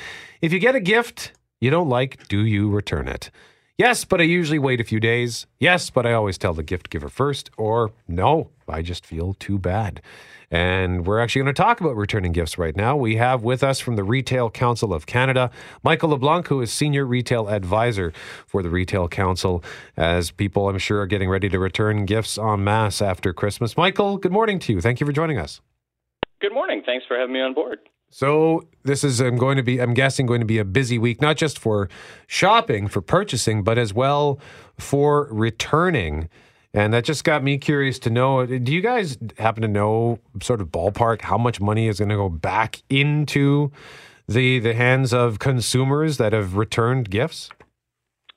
If 0.41 0.53
you 0.53 0.59
get 0.59 0.75
a 0.75 0.79
gift 0.79 1.33
you 1.63 1.69
don't 1.69 1.87
like, 1.87 2.27
do 2.27 2.43
you 2.43 2.69
return 2.69 3.07
it? 3.07 3.31
Yes, 3.77 4.05
but 4.05 4.21
I 4.21 4.25
usually 4.25 4.59
wait 4.59 4.79
a 4.79 4.83
few 4.83 4.99
days. 4.99 5.47
Yes, 5.59 5.89
but 5.89 6.05
I 6.05 6.13
always 6.13 6.37
tell 6.37 6.53
the 6.53 6.61
gift 6.61 6.91
giver 6.91 7.09
first. 7.09 7.49
Or 7.57 7.91
no, 8.07 8.51
I 8.67 8.83
just 8.83 9.03
feel 9.03 9.33
too 9.33 9.57
bad. 9.57 9.99
And 10.51 11.07
we're 11.07 11.19
actually 11.19 11.41
going 11.41 11.55
to 11.55 11.59
talk 11.59 11.81
about 11.81 11.95
returning 11.95 12.33
gifts 12.33 12.59
right 12.59 12.75
now. 12.75 12.95
We 12.95 13.15
have 13.15 13.41
with 13.41 13.63
us 13.63 13.79
from 13.79 13.95
the 13.95 14.03
Retail 14.03 14.51
Council 14.51 14.93
of 14.93 15.07
Canada, 15.07 15.49
Michael 15.81 16.09
LeBlanc, 16.09 16.47
who 16.49 16.61
is 16.61 16.71
Senior 16.71 17.07
Retail 17.07 17.49
Advisor 17.49 18.13
for 18.45 18.61
the 18.61 18.69
Retail 18.69 19.07
Council, 19.07 19.63
as 19.97 20.29
people, 20.29 20.69
I'm 20.69 20.77
sure, 20.77 21.01
are 21.01 21.07
getting 21.07 21.27
ready 21.27 21.49
to 21.49 21.57
return 21.57 22.05
gifts 22.05 22.37
en 22.37 22.63
masse 22.63 23.01
after 23.01 23.33
Christmas. 23.33 23.75
Michael, 23.75 24.17
good 24.17 24.31
morning 24.31 24.59
to 24.59 24.73
you. 24.73 24.81
Thank 24.81 24.99
you 24.99 25.07
for 25.07 25.13
joining 25.13 25.39
us. 25.39 25.61
Good 26.39 26.53
morning. 26.53 26.83
Thanks 26.85 27.07
for 27.07 27.17
having 27.17 27.33
me 27.33 27.41
on 27.41 27.55
board. 27.55 27.79
So 28.13 28.67
this 28.83 29.03
is 29.03 29.19
I'm 29.19 29.37
going 29.37 29.57
to 29.57 29.63
be 29.63 29.81
I'm 29.81 29.95
guessing 29.95 30.27
going 30.27 30.39
to 30.39 30.45
be 30.45 30.59
a 30.59 30.65
busy 30.65 30.99
week 30.99 31.19
not 31.19 31.35
just 31.35 31.57
for 31.57 31.89
shopping 32.27 32.87
for 32.87 33.01
purchasing 33.01 33.63
but 33.63 33.79
as 33.79 33.91
well 33.91 34.39
for 34.77 35.27
returning 35.31 36.29
and 36.75 36.93
that 36.93 37.05
just 37.05 37.23
got 37.23 37.43
me 37.43 37.57
curious 37.57 37.97
to 37.99 38.11
know 38.11 38.45
do 38.45 38.71
you 38.71 38.81
guys 38.81 39.17
happen 39.39 39.63
to 39.63 39.67
know 39.67 40.19
sort 40.43 40.61
of 40.61 40.67
ballpark 40.67 41.21
how 41.21 41.39
much 41.39 41.59
money 41.59 41.87
is 41.87 41.97
going 41.97 42.09
to 42.09 42.15
go 42.15 42.29
back 42.29 42.83
into 42.87 43.71
the 44.27 44.59
the 44.59 44.75
hands 44.75 45.11
of 45.11 45.39
consumers 45.39 46.17
that 46.17 46.33
have 46.33 46.55
returned 46.55 47.09
gifts? 47.09 47.49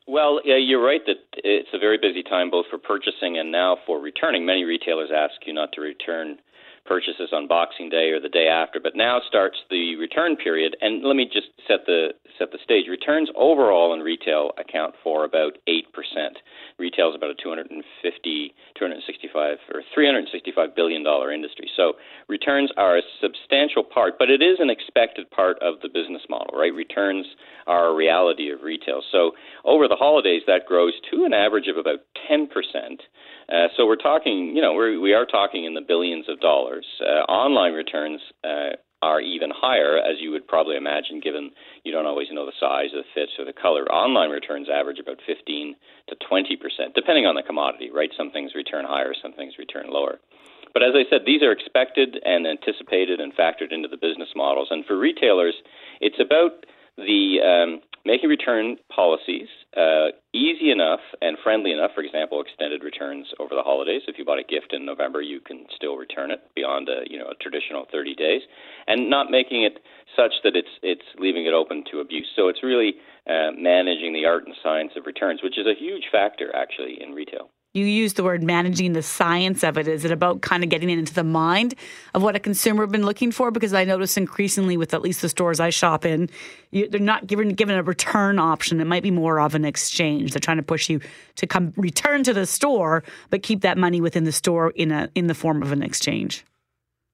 Well, 0.08 0.40
yeah, 0.44 0.56
you're 0.56 0.82
right 0.82 1.02
that 1.06 1.16
it's 1.36 1.68
a 1.74 1.78
very 1.78 1.98
busy 1.98 2.22
time 2.22 2.48
both 2.48 2.66
for 2.70 2.78
purchasing 2.78 3.38
and 3.38 3.52
now 3.52 3.76
for 3.86 4.00
returning. 4.00 4.46
Many 4.46 4.64
retailers 4.64 5.10
ask 5.14 5.34
you 5.46 5.52
not 5.52 5.72
to 5.72 5.80
return 5.80 6.38
purchases 6.86 7.30
on 7.32 7.48
Boxing 7.48 7.88
Day 7.88 8.10
or 8.10 8.20
the 8.20 8.28
day 8.28 8.48
after, 8.48 8.80
but 8.80 8.94
now 8.94 9.20
starts 9.26 9.56
the 9.70 9.96
return 9.96 10.36
period. 10.36 10.76
And 10.80 11.04
let 11.04 11.16
me 11.16 11.24
just 11.24 11.48
set 11.66 11.86
the 11.86 12.14
set 12.38 12.52
the 12.52 12.58
stage. 12.62 12.86
Returns 12.88 13.28
overall 13.36 13.94
in 13.94 14.00
retail 14.00 14.52
account 14.58 14.94
for 15.02 15.24
about 15.24 15.58
eight 15.66 15.92
percent. 15.92 16.38
Retail 16.78 17.10
is 17.10 17.16
about 17.16 17.30
a 17.30 17.34
250, 17.34 18.54
265 18.78 19.58
or 19.72 19.82
365 19.94 20.76
billion 20.76 21.02
dollar 21.02 21.32
industry. 21.32 21.68
So 21.76 21.94
returns 22.28 22.70
are 22.76 22.98
a 22.98 23.02
substantial 23.20 23.82
part, 23.82 24.14
but 24.18 24.30
it 24.30 24.42
is 24.42 24.58
an 24.60 24.70
expected 24.70 25.30
part 25.30 25.58
of 25.60 25.80
the 25.82 25.88
business 25.88 26.22
model, 26.28 26.56
right? 26.58 26.72
Returns 26.72 27.26
are 27.66 27.88
a 27.88 27.94
reality 27.94 28.50
of 28.50 28.62
retail. 28.62 29.02
So 29.10 29.32
over 29.64 29.88
the 29.88 29.96
holidays, 29.96 30.42
that 30.46 30.66
grows 30.66 30.92
to 31.10 31.24
an 31.24 31.32
average 31.32 31.68
of 31.68 31.76
about 31.76 32.00
10 32.28 32.46
percent. 32.48 33.02
Uh, 33.48 33.68
so 33.76 33.86
we're 33.86 33.96
talking, 33.96 34.54
you 34.54 34.62
know, 34.62 34.74
we're, 34.74 35.00
we 35.00 35.12
are 35.12 35.24
talking 35.24 35.64
in 35.64 35.74
the 35.74 35.80
billions 35.80 36.26
of 36.28 36.40
dollars. 36.40 36.84
Uh, 37.00 37.22
online 37.30 37.72
returns 37.72 38.20
uh, 38.42 38.74
are 39.02 39.20
even 39.20 39.50
higher, 39.54 39.98
as 39.98 40.16
you 40.20 40.30
would 40.32 40.46
probably 40.48 40.76
imagine, 40.76 41.20
given 41.20 41.50
you 41.84 41.92
don't 41.92 42.06
always 42.06 42.28
know 42.32 42.46
the 42.46 42.58
size, 42.58 42.90
the 42.92 43.02
fit, 43.14 43.28
or 43.38 43.44
the 43.44 43.52
color. 43.52 43.84
Online 43.92 44.30
returns 44.30 44.68
average 44.72 44.98
about 44.98 45.18
15 45.26 45.76
to 46.08 46.16
20 46.28 46.56
percent, 46.56 46.94
depending 46.94 47.26
on 47.26 47.36
the 47.36 47.42
commodity, 47.42 47.90
right? 47.92 48.10
Some 48.16 48.30
things 48.30 48.52
return 48.54 48.84
higher, 48.84 49.14
some 49.20 49.32
things 49.32 49.54
return 49.58 49.86
lower. 49.90 50.18
But 50.72 50.82
as 50.82 50.92
I 50.94 51.08
said, 51.08 51.22
these 51.24 51.42
are 51.42 51.52
expected 51.52 52.18
and 52.24 52.46
anticipated 52.46 53.20
and 53.20 53.34
factored 53.34 53.72
into 53.72 53.88
the 53.88 53.96
business 53.96 54.28
models. 54.34 54.68
And 54.70 54.84
for 54.84 54.98
retailers, 54.98 55.54
it's 56.00 56.20
about 56.20 56.66
the 56.96 57.40
um, 57.40 57.80
making 58.04 58.28
return 58.28 58.76
policies 58.94 59.48
uh, 59.76 60.05
enough 60.70 61.00
and 61.20 61.36
friendly 61.42 61.72
enough. 61.72 61.92
For 61.94 62.02
example, 62.02 62.40
extended 62.40 62.82
returns 62.82 63.26
over 63.38 63.54
the 63.54 63.62
holidays. 63.62 64.02
If 64.08 64.18
you 64.18 64.24
bought 64.24 64.38
a 64.38 64.44
gift 64.44 64.72
in 64.72 64.84
November, 64.84 65.22
you 65.22 65.40
can 65.40 65.66
still 65.74 65.96
return 65.96 66.30
it 66.30 66.40
beyond 66.54 66.88
a 66.88 67.04
you 67.10 67.18
know 67.18 67.28
a 67.28 67.34
traditional 67.42 67.86
30 67.90 68.14
days, 68.14 68.42
and 68.86 69.10
not 69.10 69.30
making 69.30 69.64
it 69.64 69.78
such 70.16 70.32
that 70.44 70.56
it's 70.56 70.74
it's 70.82 71.06
leaving 71.18 71.46
it 71.46 71.54
open 71.54 71.84
to 71.90 72.00
abuse. 72.00 72.28
So 72.36 72.48
it's 72.48 72.62
really 72.62 72.94
uh, 73.26 73.52
managing 73.56 74.12
the 74.12 74.26
art 74.26 74.46
and 74.46 74.54
science 74.62 74.92
of 74.96 75.06
returns, 75.06 75.40
which 75.42 75.58
is 75.58 75.66
a 75.66 75.74
huge 75.78 76.04
factor 76.10 76.54
actually 76.54 77.02
in 77.02 77.12
retail 77.12 77.50
you 77.76 77.84
use 77.84 78.14
the 78.14 78.24
word 78.24 78.42
managing 78.42 78.94
the 78.94 79.02
science 79.02 79.62
of 79.62 79.76
it. 79.76 79.86
Is 79.86 80.04
it 80.04 80.10
about 80.10 80.40
kind 80.40 80.64
of 80.64 80.70
getting 80.70 80.88
it 80.88 80.98
into 80.98 81.12
the 81.12 81.22
mind 81.22 81.74
of 82.14 82.22
what 82.22 82.34
a 82.34 82.40
consumer 82.40 82.82
have 82.82 82.90
been 82.90 83.04
looking 83.04 83.30
for? 83.30 83.50
Because 83.50 83.74
I 83.74 83.84
notice 83.84 84.16
increasingly 84.16 84.78
with 84.78 84.94
at 84.94 85.02
least 85.02 85.20
the 85.20 85.28
stores 85.28 85.60
I 85.60 85.68
shop 85.68 86.06
in, 86.06 86.30
you, 86.70 86.88
they're 86.88 86.98
not 86.98 87.26
given 87.26 87.50
given 87.50 87.76
a 87.76 87.82
return 87.82 88.38
option. 88.38 88.80
It 88.80 88.86
might 88.86 89.02
be 89.02 89.10
more 89.10 89.38
of 89.40 89.54
an 89.54 89.66
exchange. 89.66 90.32
They're 90.32 90.40
trying 90.40 90.56
to 90.56 90.62
push 90.62 90.88
you 90.88 91.00
to 91.34 91.46
come 91.46 91.74
return 91.76 92.24
to 92.24 92.32
the 92.32 92.46
store, 92.46 93.04
but 93.28 93.42
keep 93.42 93.60
that 93.60 93.76
money 93.76 94.00
within 94.00 94.24
the 94.24 94.32
store 94.32 94.70
in 94.70 94.90
a 94.90 95.10
in 95.14 95.26
the 95.26 95.34
form 95.34 95.62
of 95.62 95.70
an 95.70 95.82
exchange. 95.82 96.44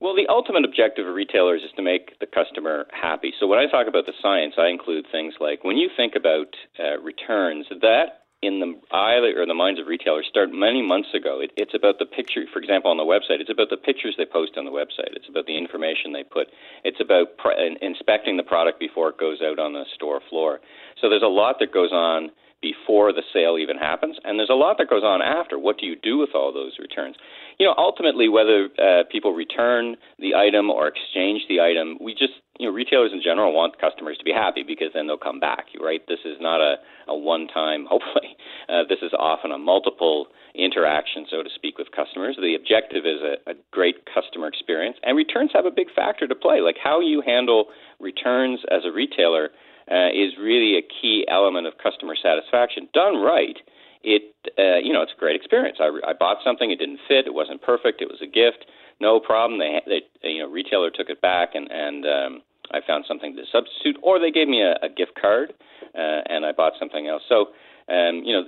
Well, 0.00 0.16
the 0.16 0.26
ultimate 0.28 0.64
objective 0.64 1.06
of 1.06 1.14
retailers 1.14 1.62
is 1.62 1.70
to 1.76 1.82
make 1.82 2.18
the 2.18 2.26
customer 2.26 2.86
happy. 2.90 3.32
So 3.38 3.46
when 3.46 3.60
I 3.60 3.66
talk 3.70 3.86
about 3.86 4.06
the 4.06 4.12
science, 4.20 4.54
I 4.58 4.66
include 4.66 5.06
things 5.12 5.34
like 5.40 5.62
when 5.62 5.76
you 5.76 5.90
think 5.96 6.14
about 6.16 6.54
uh, 6.78 7.00
returns, 7.00 7.66
that 7.80 8.21
in 8.42 8.58
the 8.58 8.74
eye 8.90 9.22
or 9.36 9.46
the 9.46 9.54
minds 9.54 9.80
of 9.80 9.86
retailers 9.86 10.26
start 10.28 10.50
many 10.52 10.82
months 10.82 11.08
ago. 11.14 11.40
It, 11.40 11.52
it's 11.56 11.74
about 11.74 11.98
the 11.98 12.06
picture, 12.06 12.42
for 12.52 12.58
example, 12.58 12.90
on 12.90 12.96
the 12.96 13.06
website. 13.06 13.38
It's 13.38 13.50
about 13.50 13.70
the 13.70 13.76
pictures 13.76 14.14
they 14.18 14.26
post 14.26 14.58
on 14.58 14.64
the 14.64 14.70
website. 14.70 15.14
It's 15.14 15.28
about 15.28 15.46
the 15.46 15.56
information 15.56 16.12
they 16.12 16.24
put. 16.24 16.48
It's 16.82 17.00
about 17.00 17.38
pr- 17.38 17.54
inspecting 17.80 18.36
the 18.36 18.42
product 18.42 18.80
before 18.80 19.10
it 19.10 19.18
goes 19.18 19.38
out 19.40 19.58
on 19.58 19.72
the 19.72 19.84
store 19.94 20.20
floor. 20.28 20.60
So 21.00 21.08
there's 21.08 21.22
a 21.22 21.30
lot 21.30 21.56
that 21.60 21.72
goes 21.72 21.92
on 21.92 22.30
before 22.62 23.12
the 23.12 23.22
sale 23.32 23.58
even 23.58 23.76
happens, 23.76 24.16
and 24.24 24.38
there's 24.38 24.48
a 24.48 24.54
lot 24.54 24.78
that 24.78 24.88
goes 24.88 25.02
on 25.02 25.20
after. 25.20 25.58
What 25.58 25.78
do 25.78 25.86
you 25.86 25.96
do 25.96 26.16
with 26.18 26.30
all 26.34 26.52
those 26.52 26.78
returns? 26.78 27.16
You 27.58 27.66
know, 27.66 27.74
ultimately, 27.76 28.28
whether 28.28 28.68
uh, 28.78 29.02
people 29.10 29.34
return 29.34 29.96
the 30.18 30.34
item 30.34 30.70
or 30.70 30.88
exchange 30.88 31.42
the 31.48 31.60
item, 31.60 31.98
we 32.00 32.14
just 32.14 32.32
you 32.58 32.68
know, 32.68 32.74
retailers 32.74 33.12
in 33.12 33.20
general 33.22 33.52
want 33.52 33.80
customers 33.80 34.16
to 34.18 34.24
be 34.24 34.32
happy 34.32 34.62
because 34.62 34.88
then 34.94 35.06
they'll 35.06 35.16
come 35.16 35.40
back, 35.40 35.66
right? 35.80 36.00
This 36.06 36.20
is 36.24 36.36
not 36.40 36.60
a, 36.60 36.76
a 37.08 37.16
one 37.16 37.48
time, 37.48 37.86
hopefully. 37.90 38.36
Uh, 38.68 38.84
this 38.88 38.98
is 39.02 39.12
often 39.18 39.52
a 39.52 39.58
multiple 39.58 40.28
interaction, 40.54 41.26
so 41.30 41.42
to 41.42 41.48
speak, 41.54 41.78
with 41.78 41.88
customers. 41.90 42.36
The 42.40 42.54
objective 42.54 43.04
is 43.04 43.20
a, 43.20 43.50
a 43.50 43.54
great 43.70 44.06
customer 44.14 44.46
experience, 44.46 44.96
and 45.02 45.16
returns 45.16 45.50
have 45.54 45.66
a 45.66 45.70
big 45.70 45.88
factor 45.94 46.28
to 46.28 46.34
play. 46.34 46.60
Like 46.60 46.76
how 46.82 47.00
you 47.00 47.22
handle 47.24 47.66
returns 47.98 48.60
as 48.70 48.82
a 48.84 48.92
retailer 48.92 49.50
uh, 49.90 50.08
is 50.14 50.32
really 50.40 50.78
a 50.78 50.82
key 50.82 51.26
element 51.30 51.66
of 51.66 51.74
customer 51.82 52.14
satisfaction. 52.14 52.88
Done 52.92 53.22
right, 53.22 53.56
it 54.02 54.34
uh, 54.58 54.78
you 54.78 54.92
know, 54.92 55.02
it's 55.02 55.12
a 55.16 55.20
great 55.20 55.36
experience. 55.36 55.78
I, 55.80 55.90
I 56.06 56.12
bought 56.12 56.38
something, 56.44 56.70
it 56.70 56.78
didn't 56.78 57.00
fit, 57.06 57.26
it 57.26 57.34
wasn't 57.34 57.62
perfect, 57.62 58.02
it 58.02 58.08
was 58.08 58.20
a 58.22 58.26
gift, 58.26 58.66
no 59.00 59.20
problem. 59.20 59.58
They, 59.58 59.80
they, 59.86 60.28
you 60.28 60.40
know, 60.42 60.50
retailer 60.50 60.90
took 60.90 61.08
it 61.08 61.20
back, 61.20 61.50
and 61.54 61.70
and 61.70 62.04
um, 62.06 62.42
I 62.70 62.80
found 62.86 63.04
something 63.06 63.36
to 63.36 63.42
substitute, 63.50 63.96
or 64.02 64.18
they 64.18 64.30
gave 64.30 64.48
me 64.48 64.62
a, 64.62 64.74
a 64.84 64.88
gift 64.88 65.12
card, 65.20 65.52
uh, 65.94 66.20
and 66.26 66.44
I 66.44 66.52
bought 66.52 66.72
something 66.78 67.06
else. 67.06 67.22
So, 67.28 67.48
um, 67.92 68.22
you 68.24 68.32
know, 68.32 68.44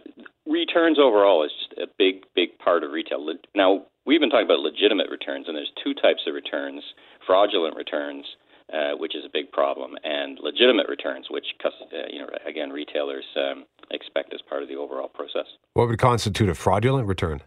returns 0.47 0.99
overall 0.99 1.45
is 1.45 1.51
just 1.59 1.81
a 1.81 1.87
big, 1.99 2.25
big 2.35 2.59
part 2.59 2.85
of 2.85 2.91
retail. 2.91 3.27
Now, 3.55 3.83
we've 4.07 4.21
been 4.21 4.31
talking 4.31 4.47
about 4.47 4.61
legitimate 4.61 5.11
returns, 5.11 5.47
and 5.49 5.57
there's 5.57 5.73
two 5.83 5.95
types 5.95 6.23
of 6.27 6.35
returns: 6.35 6.83
fraudulent 7.27 7.77
returns. 7.77 8.25
Uh, 8.73 8.97
which 8.97 9.15
is 9.15 9.23
a 9.27 9.29
big 9.31 9.53
problem, 9.53 9.93
and 10.05 10.39
legitimate 10.43 10.89
returns, 10.89 11.27
which 11.29 11.45
uh, 11.63 11.69
you 12.11 12.19
know 12.19 12.27
again 12.49 12.71
retailers 12.71 13.25
um, 13.37 13.67
expect 13.91 14.33
as 14.33 14.41
part 14.49 14.63
of 14.63 14.71
the 14.71 14.75
overall 14.75 15.07
process. 15.07 15.45
What 15.75 15.87
would 15.87 15.99
constitute 15.99 16.49
a 16.49 16.55
fraudulent 16.55 17.07
return? 17.07 17.43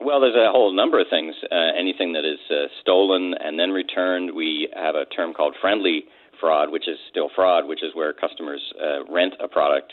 Well, 0.00 0.20
there's 0.20 0.36
a 0.36 0.52
whole 0.52 0.72
number 0.72 1.00
of 1.00 1.08
things. 1.10 1.34
Uh, 1.50 1.74
anything 1.76 2.12
that 2.12 2.24
is 2.24 2.38
uh, 2.48 2.68
stolen 2.80 3.34
and 3.40 3.58
then 3.58 3.70
returned, 3.70 4.34
we 4.34 4.68
have 4.76 4.94
a 4.94 5.04
term 5.06 5.34
called 5.34 5.56
friendly 5.60 6.04
fraud, 6.38 6.70
which 6.70 6.86
is 6.86 6.96
still 7.10 7.28
fraud, 7.34 7.66
which 7.66 7.82
is 7.82 7.90
where 7.94 8.12
customers 8.12 8.62
uh, 8.80 9.04
rent 9.12 9.34
a 9.42 9.48
product, 9.48 9.92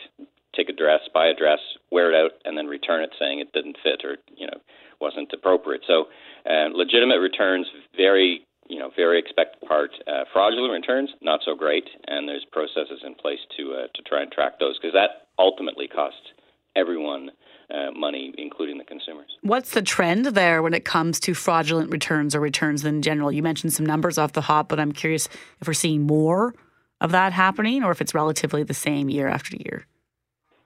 take 0.55 0.69
a 0.69 0.73
dress, 0.73 1.01
buy 1.15 1.27
a 1.27 1.36
dress, 1.36 1.60
wear 1.91 2.13
it 2.13 2.15
out, 2.15 2.31
and 2.45 2.55
then 2.55 2.67
return 2.67 3.03
it 3.03 3.10
saying 3.19 3.39
it 3.39 3.51
didn't 3.53 3.77
fit 3.84 4.05
or 4.05 4.17
you 4.38 4.45
know 4.45 4.62
wasn't 5.01 5.34
appropriate. 5.34 5.81
So, 5.88 6.05
uh, 6.45 6.69
legitimate 6.73 7.17
returns, 7.17 7.65
very 7.97 8.45
you 8.71 8.79
know 8.79 8.89
very 8.95 9.19
expected 9.19 9.67
part. 9.67 9.91
Uh, 10.07 10.23
fraudulent 10.31 10.71
returns, 10.71 11.10
not 11.21 11.41
so 11.45 11.53
great, 11.55 11.84
and 12.07 12.27
there's 12.27 12.45
processes 12.51 13.01
in 13.05 13.13
place 13.15 13.39
to 13.57 13.73
uh, 13.73 13.88
to 13.93 14.01
try 14.03 14.21
and 14.21 14.31
track 14.31 14.60
those 14.60 14.79
because 14.79 14.93
that 14.93 15.27
ultimately 15.38 15.88
costs 15.88 16.31
everyone 16.75 17.29
uh, 17.69 17.91
money, 17.91 18.34
including 18.38 18.77
the 18.77 18.86
consumers. 18.86 19.27
What's 19.41 19.71
the 19.71 19.81
trend 19.81 20.27
there 20.27 20.62
when 20.62 20.73
it 20.73 20.86
comes 20.86 21.19
to 21.21 21.34
fraudulent 21.34 21.91
returns 21.91 22.34
or 22.34 22.39
returns 22.39 22.86
in 22.86 23.01
general? 23.01 23.31
You 23.31 23.43
mentioned 23.43 23.73
some 23.73 23.86
numbers 23.86 24.17
off 24.17 24.31
the 24.31 24.41
hop, 24.41 24.69
but 24.69 24.79
I'm 24.79 24.93
curious 24.93 25.27
if 25.60 25.67
we're 25.67 25.73
seeing 25.73 26.03
more 26.03 26.55
of 27.01 27.12
that 27.12 27.34
happening 27.34 27.84
or 27.84 27.91
if 27.91 27.99
it's 27.99 28.13
relatively 28.13 28.63
the 28.63 28.73
same 28.73 29.10
year 29.10 29.27
after 29.27 29.57
year. 29.57 29.86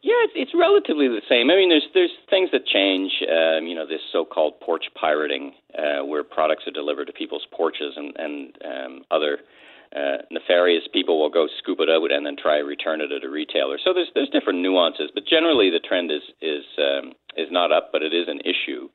Yeah, 0.06 0.22
it's, 0.30 0.38
it's 0.38 0.54
relatively 0.54 1.10
the 1.10 1.26
same. 1.26 1.50
I 1.50 1.58
mean, 1.58 1.74
there's 1.74 1.89
there's 1.98 2.13
things 2.30 2.54
that 2.54 2.70
change. 2.70 3.10
Um, 3.26 3.65
you 3.65 3.74
know, 3.74 3.89
this 3.89 4.06
so-called 4.13 4.62
porch 4.62 4.86
pirating, 4.94 5.58
uh, 5.74 6.06
where 6.06 6.24
products 6.24 6.70
are 6.70 6.78
delivered 6.78 7.10
to 7.10 7.13
people's 7.13 7.48
porches, 7.50 7.98
and 7.98 8.13
and 8.13 8.54
um, 8.62 8.94
other 9.10 9.41
uh, 9.98 10.22
nefarious 10.30 10.86
people 10.94 11.18
will 11.18 11.34
go 11.34 11.48
scoop 11.58 11.80
it 11.82 11.89
out 11.89 12.12
and 12.13 12.22
then 12.22 12.38
try 12.38 12.62
to 12.62 12.70
return 12.70 13.02
it 13.02 13.12
at 13.12 13.26
a 13.26 13.30
retailer. 13.30 13.82
So 13.82 13.98
there's 13.98 14.13
there's 14.13 14.30
different 14.30 14.62
nuances, 14.62 15.10
but 15.10 15.26
generally 15.26 15.72
the 15.74 15.82
trend 15.82 16.12
is 16.12 16.22
is 16.38 16.65
um, 16.78 17.13
is 17.36 17.50
not 17.50 17.72
up, 17.72 17.89
but 17.91 18.04
it 18.04 18.13
is 18.13 18.28
an 18.30 18.41
issue. 18.46 18.86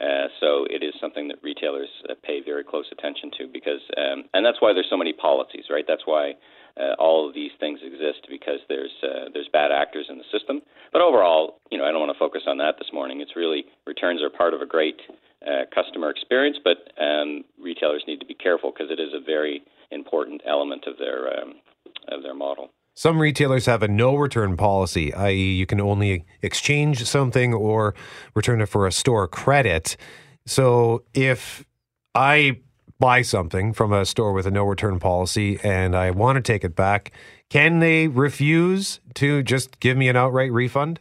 Uh, 0.00 0.26
so 0.40 0.66
it 0.70 0.82
is 0.82 0.92
something 1.00 1.28
that 1.28 1.38
retailers 1.42 1.88
uh, 2.10 2.14
pay 2.24 2.40
very 2.44 2.64
close 2.64 2.86
attention 2.90 3.30
to 3.38 3.46
because, 3.46 3.80
um, 3.96 4.24
and 4.34 4.44
that's 4.44 4.60
why 4.60 4.72
there's 4.72 4.90
so 4.90 4.96
many 4.96 5.12
policies, 5.12 5.66
right? 5.70 5.84
That's 5.86 6.02
why 6.04 6.34
uh, 6.76 6.94
all 6.98 7.28
of 7.28 7.34
these 7.34 7.52
things 7.60 7.78
exist 7.82 8.26
because 8.28 8.58
there's 8.68 8.90
uh, 9.02 9.30
there's 9.32 9.48
bad 9.52 9.70
actors 9.70 10.06
in 10.08 10.18
the 10.18 10.24
system. 10.32 10.62
But 10.92 11.02
overall, 11.02 11.60
you 11.70 11.78
know, 11.78 11.84
I 11.84 11.92
don't 11.92 12.00
want 12.00 12.12
to 12.12 12.18
focus 12.18 12.42
on 12.46 12.58
that 12.58 12.74
this 12.78 12.90
morning. 12.92 13.20
It's 13.20 13.36
really 13.36 13.64
returns 13.86 14.20
are 14.22 14.30
part 14.30 14.54
of 14.54 14.60
a 14.60 14.66
great 14.66 14.98
uh, 15.46 15.70
customer 15.72 16.10
experience, 16.10 16.58
but 16.62 16.90
um, 17.00 17.44
retailers 17.62 18.02
need 18.08 18.18
to 18.18 18.26
be 18.26 18.34
careful 18.34 18.72
because 18.72 18.90
it 18.90 19.00
is 19.00 19.14
a 19.14 19.24
very 19.24 19.62
important 19.92 20.42
element 20.46 20.84
of 20.88 20.98
their 20.98 21.38
um, 21.38 21.54
of 22.08 22.22
their 22.22 22.34
model. 22.34 22.70
Some 22.94 23.20
retailers 23.20 23.66
have 23.66 23.82
a 23.82 23.88
no 23.88 24.14
return 24.14 24.56
policy, 24.56 25.12
i.e., 25.12 25.52
you 25.52 25.66
can 25.66 25.80
only 25.80 26.24
exchange 26.42 27.04
something 27.04 27.52
or 27.52 27.94
return 28.34 28.60
it 28.60 28.66
for 28.66 28.86
a 28.86 28.92
store 28.92 29.26
credit. 29.26 29.96
So 30.46 31.02
if 31.12 31.64
I 32.14 32.60
buy 33.00 33.22
something 33.22 33.72
from 33.72 33.92
a 33.92 34.06
store 34.06 34.32
with 34.32 34.46
a 34.46 34.50
no 34.50 34.64
return 34.64 35.00
policy 35.00 35.58
and 35.64 35.96
I 35.96 36.12
want 36.12 36.36
to 36.36 36.42
take 36.42 36.62
it 36.62 36.76
back, 36.76 37.10
can 37.50 37.80
they 37.80 38.06
refuse 38.06 39.00
to 39.14 39.42
just 39.42 39.80
give 39.80 39.96
me 39.96 40.08
an 40.08 40.16
outright 40.16 40.52
refund? 40.52 41.00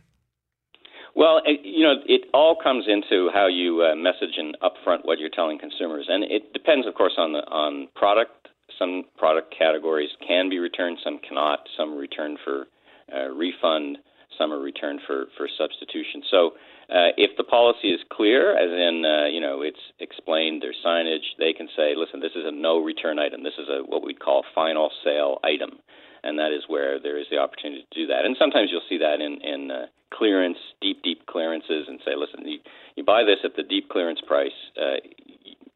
Well, 1.15 1.41
you 1.45 1.84
know, 1.84 1.93
it 2.08 2.21
all 2.34 2.56
comes 2.62 2.86
into 2.88 3.29
how 3.32 3.45
you 3.45 3.84
uh, 3.84 3.95
message 3.95 4.36
and 4.38 4.58
upfront 4.63 5.06
what 5.06 5.19
you're 5.19 5.29
telling 5.29 5.60
consumers, 5.60 6.08
and 6.10 6.23
it 6.23 6.53
depends, 6.53 6.88
of 6.88 6.95
course, 6.95 7.13
on 7.17 7.34
the 7.34 7.39
on 7.39 7.88
product. 7.95 8.42
Some 8.79 9.03
product 9.17 9.53
categories 9.57 10.09
can 10.25 10.49
be 10.49 10.59
returned, 10.59 10.97
some 11.03 11.19
cannot. 11.19 11.67
Some 11.77 11.97
return 11.97 12.38
for 12.43 12.67
uh, 13.13 13.29
refund, 13.29 13.97
some 14.38 14.51
are 14.51 14.59
returned 14.59 15.01
for 15.05 15.25
for 15.38 15.47
substitution. 15.57 16.23
So 16.29 16.51
uh, 16.89 17.13
if 17.17 17.36
the 17.38 17.43
policy 17.43 17.89
is 17.89 18.01
clear, 18.12 18.57
as 18.57 18.69
in 18.69 19.05
uh, 19.05 19.27
you 19.27 19.41
know 19.41 19.62
it's 19.62 19.79
explained, 19.99 20.62
there's 20.62 20.77
signage, 20.86 21.25
they 21.39 21.53
can 21.53 21.67
say, 21.75 21.93
listen, 21.95 22.19
this 22.19 22.36
is 22.36 22.45
a 22.45 22.51
no 22.51 22.79
return 22.79 23.19
item. 23.19 23.43
This 23.43 23.57
is 23.57 23.67
a 23.69 23.83
what 23.83 24.03
we'd 24.03 24.19
call 24.19 24.43
final 24.55 24.91
sale 25.03 25.39
item, 25.43 25.79
and 26.23 26.38
that 26.39 26.51
is 26.51 26.63
where 26.67 26.99
there 26.99 27.17
is 27.17 27.27
the 27.31 27.38
opportunity 27.38 27.86
to 27.89 27.99
do 27.99 28.07
that. 28.07 28.25
And 28.25 28.36
sometimes 28.39 28.69
you'll 28.71 28.89
see 28.89 28.97
that 28.99 29.21
in 29.21 29.41
in 29.41 29.71
uh, 29.71 29.86
clearance, 30.13 30.57
deep 30.81 31.01
deep 31.03 31.25
clearances, 31.25 31.86
and 31.88 31.99
say, 32.05 32.15
listen, 32.15 32.47
you, 32.47 32.59
you 32.95 33.03
buy 33.03 33.23
this 33.23 33.39
at 33.43 33.55
the 33.55 33.63
deep 33.63 33.89
clearance 33.89 34.21
price, 34.25 34.51
uh, 34.77 34.97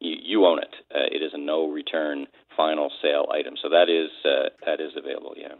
you, 0.00 0.16
you 0.22 0.46
own 0.46 0.58
it. 0.58 0.74
Uh, 0.94 1.06
it 1.10 1.22
is 1.22 1.32
a 1.34 1.38
no 1.38 1.70
return 1.70 2.26
final 2.58 2.90
sale 3.00 3.26
item, 3.32 3.54
so 3.62 3.70
that 3.70 3.88
is 3.88 4.10
uh, 4.26 4.50
that 4.66 4.80
is 4.80 4.92
available. 4.96 5.32
Yeah. 5.34 5.54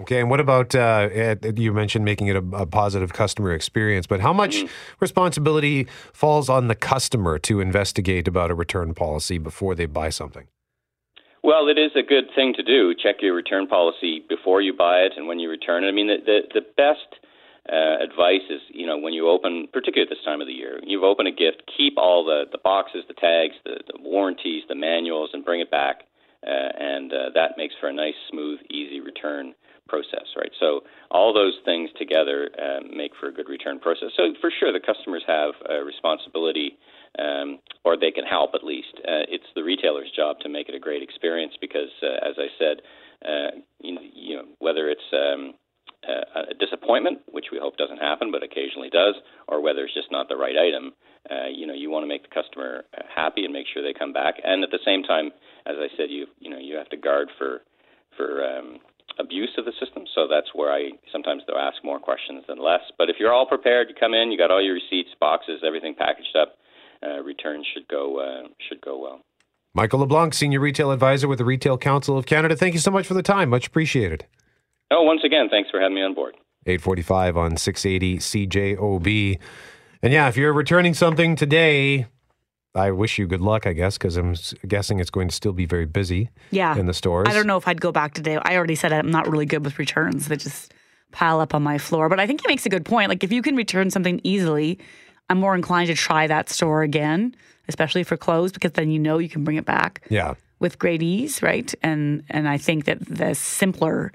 Okay, 0.00 0.18
and 0.20 0.28
what 0.28 0.40
about 0.40 0.74
uh, 0.74 1.08
you 1.54 1.72
mentioned 1.72 2.04
making 2.04 2.26
it 2.26 2.34
a, 2.34 2.44
a, 2.52 2.66
positive 2.66 3.12
customer 3.12 3.52
experience, 3.52 4.08
but 4.08 4.20
how 4.20 4.32
much 4.32 4.56
mm-hmm. 4.56 4.66
responsibility 4.98 5.86
falls 6.12 6.48
on 6.48 6.66
the 6.66 6.74
customer 6.74 7.38
to 7.38 7.60
investigate 7.60 8.26
about 8.26 8.50
a 8.50 8.56
return 8.56 8.92
policy 8.92 9.38
before 9.38 9.76
they 9.76 9.86
buy 9.86 10.08
something? 10.08 10.48
Well, 11.44 11.68
it 11.68 11.78
is 11.78 11.92
a 11.94 12.02
good 12.02 12.24
thing 12.34 12.54
to 12.54 12.62
do. 12.64 12.92
Check 13.00 13.16
your 13.20 13.34
return 13.34 13.68
policy 13.68 14.24
before 14.28 14.60
you 14.60 14.74
buy 14.74 15.00
it 15.00 15.12
and 15.16 15.28
when 15.28 15.38
you 15.38 15.48
return 15.48 15.84
it. 15.84 15.88
I 15.88 15.92
mean, 15.92 16.08
the 16.08 16.16
the, 16.26 16.60
the 16.60 16.66
best 16.76 17.22
uh, 17.70 18.02
advice 18.02 18.44
is, 18.50 18.60
you 18.68 18.86
know, 18.86 18.98
when 18.98 19.12
you 19.12 19.28
open, 19.28 19.68
particularly 19.72 20.10
at 20.10 20.14
this 20.14 20.24
time 20.24 20.40
of 20.40 20.46
the 20.46 20.52
year, 20.52 20.80
you've 20.84 21.02
opened 21.02 21.28
a 21.28 21.32
gift, 21.32 21.62
keep 21.76 21.94
all 21.96 22.24
the, 22.24 22.44
the 22.52 22.58
boxes, 22.58 23.04
the 23.08 23.14
tags, 23.14 23.54
the, 23.64 23.80
the 23.86 23.98
warranties, 24.02 24.64
the 24.68 24.74
manuals, 24.74 25.30
and 25.32 25.44
bring 25.44 25.60
it 25.60 25.70
back. 25.70 26.02
Uh, 26.46 26.68
and 26.78 27.12
uh, 27.12 27.30
that 27.34 27.56
makes 27.56 27.74
for 27.80 27.88
a 27.88 27.92
nice, 27.92 28.14
smooth, 28.30 28.60
easy 28.70 29.00
return 29.00 29.54
process, 29.88 30.28
right? 30.36 30.52
So 30.60 30.82
all 31.10 31.32
those 31.32 31.54
things 31.64 31.90
together 31.98 32.50
um, 32.60 32.96
make 32.96 33.12
for 33.18 33.28
a 33.28 33.32
good 33.32 33.48
return 33.48 33.80
process. 33.80 34.10
So 34.16 34.34
for 34.40 34.50
sure, 34.50 34.72
the 34.72 34.80
customers 34.80 35.22
have 35.26 35.54
a 35.68 35.84
responsibility, 35.84 36.76
um, 37.18 37.60
or 37.84 37.96
they 37.96 38.10
can 38.10 38.24
help 38.24 38.50
at 38.54 38.64
least. 38.64 38.92
Uh, 38.98 39.24
it's 39.28 39.48
the 39.54 39.62
retailer's 39.62 40.10
job 40.14 40.38
to 40.40 40.48
make 40.48 40.68
it 40.68 40.74
a 40.74 40.80
great 40.80 41.02
experience 41.02 41.54
because, 41.60 41.92
uh, 42.02 42.28
as 42.28 42.34
I 42.36 42.48
said, 42.58 42.76
uh, 43.24 43.50
you, 43.80 43.98
you 44.14 44.36
know 44.36 44.44
whether 44.58 44.88
it's 44.88 45.08
um, 45.12 45.54
a 46.08 46.54
disappointment, 46.54 47.20
which 47.30 47.46
we 47.52 47.58
hope 47.58 47.76
doesn't 47.76 47.98
happen, 47.98 48.30
but 48.30 48.42
occasionally 48.42 48.90
does, 48.90 49.14
or 49.48 49.60
whether 49.60 49.84
it's 49.84 49.94
just 49.94 50.10
not 50.10 50.28
the 50.28 50.36
right 50.36 50.56
item. 50.56 50.92
Uh, 51.30 51.48
you 51.48 51.66
know, 51.66 51.72
you 51.72 51.90
want 51.90 52.04
to 52.04 52.08
make 52.08 52.22
the 52.22 52.34
customer 52.34 52.84
happy 53.08 53.44
and 53.44 53.52
make 53.52 53.66
sure 53.72 53.82
they 53.82 53.96
come 53.96 54.12
back, 54.12 54.34
and 54.44 54.62
at 54.62 54.70
the 54.70 54.82
same 54.84 55.02
time, 55.02 55.30
as 55.66 55.76
I 55.78 55.88
said, 55.96 56.10
you 56.10 56.26
you 56.38 56.50
know 56.50 56.58
you 56.58 56.76
have 56.76 56.88
to 56.90 56.96
guard 56.96 57.28
for 57.38 57.62
for 58.16 58.44
um, 58.44 58.78
abuse 59.18 59.52
of 59.58 59.64
the 59.64 59.72
system. 59.80 60.04
So 60.14 60.26
that's 60.28 60.54
where 60.54 60.72
I 60.72 60.90
sometimes 61.12 61.42
they'll 61.46 61.56
ask 61.56 61.82
more 61.84 61.98
questions 61.98 62.44
than 62.48 62.58
less. 62.58 62.82
But 62.98 63.08
if 63.10 63.16
you're 63.18 63.32
all 63.32 63.46
prepared, 63.46 63.88
you 63.88 63.94
come 63.98 64.14
in, 64.14 64.30
you 64.30 64.38
got 64.38 64.50
all 64.50 64.62
your 64.62 64.74
receipts, 64.74 65.10
boxes, 65.20 65.62
everything 65.66 65.94
packaged 65.94 66.36
up. 66.36 66.56
Uh, 67.02 67.22
returns 67.22 67.66
should 67.72 67.88
go 67.88 68.20
uh, 68.20 68.48
should 68.68 68.80
go 68.80 68.98
well. 68.98 69.20
Michael 69.74 70.00
LeBlanc, 70.00 70.34
Senior 70.34 70.60
Retail 70.60 70.92
Advisor 70.92 71.26
with 71.26 71.38
the 71.38 71.44
Retail 71.44 71.76
Council 71.76 72.16
of 72.16 72.26
Canada. 72.26 72.54
Thank 72.54 72.74
you 72.74 72.80
so 72.80 72.92
much 72.92 73.06
for 73.06 73.14
the 73.14 73.22
time. 73.22 73.50
Much 73.50 73.66
appreciated. 73.66 74.24
Oh, 74.94 75.02
once 75.02 75.22
again, 75.24 75.48
thanks 75.48 75.70
for 75.70 75.80
having 75.80 75.96
me 75.96 76.02
on 76.02 76.14
board. 76.14 76.36
845 76.66 77.36
on 77.36 77.56
680 77.56 78.18
CJOB. 78.18 79.38
And 80.02 80.12
yeah, 80.12 80.28
if 80.28 80.36
you're 80.36 80.52
returning 80.52 80.94
something 80.94 81.34
today, 81.34 82.06
I 82.74 82.90
wish 82.90 83.18
you 83.18 83.26
good 83.26 83.40
luck, 83.40 83.66
I 83.66 83.72
guess, 83.72 83.98
because 83.98 84.16
I'm 84.16 84.34
guessing 84.66 85.00
it's 85.00 85.10
going 85.10 85.28
to 85.28 85.34
still 85.34 85.52
be 85.52 85.66
very 85.66 85.86
busy 85.86 86.30
yeah. 86.50 86.76
in 86.76 86.86
the 86.86 86.94
stores. 86.94 87.26
I 87.28 87.32
don't 87.32 87.46
know 87.46 87.56
if 87.56 87.66
I'd 87.66 87.80
go 87.80 87.92
back 87.92 88.14
today. 88.14 88.38
I 88.42 88.56
already 88.56 88.76
said 88.76 88.92
I'm 88.92 89.10
not 89.10 89.28
really 89.28 89.46
good 89.46 89.64
with 89.64 89.78
returns. 89.78 90.28
They 90.28 90.36
just 90.36 90.72
pile 91.12 91.40
up 91.40 91.54
on 91.54 91.62
my 91.62 91.78
floor. 91.78 92.08
But 92.08 92.20
I 92.20 92.26
think 92.26 92.40
he 92.42 92.48
makes 92.48 92.64
a 92.64 92.68
good 92.68 92.84
point. 92.84 93.08
Like, 93.08 93.24
if 93.24 93.32
you 93.32 93.42
can 93.42 93.56
return 93.56 93.90
something 93.90 94.20
easily, 94.24 94.78
I'm 95.28 95.38
more 95.38 95.54
inclined 95.54 95.88
to 95.88 95.94
try 95.94 96.26
that 96.26 96.48
store 96.48 96.82
again, 96.82 97.34
especially 97.68 98.04
for 98.04 98.16
clothes, 98.16 98.52
because 98.52 98.72
then 98.72 98.90
you 98.90 98.98
know 98.98 99.18
you 99.18 99.28
can 99.28 99.44
bring 99.44 99.56
it 99.56 99.64
back. 99.64 100.02
Yeah. 100.08 100.34
With 100.60 100.78
great 100.78 101.02
ease, 101.02 101.42
right? 101.42 101.74
And 101.82 102.22
and 102.30 102.48
I 102.48 102.58
think 102.58 102.84
that 102.86 103.04
the 103.04 103.34
simpler 103.34 104.12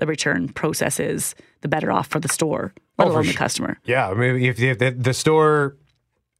the 0.00 0.06
return 0.06 0.48
process 0.48 0.98
is, 0.98 1.34
the 1.60 1.68
better 1.68 1.92
off 1.92 2.06
for 2.08 2.20
the 2.20 2.28
store, 2.28 2.72
oh, 2.76 2.80
let 2.98 3.08
oh, 3.08 3.12
alone 3.12 3.26
the 3.26 3.34
customer. 3.34 3.78
Yeah, 3.84 4.08
I 4.08 4.14
mean, 4.14 4.42
if, 4.42 4.60
if 4.60 4.78
the, 4.78 4.90
the 4.90 5.14
store 5.14 5.76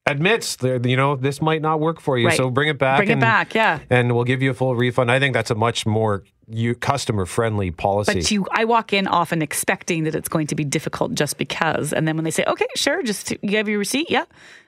admits 0.06 0.56
that 0.56 0.84
you 0.86 0.96
know 0.96 1.14
this 1.14 1.40
might 1.40 1.62
not 1.62 1.78
work 1.78 2.00
for 2.00 2.18
you, 2.18 2.28
right. 2.28 2.36
so 2.36 2.50
bring 2.50 2.68
it 2.68 2.78
back. 2.78 2.98
Bring 2.98 3.10
and, 3.10 3.20
it 3.20 3.24
back, 3.24 3.54
yeah, 3.54 3.80
and 3.90 4.14
we'll 4.14 4.24
give 4.24 4.42
you 4.42 4.50
a 4.50 4.54
full 4.54 4.74
refund. 4.74 5.10
I 5.10 5.18
think 5.18 5.34
that's 5.34 5.50
a 5.50 5.54
much 5.54 5.86
more 5.86 6.24
you 6.52 6.74
customer 6.74 7.26
friendly 7.26 7.70
policy. 7.70 8.14
But 8.14 8.30
you, 8.30 8.46
I 8.50 8.64
walk 8.64 8.92
in 8.92 9.06
often 9.06 9.42
expecting 9.42 10.04
that 10.04 10.14
it's 10.14 10.28
going 10.28 10.46
to 10.48 10.54
be 10.54 10.64
difficult 10.64 11.14
just 11.14 11.38
because, 11.38 11.92
and 11.92 12.06
then 12.08 12.16
when 12.16 12.24
they 12.24 12.30
say, 12.30 12.44
"Okay, 12.46 12.66
sure, 12.74 13.02
just 13.02 13.32
you 13.42 13.56
have 13.56 13.68
your 13.68 13.78
receipt, 13.78 14.10
yeah," 14.10 14.24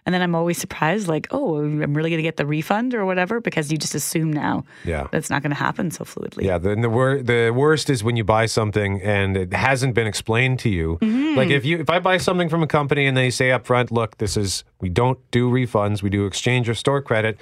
and 0.07 0.15
then 0.15 0.23
I'm 0.23 0.35
always 0.35 0.59
surprised, 0.59 1.09
like, 1.09 1.27
"Oh, 1.31 1.59
I'm 1.59 1.95
really 1.95 2.11
going 2.11 2.19
to 2.19 2.23
get 2.23 2.37
the 2.37 2.47
refund 2.47 2.95
or 2.95 3.05
whatever," 3.05 3.41
because 3.41 3.71
you 3.73 3.79
just 3.79 3.95
assume 3.95 4.33
now 4.33 4.65
Yeah. 4.85 5.07
that's 5.11 5.29
not 5.31 5.43
going 5.43 5.51
to 5.51 5.57
happen 5.59 5.91
so 5.91 6.05
fluidly. 6.05 6.45
Yeah, 6.45 6.59
the 6.59 6.75
the, 6.77 6.91
wor- 6.91 7.23
the 7.23 7.51
worst 7.55 7.91
is 7.91 8.05
when 8.05 8.17
you 8.17 8.25
buy 8.25 8.47
something 8.47 9.01
and 9.03 9.37
it 9.37 9.53
hasn't 9.53 9.95
been 9.95 10.07
explained 10.07 10.59
to 10.61 10.69
you. 10.71 10.99
Mhm. 11.03 11.37
Like 11.37 11.51
if 11.51 11.65
you 11.65 11.79
if 11.79 11.91
I 11.91 11.99
buy 11.99 12.19
something 12.19 12.49
from 12.49 12.63
a 12.63 12.67
company 12.67 13.07
and 13.07 13.17
they 13.17 13.31
say 13.31 13.51
up 13.51 13.67
front, 13.67 13.91
look, 13.91 14.19
this 14.19 14.37
is 14.37 14.65
we 14.81 14.89
don't 14.89 15.19
do 15.31 15.51
refunds, 15.51 16.03
we 16.03 16.11
do 16.11 16.27
exchange 16.27 16.69
or 16.69 16.75
store 16.75 17.03
credit. 17.03 17.39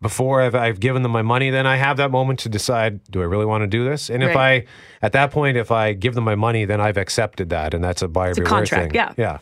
Before 0.00 0.40
I've, 0.40 0.54
I've 0.54 0.78
given 0.78 1.02
them 1.02 1.10
my 1.10 1.22
money, 1.22 1.50
then 1.50 1.66
I 1.66 1.76
have 1.76 1.96
that 1.96 2.10
moment 2.12 2.38
to 2.40 2.48
decide: 2.48 3.02
Do 3.10 3.20
I 3.20 3.24
really 3.24 3.46
want 3.46 3.62
to 3.62 3.66
do 3.66 3.82
this? 3.84 4.10
And 4.10 4.22
if 4.22 4.36
I, 4.36 4.64
at 5.02 5.12
that 5.12 5.32
point, 5.32 5.56
if 5.56 5.72
I 5.72 5.92
give 5.92 6.14
them 6.14 6.22
my 6.24 6.36
money, 6.36 6.64
then 6.64 6.80
I've 6.80 6.96
accepted 6.96 7.48
that, 7.50 7.74
and 7.74 7.82
that's 7.82 8.00
a 8.02 8.06
buyer 8.08 8.30
It's 8.30 8.38
a 8.38 8.42
beware 8.42 8.58
contract, 8.60 8.92
thing. 8.92 8.94
yeah. 8.94 9.12
yeah. 9.16 9.38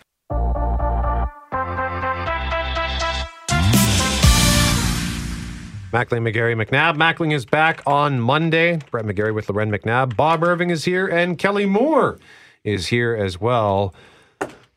Mackling, 5.92 6.28
McGarry, 6.30 6.54
McNabb. 6.62 6.96
Mackling 6.96 7.32
is 7.32 7.46
back 7.46 7.80
on 7.86 8.20
Monday. 8.20 8.78
Brett 8.90 9.06
McGarry 9.06 9.34
with 9.34 9.48
Loren 9.48 9.70
McNabb. 9.70 10.16
Bob 10.16 10.42
Irving 10.42 10.70
is 10.70 10.84
here, 10.84 11.06
and 11.06 11.38
Kelly 11.38 11.64
Moore 11.64 12.18
is 12.64 12.88
here 12.88 13.14
as 13.14 13.40
well. 13.40 13.94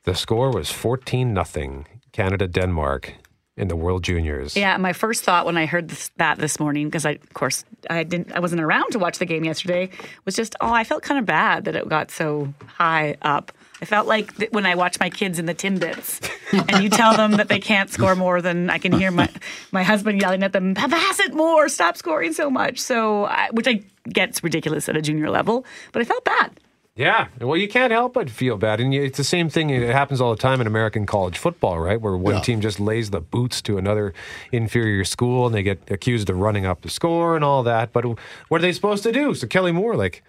The 0.04 0.16
score 0.16 0.52
was 0.52 0.72
14 0.72 1.34
nothing. 1.34 1.88
Canada, 2.14 2.48
Denmark 2.48 3.16
in 3.60 3.68
the 3.68 3.76
World 3.76 4.04
Juniors. 4.04 4.56
Yeah, 4.56 4.78
my 4.78 4.94
first 4.94 5.24
thought 5.24 5.46
when 5.46 5.58
I 5.58 5.66
heard 5.66 5.90
this, 5.90 6.10
that 6.16 6.38
this 6.38 6.60
morning, 6.60 6.88
because 6.88 7.06
I, 7.06 7.12
of 7.12 7.34
course, 7.34 7.66
I 7.90 8.04
didn't, 8.04 8.32
I 8.32 8.40
wasn't 8.40 8.62
around 8.62 8.92
to 8.92 9.00
watch 9.00 9.20
the 9.20 9.26
game 9.26 9.44
yesterday, 9.44 9.90
was 10.24 10.36
just, 10.36 10.56
oh, 10.62 10.72
I 10.72 10.86
felt 10.86 11.04
kind 11.04 11.20
of 11.20 11.26
bad 11.26 11.66
that 11.66 11.76
it 11.76 11.88
got 11.90 12.10
so 12.10 12.54
high 12.66 13.18
up. 13.22 13.52
I 13.82 13.86
felt 13.86 14.08
like 14.08 14.36
th- 14.38 14.52
when 14.52 14.66
I 14.66 14.76
watch 14.76 15.00
my 15.00 15.10
kids 15.10 15.40
in 15.40 15.46
the 15.46 15.54
Timbits, 15.54 16.30
and 16.70 16.84
you 16.84 16.90
tell 16.90 17.16
them 17.16 17.34
that 17.34 17.50
they 17.50 17.60
can't 17.60 17.90
score 17.90 18.16
more 18.16 18.42
than 18.42 18.70
I 18.70 18.78
can 18.78 18.92
hear 18.92 19.10
my 19.10 19.30
my 19.72 19.84
husband 19.84 20.20
yelling 20.20 20.44
at 20.44 20.52
them, 20.52 20.76
"Pass 20.76 21.22
it 21.22 21.34
more! 21.34 21.70
Stop 21.70 21.96
scoring 21.96 22.34
so 22.34 22.50
much!" 22.50 22.80
So, 22.80 23.24
I, 23.24 23.48
which 23.52 23.68
I 23.70 23.84
get's 24.10 24.44
ridiculous 24.44 24.90
at 24.90 24.98
a 24.98 25.02
junior 25.02 25.30
level, 25.30 25.66
but 25.94 26.02
I 26.02 26.06
felt 26.06 26.26
bad. 26.26 26.60
Yeah, 27.00 27.28
well, 27.40 27.56
you 27.56 27.70
can't 27.70 27.94
help 27.94 28.16
but 28.16 28.30
feel 28.30 28.58
bad, 28.58 28.82
and 28.82 28.94
it's 28.94 29.18
the 29.18 29.24
same 29.24 29.50
thing. 29.50 29.70
It 29.70 29.88
happens 29.90 30.20
all 30.20 30.32
the 30.32 30.42
time 30.42 30.60
in 30.60 30.68
American 30.68 31.06
college 31.06 31.38
football, 31.38 31.80
right? 31.80 32.00
Where 32.00 32.18
one 32.18 32.34
Yeah. 32.36 32.42
team 32.42 32.60
just 32.60 32.78
lays 32.78 33.10
the 33.12 33.22
boots 33.22 33.62
to 33.62 33.78
another 33.78 34.14
inferior 34.52 35.06
school, 35.06 35.46
and 35.46 35.56
they 35.56 35.64
get 35.64 35.80
accused 35.90 36.30
of 36.30 36.36
running 36.36 36.66
up 36.66 36.82
the 36.82 36.90
score 36.90 37.38
and 37.38 37.46
all 37.46 37.64
that. 37.64 37.94
But 37.94 38.04
what 38.50 38.60
are 38.60 38.62
they 38.62 38.74
supposed 38.74 39.04
to 39.04 39.14
do? 39.14 39.34
So 39.34 39.48
Kelly 39.48 39.72
Moore, 39.72 39.96
like, 39.96 40.24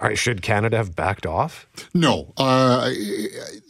right, 0.00 0.16
should 0.16 0.40
Canada 0.40 0.78
have 0.78 0.96
backed 0.96 1.26
off? 1.26 1.66
No, 1.92 2.32
uh, 2.38 2.88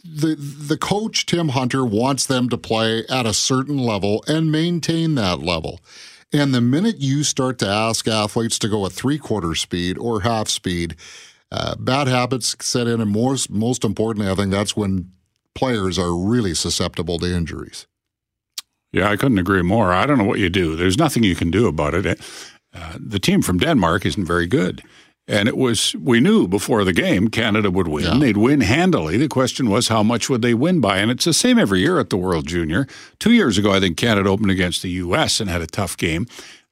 the 0.05 0.37
the 0.37 0.77
coach 0.77 1.25
Tim 1.25 1.49
Hunter 1.49 1.83
wants 1.83 2.25
them 2.25 2.47
to 2.47 2.57
play 2.57 3.03
at 3.09 3.25
a 3.25 3.33
certain 3.33 3.77
level 3.79 4.23
and 4.29 4.49
maintain 4.49 5.15
that 5.15 5.41
level. 5.41 5.81
And 6.31 6.53
the 6.53 6.61
minute 6.61 6.99
you 6.99 7.23
start 7.23 7.59
to 7.59 7.67
ask 7.67 8.07
athletes 8.07 8.57
to 8.59 8.69
go 8.69 8.85
at 8.85 8.93
three 8.93 9.17
quarter 9.17 9.55
speed 9.55 9.97
or 9.97 10.21
half 10.21 10.47
speed, 10.47 10.95
uh, 11.51 11.75
bad 11.75 12.07
habits 12.07 12.55
set 12.61 12.87
in, 12.87 13.01
and 13.01 13.11
most 13.11 13.49
most 13.49 13.83
importantly, 13.83 14.31
I 14.31 14.35
think 14.35 14.51
that's 14.51 14.75
when 14.75 15.11
players 15.53 15.97
are 15.97 16.15
really 16.15 16.53
susceptible 16.53 17.17
to 17.19 17.33
injuries. 17.33 17.87
Yeah, 18.91 19.09
I 19.09 19.17
couldn't 19.17 19.39
agree 19.39 19.61
more. 19.61 19.91
I 19.93 20.05
don't 20.05 20.17
know 20.17 20.23
what 20.23 20.39
you 20.39 20.49
do. 20.49 20.75
There's 20.75 20.97
nothing 20.97 21.23
you 21.23 21.35
can 21.35 21.51
do 21.51 21.67
about 21.67 21.93
it. 21.93 22.19
Uh, 22.73 22.97
the 22.97 23.19
team 23.19 23.41
from 23.41 23.57
Denmark 23.57 24.05
isn't 24.05 24.25
very 24.25 24.47
good. 24.47 24.83
And 25.27 25.47
it 25.47 25.57
was, 25.57 25.95
we 25.95 26.19
knew 26.19 26.47
before 26.47 26.83
the 26.83 26.93
game 26.93 27.29
Canada 27.29 27.71
would 27.71 27.87
win. 27.87 28.19
They'd 28.19 28.37
win 28.37 28.61
handily. 28.61 29.17
The 29.17 29.27
question 29.27 29.69
was, 29.69 29.87
how 29.87 30.03
much 30.03 30.29
would 30.29 30.43
they 30.43 30.53
win 30.53 30.81
by? 30.81 30.99
And 30.99 31.09
it's 31.09 31.25
the 31.25 31.33
same 31.33 31.57
every 31.57 31.79
year 31.79 31.99
at 31.99 32.11
the 32.11 32.17
World 32.17 32.47
Junior. 32.47 32.85
Two 33.17 33.31
years 33.31 33.57
ago, 33.57 33.71
I 33.71 33.79
think 33.79 33.97
Canada 33.97 34.29
opened 34.29 34.51
against 34.51 34.83
the 34.83 34.91
U.S. 34.91 35.39
and 35.39 35.49
had 35.49 35.61
a 35.61 35.67
tough 35.67 35.97
game. 35.97 36.27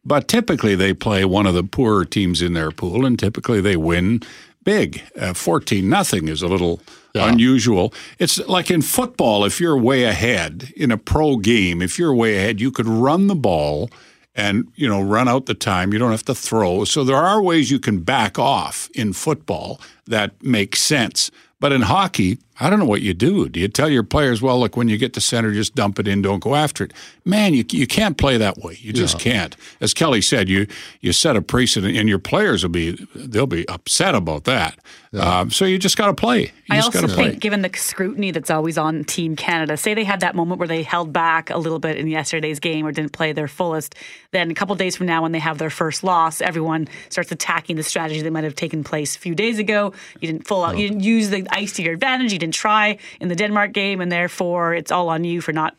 But 0.06 0.28
typically, 0.28 0.76
they 0.76 0.94
play 0.94 1.26
one 1.26 1.48
of 1.48 1.56
the 1.56 1.64
poorer 1.64 2.06
teams 2.06 2.42
in 2.42 2.54
their 2.54 2.72
pool, 2.72 3.06
and 3.06 3.18
typically 3.18 3.60
they 3.60 3.78
win 3.78 4.22
big. 4.64 5.04
Uh, 5.20 5.34
14 5.34 5.88
nothing 5.88 6.28
is 6.28 6.42
a 6.42 6.48
little 6.48 6.82
unusual. 7.16 7.94
It's 8.20 8.40
like 8.48 8.72
in 8.72 8.82
football, 8.82 9.46
if 9.46 9.60
you're 9.60 9.78
way 9.78 10.04
ahead 10.04 10.74
in 10.76 10.92
a 10.92 10.98
pro 10.98 11.38
game, 11.38 11.82
if 11.82 12.00
you're 12.00 12.14
way 12.14 12.38
ahead, 12.38 12.60
you 12.60 12.72
could 12.72 12.88
run 12.88 13.28
the 13.28 13.36
ball 13.36 13.90
and 14.36 14.68
you 14.76 14.88
know 14.88 15.02
run 15.02 15.28
out 15.28 15.46
the 15.46 15.54
time 15.54 15.94
you 15.94 16.00
don't 16.00 16.12
have 16.12 16.26
to 16.26 16.34
throw 16.34 16.84
so 16.84 17.04
there 17.04 17.18
are 17.18 17.42
ways 17.42 17.70
you 17.70 17.80
can 17.80 18.00
back 18.00 18.40
off 18.40 18.90
in 18.96 19.14
football 19.14 19.80
that 20.06 20.32
make 20.44 20.76
sense 20.76 21.30
but 21.60 21.72
in 21.72 21.82
hockey 21.82 22.40
i 22.64 22.70
don't 22.70 22.80
know 22.80 22.86
what 22.86 23.02
you 23.02 23.14
do. 23.14 23.50
Do 23.50 23.60
you 23.60 23.68
tell 23.68 23.90
your 23.90 24.04
players 24.04 24.42
well 24.42 24.60
look 24.60 24.76
when 24.78 24.88
you 24.88 24.98
get 24.98 25.14
to 25.14 25.22
center 25.22 25.52
just 25.54 25.76
dump 25.76 26.00
it 26.00 26.08
in 26.08 26.22
don't 26.22 26.40
go 26.40 26.56
after 26.56 26.84
it. 26.86 26.94
Man 27.26 27.54
you, 27.54 27.64
you 27.72 27.88
can't 27.88 28.18
play 28.18 28.38
that 28.38 28.58
way. 28.60 28.78
You 28.82 28.94
just 28.94 29.16
Yeah. 29.26 29.32
can't. 29.34 29.58
As 29.82 29.94
kelly 29.94 30.22
said 30.22 30.50
you 30.50 30.68
you 31.02 31.14
set 31.14 31.36
a 31.36 31.42
precedent 31.42 31.96
and 31.98 32.08
your 32.10 32.20
players 32.20 32.64
will 32.64 32.70
be 32.72 32.98
they'll 33.16 33.48
be 33.48 33.68
upset 33.70 34.16
about 34.16 34.46
that. 34.46 34.78
Um, 35.16 35.52
so 35.52 35.66
you 35.66 35.78
just 35.78 35.96
got 35.96 36.08
to 36.08 36.16
play. 36.16 36.42
You 36.42 36.50
I 36.72 36.76
just 36.78 36.88
also 36.88 37.02
got 37.02 37.10
to 37.10 37.16
think, 37.16 37.32
play. 37.34 37.40
given 37.40 37.62
the 37.62 37.70
scrutiny 37.76 38.32
that's 38.32 38.50
always 38.50 38.80
on 38.80 39.04
Team 39.04 39.36
Canada, 39.36 39.78
say 39.78 39.94
they 39.94 40.04
had 40.06 40.22
that 40.22 40.34
moment 40.34 40.58
where 40.58 40.68
they 40.68 40.82
held 40.82 41.14
back 41.14 41.52
a 41.52 41.58
little 41.60 41.78
bit 41.78 41.98
in 41.98 42.08
yesterday's 42.08 42.60
game 42.60 42.84
or 42.84 42.92
didn't 42.92 43.12
play 43.14 43.32
their 43.32 43.48
fullest, 43.48 43.94
then 44.32 44.50
a 44.50 44.56
couple 44.56 44.74
days 44.76 44.96
from 44.96 45.06
now, 45.06 45.22
when 45.22 45.32
they 45.32 45.38
have 45.38 45.60
their 45.60 45.70
first 45.70 46.04
loss, 46.04 46.42
everyone 46.42 46.88
starts 47.10 47.32
attacking 47.32 47.76
the 47.76 47.84
strategy 47.84 48.24
that 48.24 48.32
might 48.32 48.44
have 48.44 48.56
taken 48.56 48.84
place 48.84 49.16
a 49.16 49.20
few 49.20 49.36
days 49.36 49.60
ago. 49.60 49.94
You 50.20 50.32
didn't 50.32 50.48
full 50.48 50.64
out, 50.66 50.80
you 50.80 50.88
didn't 50.90 51.04
use 51.04 51.30
the 51.30 51.46
ice 51.52 51.74
to 51.74 51.84
your 51.84 51.94
advantage, 51.94 52.34
you 52.34 52.40
didn't 52.40 52.53
try 52.54 52.98
in 53.20 53.28
the 53.28 53.36
Denmark 53.36 53.74
game, 53.74 54.02
and 54.02 54.12
therefore 54.12 54.74
it's 54.74 54.92
all 54.92 55.10
on 55.10 55.24
you 55.24 55.42
for 55.42 55.54
not 55.54 55.76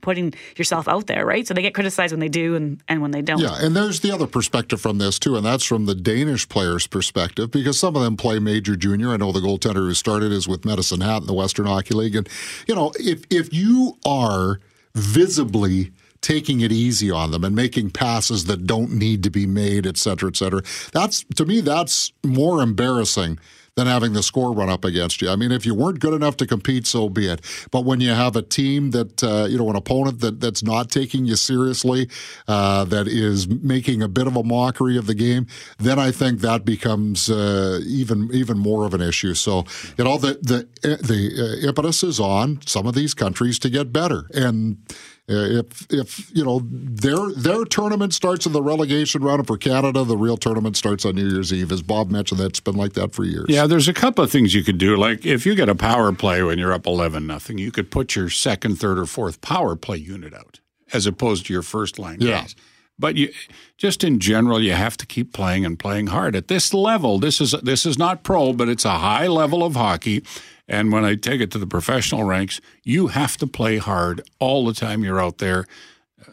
putting 0.00 0.34
yourself 0.56 0.88
out 0.88 1.06
there, 1.06 1.24
right? 1.24 1.46
So 1.46 1.54
they 1.54 1.62
get 1.62 1.74
criticized 1.74 2.12
when 2.12 2.20
they 2.20 2.28
do 2.28 2.54
and, 2.54 2.82
and 2.88 3.02
when 3.02 3.10
they 3.10 3.22
don't. 3.22 3.40
Yeah, 3.40 3.56
and 3.58 3.74
there's 3.74 4.00
the 4.00 4.12
other 4.12 4.26
perspective 4.26 4.80
from 4.80 4.98
this 4.98 5.18
too, 5.18 5.36
and 5.36 5.44
that's 5.44 5.64
from 5.64 5.86
the 5.86 5.94
Danish 5.94 6.48
players' 6.48 6.86
perspective 6.86 7.50
because 7.50 7.78
some 7.78 7.96
of 7.96 8.02
them 8.02 8.16
play 8.16 8.38
major 8.38 8.76
junior. 8.76 9.10
I 9.10 9.16
know 9.16 9.32
the 9.32 9.40
goaltender 9.40 9.86
who 9.86 9.94
started 9.94 10.32
is 10.32 10.46
with 10.46 10.64
Medicine 10.64 11.00
Hat 11.00 11.22
in 11.22 11.26
the 11.26 11.34
Western 11.34 11.66
Hockey 11.66 11.94
League, 11.94 12.16
and 12.16 12.28
you 12.66 12.74
know 12.74 12.92
if 12.98 13.24
if 13.30 13.52
you 13.52 13.96
are 14.04 14.60
visibly 14.94 15.92
taking 16.20 16.60
it 16.60 16.72
easy 16.72 17.10
on 17.10 17.32
them 17.32 17.44
and 17.44 17.54
making 17.54 17.90
passes 17.90 18.46
that 18.46 18.66
don't 18.66 18.90
need 18.92 19.22
to 19.22 19.30
be 19.30 19.46
made, 19.46 19.86
et 19.86 19.98
cetera, 19.98 20.28
et 20.28 20.36
cetera, 20.36 20.62
that's 20.92 21.24
to 21.36 21.44
me 21.44 21.60
that's 21.60 22.12
more 22.24 22.62
embarrassing 22.62 23.38
than 23.76 23.86
having 23.88 24.12
the 24.12 24.22
score 24.22 24.52
run 24.52 24.68
up 24.68 24.84
against 24.84 25.20
you. 25.20 25.28
I 25.28 25.36
mean, 25.36 25.50
if 25.50 25.66
you 25.66 25.74
weren't 25.74 25.98
good 25.98 26.14
enough 26.14 26.36
to 26.38 26.46
compete, 26.46 26.86
so 26.86 27.08
be 27.08 27.26
it. 27.26 27.40
But 27.72 27.84
when 27.84 28.00
you 28.00 28.10
have 28.10 28.36
a 28.36 28.42
team 28.42 28.92
that, 28.92 29.22
uh, 29.24 29.46
you 29.48 29.58
know, 29.58 29.68
an 29.68 29.74
opponent 29.76 30.20
that, 30.20 30.40
that's 30.40 30.62
not 30.62 30.90
taking 30.90 31.24
you 31.24 31.34
seriously, 31.34 32.08
uh, 32.46 32.84
that 32.84 33.08
is 33.08 33.48
making 33.48 34.00
a 34.00 34.08
bit 34.08 34.28
of 34.28 34.36
a 34.36 34.44
mockery 34.44 34.96
of 34.96 35.06
the 35.06 35.14
game, 35.14 35.48
then 35.78 35.98
I 35.98 36.12
think 36.12 36.40
that 36.40 36.64
becomes 36.64 37.28
uh, 37.28 37.80
even 37.84 38.30
even 38.32 38.58
more 38.58 38.86
of 38.86 38.94
an 38.94 39.00
issue. 39.00 39.34
So, 39.34 39.64
you 39.98 40.04
know, 40.04 40.18
the 40.18 40.38
the 40.40 40.68
the 40.82 41.60
uh, 41.64 41.66
impetus 41.68 42.04
is 42.04 42.20
on 42.20 42.60
some 42.66 42.86
of 42.86 42.94
these 42.94 43.12
countries 43.12 43.58
to 43.60 43.70
get 43.70 43.92
better, 43.92 44.28
and 44.34 44.78
Uh, 45.26 45.60
if 45.60 45.86
if 45.90 46.30
you 46.36 46.44
know 46.44 46.60
their 46.70 47.30
their 47.34 47.64
tournament 47.64 48.12
starts 48.12 48.44
in 48.44 48.52
the 48.52 48.62
relegation 48.62 49.22
round, 49.22 49.38
and 49.38 49.46
for 49.46 49.56
Canada, 49.56 50.04
the 50.04 50.18
real 50.18 50.36
tournament 50.36 50.76
starts 50.76 51.06
on 51.06 51.14
New 51.14 51.26
Year's 51.26 51.50
Eve. 51.50 51.72
As 51.72 51.80
Bob 51.80 52.10
mentioned, 52.10 52.38
that's 52.40 52.60
been 52.60 52.74
like 52.76 52.92
that 52.92 53.14
for 53.14 53.24
years. 53.24 53.46
Yeah, 53.48 53.66
there's 53.66 53.88
a 53.88 53.94
couple 53.94 54.22
of 54.22 54.30
things 54.30 54.52
you 54.52 54.62
could 54.62 54.76
do. 54.76 54.96
Like 54.98 55.24
if 55.24 55.46
you 55.46 55.54
get 55.54 55.70
a 55.70 55.74
power 55.74 56.12
play 56.12 56.42
when 56.42 56.58
you're 56.58 56.74
up 56.74 56.86
11 56.86 57.26
nothing, 57.26 57.56
you 57.56 57.70
could 57.72 57.90
put 57.90 58.14
your 58.14 58.28
second, 58.28 58.76
third, 58.78 58.98
or 58.98 59.06
fourth 59.06 59.40
power 59.40 59.76
play 59.76 59.96
unit 59.96 60.34
out 60.34 60.60
as 60.92 61.06
opposed 61.06 61.46
to 61.46 61.54
your 61.54 61.62
first 61.62 61.98
line 61.98 62.18
Yeah. 62.20 62.42
guys. 62.42 62.54
But 62.98 63.16
you 63.16 63.32
just 63.78 64.04
in 64.04 64.20
general, 64.20 64.60
you 64.62 64.72
have 64.72 64.96
to 64.98 65.06
keep 65.06 65.32
playing 65.32 65.64
and 65.64 65.78
playing 65.78 66.08
hard 66.08 66.36
at 66.36 66.48
this 66.48 66.72
level. 66.74 67.18
This 67.18 67.40
is 67.40 67.52
this 67.62 67.86
is 67.86 67.98
not 67.98 68.22
pro, 68.24 68.52
but 68.52 68.68
it's 68.68 68.84
a 68.84 68.98
high 68.98 69.26
level 69.26 69.64
of 69.64 69.74
hockey. 69.74 70.22
And 70.66 70.92
when 70.92 71.04
I 71.04 71.14
take 71.14 71.40
it 71.40 71.50
to 71.52 71.58
the 71.58 71.66
professional 71.66 72.24
ranks, 72.24 72.60
you 72.82 73.08
have 73.08 73.36
to 73.38 73.46
play 73.46 73.78
hard 73.78 74.22
all 74.38 74.64
the 74.64 74.72
time 74.72 75.04
you're 75.04 75.20
out 75.20 75.38
there. 75.38 75.66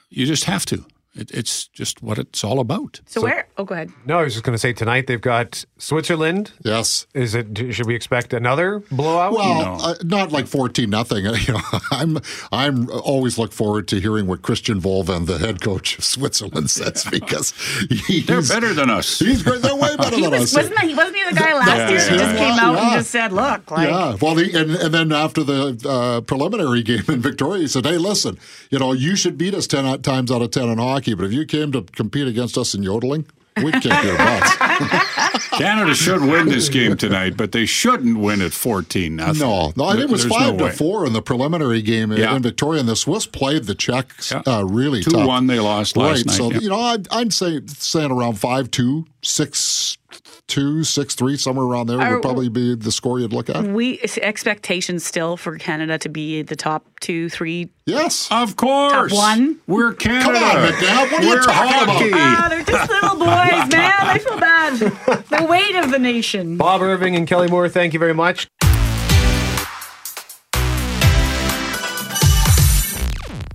You 0.10 0.26
just 0.26 0.46
have 0.46 0.66
to. 0.68 0.86
It, 1.14 1.30
it's 1.32 1.68
just 1.68 2.02
what 2.02 2.18
it's 2.18 2.44
all 2.44 2.60
about. 2.60 3.02
So, 3.06 3.22
where? 3.22 3.48
Oh, 3.58 3.66
go 3.66 3.76
ahead. 3.76 3.92
No, 4.06 4.20
I 4.20 4.24
was 4.24 4.34
just 4.34 4.46
going 4.46 4.54
to 4.54 4.60
say 4.60 4.72
tonight 4.72 5.08
they've 5.08 5.20
got 5.20 5.66
Switzerland. 5.78 6.54
Yes. 6.64 7.06
Is 7.14 7.36
it? 7.36 7.74
Should 7.74 7.86
we 7.86 7.96
expect 7.96 8.32
another 8.34 8.80
blowout? 8.92 9.34
Well, 9.34 9.82
uh, 9.82 9.96
not 10.04 10.32
like 10.32 10.48
fourteen 10.48 10.90
nothing. 10.90 11.26
You 11.42 11.54
know, 11.54 11.62
I'm 11.92 12.18
I'm 12.52 12.90
always 12.92 13.38
look 13.38 13.52
forward 13.52 13.88
to 13.90 14.00
hearing 14.00 14.28
what 14.28 14.42
Christian 14.44 14.80
Wohlwend, 14.80 15.26
the 15.26 15.38
head 15.40 15.60
coach 15.60 15.98
of 15.98 16.04
Switzerland, 16.04 16.70
says 16.70 17.06
because 17.10 17.52
he's, 18.08 18.26
They're 18.28 18.42
better 18.42 18.74
than 18.74 18.90
us. 18.90 19.20
He's. 19.20 19.44
They're 19.44 19.76
way 19.76 19.96
better 19.98 20.12
than 20.22 20.32
was, 20.32 20.56
us. 20.56 20.56
wasn't, 20.56 20.80
he, 20.80 20.94
wasn't 20.94 21.18
he 21.18 21.24
the 21.30 21.36
guy 21.40 21.54
last 21.54 21.68
Yeah, 21.68 21.90
year 21.90 21.98
that 22.00 22.12
yeah, 22.12 22.18
just 22.18 22.38
came 22.38 22.60
out 22.60 22.74
yeah. 22.76 22.82
and 22.84 22.92
just 23.00 23.10
said, 23.12 23.34
look, 23.34 23.72
like, 23.72 23.90
yeah, 23.90 24.16
well, 24.22 24.36
the, 24.36 24.54
and, 24.54 24.72
and 24.76 24.94
then 24.94 25.12
after 25.12 25.44
the 25.44 25.82
uh, 25.90 26.22
preliminary 26.22 26.84
game 26.84 27.04
in 27.08 27.22
Victoria, 27.22 27.62
he 27.62 27.68
said, 27.68 27.86
"Hey, 27.86 27.98
listen, 27.98 28.38
you 28.70 28.78
know, 28.80 28.94
you 28.94 29.16
should 29.16 29.38
beat 29.38 29.54
us 29.56 29.66
ten 29.68 30.02
times 30.04 30.32
out 30.32 30.42
of 30.44 30.52
ten 30.52 30.70
in 30.70 30.78
hockey, 30.78 31.01
but 31.08 31.26
if 31.26 31.34
you 31.34 31.46
came 31.46 31.72
to 31.74 31.82
compete 31.82 32.28
against 32.28 32.58
us 32.58 32.74
in 32.74 32.84
yodeling, 32.84 33.26
we'd 33.64 33.74
kick 33.82 34.04
your 34.04 34.18
butts." 34.18 34.56
Canada 35.52 35.94
should 35.94 36.22
win 36.22 36.48
this 36.48 36.70
game 36.70 36.96
tonight, 36.98 37.36
but 37.38 37.52
they 37.52 37.66
shouldn't 37.66 38.18
win 38.18 38.42
at 38.42 38.54
14 38.54 39.16
nothing. 39.16 39.40
No, 39.42 39.74
no, 39.76 39.84
I 39.86 39.92
think 39.94 40.06
it 40.06 40.10
was 40.10 40.22
There's 40.24 40.34
five 40.34 40.54
no 40.54 40.58
to 40.60 40.64
way. 40.66 40.72
four 40.72 41.06
in 41.06 41.14
the 41.14 41.22
preliminary 41.22 41.82
game 41.82 42.12
Yeah. 42.14 42.36
in 42.36 42.42
Victoria, 42.42 42.80
and 42.80 42.90
the 42.90 42.96
Swiss 42.96 43.26
played 43.26 43.66
the 43.66 43.76
Czechs 43.76 44.32
uh, 44.32 44.66
really 44.66 45.04
Two 45.04 45.12
tough. 45.12 45.28
one 45.28 45.48
they 45.48 45.60
lost 45.60 45.96
right. 45.98 46.12
last 46.12 46.26
night. 46.28 46.36
so 46.36 46.52
yeah. 46.52 46.60
you 46.60 46.70
know, 46.70 46.80
I'd, 46.80 47.08
I'd 47.12 47.34
say 47.34 47.60
saying 47.68 48.12
around 48.12 48.40
five 48.40 48.72
two, 48.72 49.06
six 49.22 49.98
two, 50.52 50.84
six 50.84 51.16
three, 51.16 51.38
somewhere 51.38 51.66
around 51.66 51.88
there 51.88 52.00
Are- 52.02 52.14
would 52.16 52.22
probably 52.22 52.50
be 52.50 52.76
the 52.76 52.92
score 52.92 53.20
you'd 53.20 53.32
look 53.32 53.50
at. 53.50 53.64
We 53.64 54.00
expectations 54.22 55.06
still 55.06 55.38
for 55.38 55.58
Canada 55.58 55.98
to 56.00 56.10
be 56.10 56.42
the 56.42 56.58
top 56.58 56.86
two, 57.00 57.30
three. 57.30 57.70
Yes, 57.86 58.28
of 58.32 58.58
course. 58.58 59.12
Top 59.14 59.18
one. 59.18 59.60
We're 59.66 59.94
Canada. 59.94 60.24
Come 60.34 60.36
on, 60.44 60.68
McNabb, 60.72 61.12
what 61.12 61.14
are 61.14 61.24
you 61.24 61.30
We're 61.30 61.42
talking 61.42 61.84
about? 61.84 61.90
hockey. 61.90 62.12
Ah, 62.14 62.48
they're 62.50 62.64
just 62.64 62.90
little 62.92 63.16
boys, 63.16 63.72
man. 63.72 63.94
I 64.02 64.20
feel 64.20 64.40
bad. 64.40 65.40
The 65.40 65.48
weight 65.50 65.76
of 65.78 65.90
the 65.92 66.00
nation. 66.00 66.58
Bob 66.58 66.82
Irving 66.82 67.16
and 67.16 67.26
Kelly 67.28 67.48
Moore, 67.48 67.70
thank 67.70 67.94
you 67.94 68.00
very 68.00 68.14
much. 68.14 68.48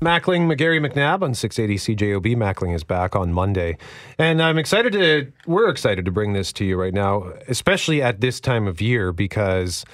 Mackling, 0.00 0.42
McGarry 0.46 0.78
McNabb 0.84 1.22
on 1.22 1.34
680 1.34 1.96
CJOB. 1.96 2.36
Mackling 2.36 2.74
is 2.74 2.84
back 2.84 3.16
on 3.16 3.32
Monday. 3.32 3.78
And 4.18 4.42
I'm 4.42 4.58
excited 4.58 4.92
to, 4.92 5.32
we're 5.46 5.68
excited 5.70 6.04
to 6.04 6.10
bring 6.10 6.32
this 6.34 6.52
to 6.54 6.64
you 6.64 6.76
right 6.78 6.92
now, 6.92 7.32
especially 7.48 8.02
at 8.02 8.20
this 8.20 8.38
time 8.40 8.66
of 8.66 8.80
year, 8.80 9.12
because 9.12 9.84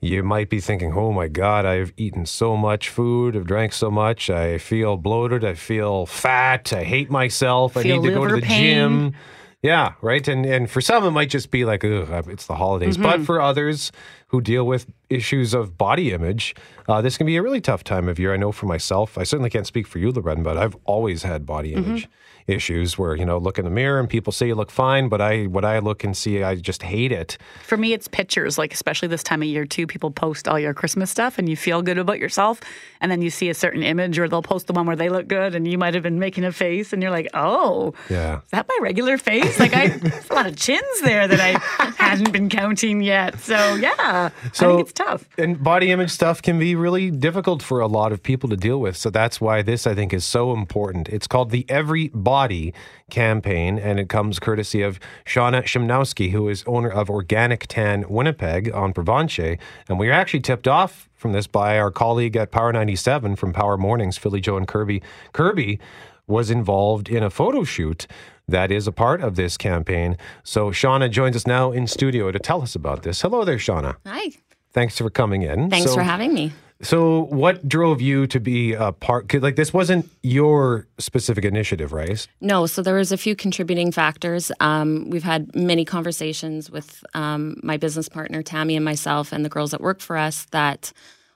you 0.00 0.22
might 0.22 0.48
be 0.48 0.60
thinking, 0.60 0.92
oh 0.92 1.12
my 1.12 1.26
God, 1.26 1.66
I've 1.66 1.92
eaten 1.96 2.24
so 2.24 2.56
much 2.56 2.88
food, 2.88 3.34
I've 3.36 3.46
drank 3.46 3.72
so 3.72 3.90
much, 3.90 4.30
I 4.30 4.58
feel 4.58 4.96
bloated, 4.96 5.44
I 5.44 5.54
feel 5.54 6.06
fat, 6.06 6.72
I 6.72 6.84
hate 6.84 7.10
myself, 7.10 7.76
I 7.76 7.82
need 7.82 8.02
to 8.02 8.14
go 8.14 8.26
to 8.28 8.36
the 8.36 8.42
pain. 8.42 8.90
gym. 9.10 9.14
Yeah, 9.60 9.94
right. 10.02 10.26
And 10.28 10.46
and 10.46 10.70
for 10.70 10.80
some, 10.80 11.04
it 11.04 11.10
might 11.10 11.30
just 11.30 11.50
be 11.50 11.64
like, 11.64 11.82
ugh, 11.84 12.28
it's 12.28 12.46
the 12.46 12.54
holidays. 12.54 12.96
But 12.96 13.20
Mhm. 13.20 13.26
for 13.26 13.40
others 13.40 13.90
who 14.28 14.40
deal 14.40 14.66
with 14.66 14.86
issues 15.10 15.54
of 15.54 15.76
body 15.78 16.12
image, 16.12 16.54
uh, 16.86 17.00
this 17.00 17.16
can 17.16 17.26
be 17.26 17.36
a 17.36 17.42
really 17.42 17.60
tough 17.60 17.82
time 17.82 18.08
of 18.08 18.18
year. 18.18 18.32
I 18.34 18.36
know 18.36 18.52
for 18.52 18.66
myself, 18.66 19.16
I 19.18 19.24
certainly 19.24 19.48
can't 19.50 19.66
speak 19.66 19.86
for 19.86 19.98
you, 19.98 20.10
Loren, 20.12 20.42
but 20.42 20.56
I've 20.58 20.76
always 20.84 21.22
had 21.22 21.46
body 21.46 21.72
Mhm. 21.72 21.76
image 21.78 22.08
issues 22.46 22.96
where 22.96 23.14
you 23.14 23.26
know 23.26 23.36
look 23.36 23.58
in 23.58 23.64
the 23.66 23.70
mirror 23.70 24.00
and 24.00 24.08
people 24.08 24.32
say 24.32 24.46
you 24.46 24.54
look 24.54 24.70
fine, 24.70 25.08
but 25.10 25.20
I 25.20 25.44
what 25.44 25.64
I 25.66 25.80
look 25.80 26.02
and 26.02 26.16
see, 26.16 26.42
I 26.42 26.54
just 26.54 26.82
hate 26.82 27.12
it. 27.12 27.36
For 27.66 27.76
me, 27.76 27.92
it's 27.92 28.08
pictures. 28.08 28.56
Like 28.56 28.72
especially 28.72 29.08
this 29.08 29.22
time 29.22 29.42
of 29.42 29.48
year 29.48 29.66
too, 29.66 29.86
people 29.86 30.10
post 30.10 30.48
all 30.48 30.58
your 30.58 30.72
Christmas 30.72 31.10
stuff, 31.10 31.38
and 31.38 31.46
you 31.48 31.56
feel 31.56 31.82
good 31.82 31.98
about 31.98 32.18
yourself. 32.18 32.60
And 33.02 33.10
then 33.12 33.20
you 33.22 33.28
see 33.30 33.48
a 33.50 33.54
certain 33.54 33.82
image, 33.82 34.18
or 34.18 34.28
they'll 34.28 34.42
post 34.42 34.66
the 34.66 34.72
one 34.72 34.86
where 34.86 34.96
they 34.96 35.08
look 35.10 35.28
good, 35.28 35.54
and 35.54 35.68
you 35.68 35.76
might 35.78 35.92
have 35.94 36.02
been 36.02 36.18
making 36.18 36.44
a 36.44 36.52
face, 36.52 36.92
and 36.92 37.02
you're 37.02 37.12
like, 37.12 37.28
"Oh, 37.34 37.92
Yeah. 38.08 38.36
is 38.38 38.50
that 38.50 38.66
my 38.66 38.78
regular 38.80 39.18
face? 39.18 39.58
Like 39.60 39.74
I, 39.74 39.88
there's 40.02 40.30
a 40.30 40.34
lot 40.34 40.46
of 40.46 40.56
chins 40.56 41.00
there 41.02 41.28
that 41.28 41.40
I 41.40 41.52
hadn't 41.98 42.32
been 42.32 42.48
counting 42.48 43.02
yet." 43.02 43.40
So 43.40 43.74
yeah, 43.74 43.92
I 44.26 44.30
think 44.50 44.80
it's 44.80 44.92
tough. 44.92 45.28
And 45.38 45.62
body 45.62 45.90
image 45.90 46.10
stuff 46.10 46.42
can 46.42 46.58
be 46.58 46.74
really 46.74 47.10
difficult 47.10 47.62
for 47.62 47.80
a 47.80 47.86
lot 47.86 48.12
of 48.12 48.22
people 48.22 48.48
to 48.50 48.56
deal 48.56 48.80
with. 48.80 48.96
So 48.96 49.10
that's 49.10 49.40
why 49.40 49.62
this, 49.62 49.86
I 49.86 49.94
think, 49.94 50.12
is 50.12 50.24
so 50.24 50.52
important. 50.52 51.08
It's 51.08 51.26
called 51.26 51.50
the 51.50 51.64
Every 51.68 52.08
Body 52.08 52.74
campaign, 53.10 53.78
and 53.78 53.98
it 53.98 54.08
comes 54.08 54.38
courtesy 54.38 54.82
of 54.82 55.00
Shauna 55.24 55.62
Shimnowski, 55.62 56.30
who 56.30 56.48
is 56.48 56.64
owner 56.66 56.90
of 56.90 57.08
Organic 57.08 57.66
Tan 57.66 58.04
Winnipeg 58.08 58.72
on 58.72 58.92
Provencher. 58.92 59.58
And 59.88 59.98
we 59.98 60.08
were 60.08 60.12
actually 60.12 60.40
tipped 60.40 60.68
off 60.68 61.08
from 61.14 61.32
this 61.32 61.46
by 61.46 61.78
our 61.78 61.90
colleague 61.90 62.36
at 62.36 62.50
Power 62.50 62.72
97 62.72 63.36
from 63.36 63.52
Power 63.52 63.76
Mornings, 63.76 64.16
Philly 64.16 64.40
Joe 64.40 64.56
and 64.56 64.68
Kirby. 64.68 65.02
Kirby 65.32 65.80
was 66.26 66.50
involved 66.50 67.08
in 67.08 67.22
a 67.22 67.30
photo 67.30 67.64
shoot 67.64 68.06
that 68.48 68.72
is 68.72 68.86
a 68.86 68.92
part 68.92 69.20
of 69.20 69.36
this 69.36 69.56
campaign. 69.56 70.16
So 70.42 70.70
Shauna 70.70 71.10
joins 71.10 71.36
us 71.36 71.46
now 71.46 71.70
in 71.70 71.86
studio 71.86 72.32
to 72.32 72.38
tell 72.38 72.62
us 72.62 72.74
about 72.74 73.02
this. 73.02 73.20
Hello 73.22 73.44
there, 73.44 73.58
Shauna. 73.58 73.96
Hi. 74.06 74.30
Thanks 74.72 74.98
for 74.98 75.10
coming 75.10 75.42
in. 75.42 75.70
Thanks 75.70 75.90
So- 75.90 75.94
for 75.96 76.02
having 76.02 76.32
me. 76.34 76.52
So, 76.80 77.22
what 77.24 77.68
drove 77.68 78.00
you 78.00 78.28
to 78.28 78.38
be 78.38 78.72
a 78.72 78.92
part? 78.92 79.34
like, 79.42 79.56
this 79.56 79.74
wasn't 79.74 80.08
your 80.22 80.86
specific 80.98 81.44
initiative, 81.44 81.92
right? 81.92 82.24
No, 82.40 82.66
so 82.66 82.82
there 82.82 82.94
was 82.94 83.10
a 83.10 83.16
few 83.16 83.34
contributing 83.34 83.90
factors. 83.90 84.52
Um, 84.60 85.10
we've 85.10 85.24
had 85.24 85.56
many 85.56 85.84
conversations 85.84 86.70
with 86.70 87.02
um, 87.14 87.58
my 87.64 87.78
business 87.78 88.08
partner 88.08 88.44
Tammy 88.44 88.76
and 88.76 88.84
myself 88.84 89.32
and 89.32 89.44
the 89.44 89.48
girls 89.48 89.72
that 89.72 89.80
work 89.80 90.00
for 90.00 90.16
us 90.16 90.46
that 90.52 90.92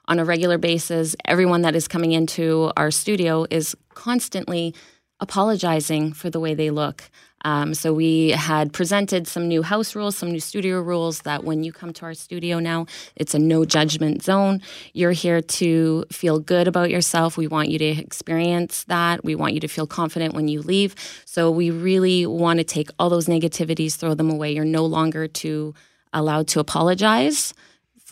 on 0.07 0.21
a 0.21 0.25
regular 0.25 0.59
basis, 0.59 1.17
everyone 1.25 1.63
that 1.63 1.75
is 1.75 1.89
coming 1.89 2.13
into 2.13 2.71
our 2.77 2.93
studio 2.93 3.45
is 3.51 3.75
constantly 3.95 4.77
apologizing 5.23 6.12
for 6.12 6.29
the 6.29 6.41
way 6.41 6.53
they 6.53 6.70
look. 6.70 7.09
Um, 7.45 7.75
so 7.75 7.93
we 7.93 8.31
had 8.31 8.73
presented 8.73 9.27
some 9.27 9.49
new 9.49 9.62
house 9.62 9.95
rules, 9.97 10.16
some 10.16 10.31
new 10.31 10.41
studio 10.41 10.81
rules 10.81 11.23
that 11.23 11.45
when 11.45 11.64
you 11.64 11.73
come 11.73 11.93
to 11.95 12.05
our 12.05 12.14
studio 12.14 12.59
now, 12.59 12.87
it's 13.16 13.35
a 13.35 13.39
no 13.39 13.64
judgment 13.64 14.23
zone. 14.23 14.61
You're 14.93 15.12
here 15.12 15.41
to 15.41 16.05
feel 16.12 16.39
good 16.39 16.68
about 16.68 16.91
yourself. 16.91 17.37
We 17.37 17.49
want 17.49 17.68
you 17.70 17.79
to 17.79 17.85
experience 17.85 18.85
that. 18.85 19.25
We 19.25 19.35
want 19.35 19.55
you 19.55 19.61
to 19.61 19.68
feel 19.68 19.87
confident 19.87 20.35
when 20.35 20.49
you 20.49 20.61
leave. 20.62 20.95
So 21.25 21.51
we 21.51 21.70
really 21.70 22.27
want 22.27 22.59
to 22.59 22.64
take 22.64 22.91
all 22.99 23.11
those 23.11 23.27
negativities, 23.27 23.97
throw 23.97 24.14
them 24.14 24.31
away. 24.31 24.53
You're 24.53 24.64
no 24.64 24.85
longer 24.85 25.27
to 25.27 25.75
allowed 26.12 26.47
to 26.47 26.61
apologize 26.61 27.55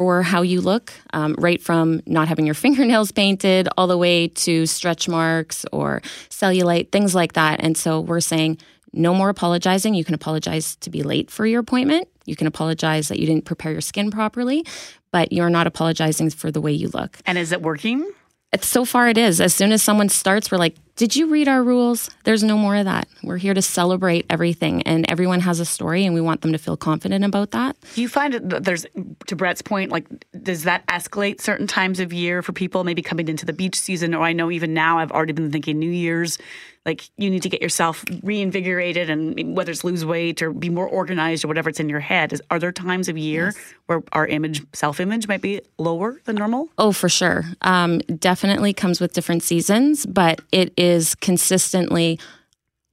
for 0.01 0.23
how 0.23 0.41
you 0.41 0.63
look, 0.63 0.95
um, 1.13 1.35
right 1.37 1.61
from 1.61 2.01
not 2.07 2.27
having 2.27 2.47
your 2.47 2.55
fingernails 2.65 3.13
painted 3.13 3.69
all 3.77 3.87
the 3.87 3.99
way 3.99 4.29
to 4.29 4.65
stretch 4.65 5.11
marks 5.11 5.67
or 5.73 6.01
cellulite, 6.31 6.91
things 6.91 7.15
like 7.15 7.35
that. 7.35 7.63
And 7.63 7.77
so 7.77 8.01
we're 8.01 8.21
saying 8.21 8.57
no 8.95 9.13
more 9.13 9.29
apologizing. 9.29 9.93
You 9.93 10.03
can 10.03 10.15
apologize 10.15 10.77
to 10.77 10.89
be 10.89 11.03
late 11.03 11.31
for 11.31 11.45
your 11.45 11.61
appointment. 11.61 12.09
You 12.25 12.35
can 12.35 12.47
apologize 12.47 13.09
that 13.09 13.19
you 13.19 13.27
didn't 13.27 13.45
prepare 13.45 13.73
your 13.73 13.83
skin 13.83 14.11
properly, 14.11 14.65
but 15.13 15.35
you're 15.35 15.51
not 15.51 15.67
apologizing 15.67 16.31
for 16.31 16.51
the 16.51 16.63
way 16.63 16.73
you 16.73 16.89
look. 16.89 17.19
And 17.27 17.37
is 17.37 17.53
it 17.53 17.61
working? 17.61 18.11
It's 18.53 18.67
so 18.67 18.87
far 18.87 19.07
it 19.11 19.19
is. 19.19 19.39
As 19.39 19.55
soon 19.55 19.71
as 19.71 19.83
someone 19.83 20.09
starts, 20.09 20.51
we're 20.51 20.57
like, 20.57 20.77
"Did 21.01 21.17
you 21.17 21.29
read 21.31 21.49
our 21.49 21.63
rules?" 21.63 22.11
There's 22.25 22.43
no 22.43 22.59
more 22.59 22.77
of 22.77 22.85
that. 22.85 23.09
We're 23.23 23.39
here 23.39 23.55
to 23.55 23.63
celebrate 23.63 24.27
everything, 24.29 24.83
and 24.83 25.11
everyone 25.11 25.41
has 25.41 25.59
a 25.61 25.65
story, 25.65 26.05
and 26.05 26.15
we 26.15 26.21
want 26.21 26.43
them 26.43 26.53
to 26.53 26.59
feel 26.59 26.77
confident 26.77 27.25
about 27.25 27.53
that. 27.53 27.77
Do 27.95 28.03
you 28.03 28.09
find 28.09 28.35
that 28.35 28.65
there's, 28.65 28.85
to 29.27 29.35
Brett's 29.35 29.63
point, 29.63 29.91
like, 29.91 30.07
does 30.43 30.65
that 30.65 30.87
escalate 30.89 31.41
certain 31.41 31.67
times 31.67 32.01
of 32.01 32.13
year 32.13 32.43
for 32.43 32.53
people 32.53 32.85
maybe 32.85 33.01
coming 33.01 33.29
into 33.29 33.47
the 33.47 33.55
beach 33.55 33.79
season? 33.81 34.15
Or 34.15 34.23
I 34.25 34.35
know 34.35 34.51
even 34.51 34.75
now 34.75 34.99
I've 34.99 35.13
already 35.13 35.33
been 35.33 35.51
thinking 35.51 35.79
New 35.79 35.91
Year's, 35.91 36.39
like, 36.87 37.11
you 37.17 37.29
need 37.31 37.43
to 37.43 37.51
get 37.55 37.61
yourself 37.61 38.05
reinvigorated 38.23 39.11
and 39.11 39.55
whether 39.57 39.71
it's 39.71 39.85
lose 39.85 40.05
weight 40.05 40.41
or 40.41 40.51
be 40.51 40.71
more 40.71 40.89
organized 40.89 41.45
or 41.45 41.49
whatever 41.49 41.69
it's 41.69 41.81
in 41.81 41.89
your 41.91 42.01
head. 42.01 42.33
Is, 42.33 42.41
are 42.51 42.59
there 42.59 42.73
times 42.73 43.09
of 43.09 43.17
year 43.19 43.53
where 43.87 44.03
our 44.13 44.27
image, 44.27 44.63
self 44.73 44.99
image, 44.99 45.29
might 45.29 45.43
be 45.43 45.61
lower 45.79 46.21
than 46.25 46.37
normal? 46.37 46.69
Oh, 46.79 46.93
for 46.93 47.11
sure. 47.11 47.45
Um, 47.63 47.99
definitely 48.29 48.73
comes 48.73 48.99
with 49.01 49.13
different 49.13 49.43
seasons, 49.43 50.07
but 50.07 50.41
it 50.53 50.73
is 50.77 50.90
consistently 51.21 52.19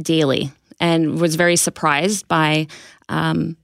daily 0.02 0.52
and 0.80 1.20
was 1.20 1.36
very 1.36 1.56
surprised 1.56 2.28
by 2.28 2.68
um, 3.10 3.58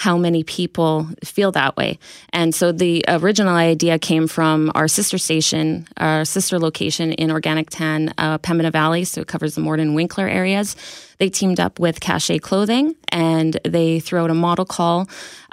how 0.00 0.16
many 0.16 0.42
people 0.42 1.06
feel 1.22 1.52
that 1.52 1.76
way. 1.76 1.98
And 2.32 2.54
so 2.54 2.72
the 2.72 3.04
original 3.06 3.54
idea 3.54 3.98
came 3.98 4.28
from 4.28 4.72
our 4.74 4.88
sister 4.88 5.18
station, 5.18 5.86
our 5.98 6.24
sister 6.24 6.58
location 6.58 7.12
in 7.12 7.30
Organic 7.30 7.68
Tan, 7.68 8.14
uh, 8.16 8.38
Pembina 8.38 8.72
Valley. 8.72 9.04
So 9.04 9.20
it 9.20 9.26
covers 9.26 9.56
the 9.56 9.60
Morden 9.60 9.92
Winkler 9.92 10.26
areas. 10.26 10.74
They 11.18 11.28
teamed 11.28 11.60
up 11.60 11.78
with 11.78 12.00
Cachet 12.00 12.38
Clothing 12.38 12.94
and 13.12 13.58
they 13.62 14.00
threw 14.00 14.20
out 14.20 14.30
a 14.30 14.34
model 14.34 14.64
call 14.64 15.06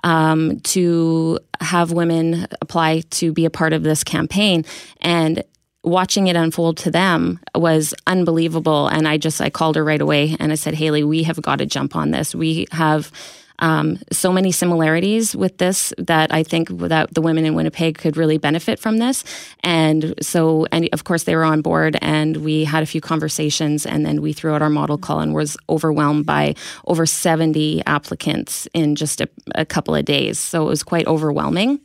um, 0.05 0.61
to 0.61 1.39
have 1.59 1.91
women 1.91 2.47
apply 2.61 3.01
to 3.09 3.33
be 3.33 3.43
a 3.43 3.49
part 3.49 3.73
of 3.73 3.83
this 3.83 4.01
campaign. 4.05 4.63
And 5.01 5.43
watching 5.83 6.27
it 6.27 6.35
unfold 6.35 6.77
to 6.77 6.91
them 6.91 7.39
was 7.55 7.93
unbelievable 8.07 8.87
and 8.87 9.07
i 9.07 9.17
just 9.17 9.39
i 9.41 9.49
called 9.49 9.75
her 9.75 9.83
right 9.83 10.01
away 10.01 10.35
and 10.39 10.51
i 10.51 10.55
said 10.55 10.73
haley 10.73 11.03
we 11.03 11.23
have 11.23 11.41
got 11.41 11.57
to 11.57 11.65
jump 11.65 11.95
on 11.95 12.11
this 12.11 12.35
we 12.35 12.67
have 12.71 13.11
um, 13.59 13.99
so 14.11 14.31
many 14.31 14.51
similarities 14.51 15.35
with 15.35 15.57
this 15.57 15.93
that 15.97 16.33
I 16.33 16.43
think 16.43 16.69
that 16.69 17.13
the 17.13 17.21
women 17.21 17.45
in 17.45 17.55
Winnipeg 17.55 17.97
could 17.97 18.17
really 18.17 18.37
benefit 18.37 18.79
from 18.79 18.97
this. 18.97 19.23
And 19.63 20.13
so, 20.21 20.67
and 20.71 20.87
of 20.93 21.03
course, 21.03 21.23
they 21.23 21.35
were 21.35 21.43
on 21.43 21.61
board, 21.61 21.97
and 22.01 22.37
we 22.37 22.63
had 22.65 22.83
a 22.83 22.85
few 22.85 23.01
conversations, 23.01 23.85
and 23.85 24.05
then 24.05 24.21
we 24.21 24.33
threw 24.33 24.53
out 24.53 24.61
our 24.61 24.69
model 24.69 24.97
call 24.97 25.19
and 25.19 25.33
was 25.33 25.57
overwhelmed 25.69 26.25
by 26.25 26.55
over 26.85 27.05
70 27.05 27.83
applicants 27.85 28.67
in 28.73 28.95
just 28.95 29.21
a, 29.21 29.29
a 29.55 29.65
couple 29.65 29.95
of 29.95 30.05
days. 30.05 30.37
So 30.37 30.63
it 30.63 30.69
was 30.69 30.83
quite 30.83 31.07
overwhelming. 31.07 31.79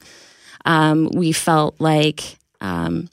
Um, 0.65 1.09
we 1.15 1.33
felt 1.33 1.81
like 1.81 2.37
um, 2.61 3.09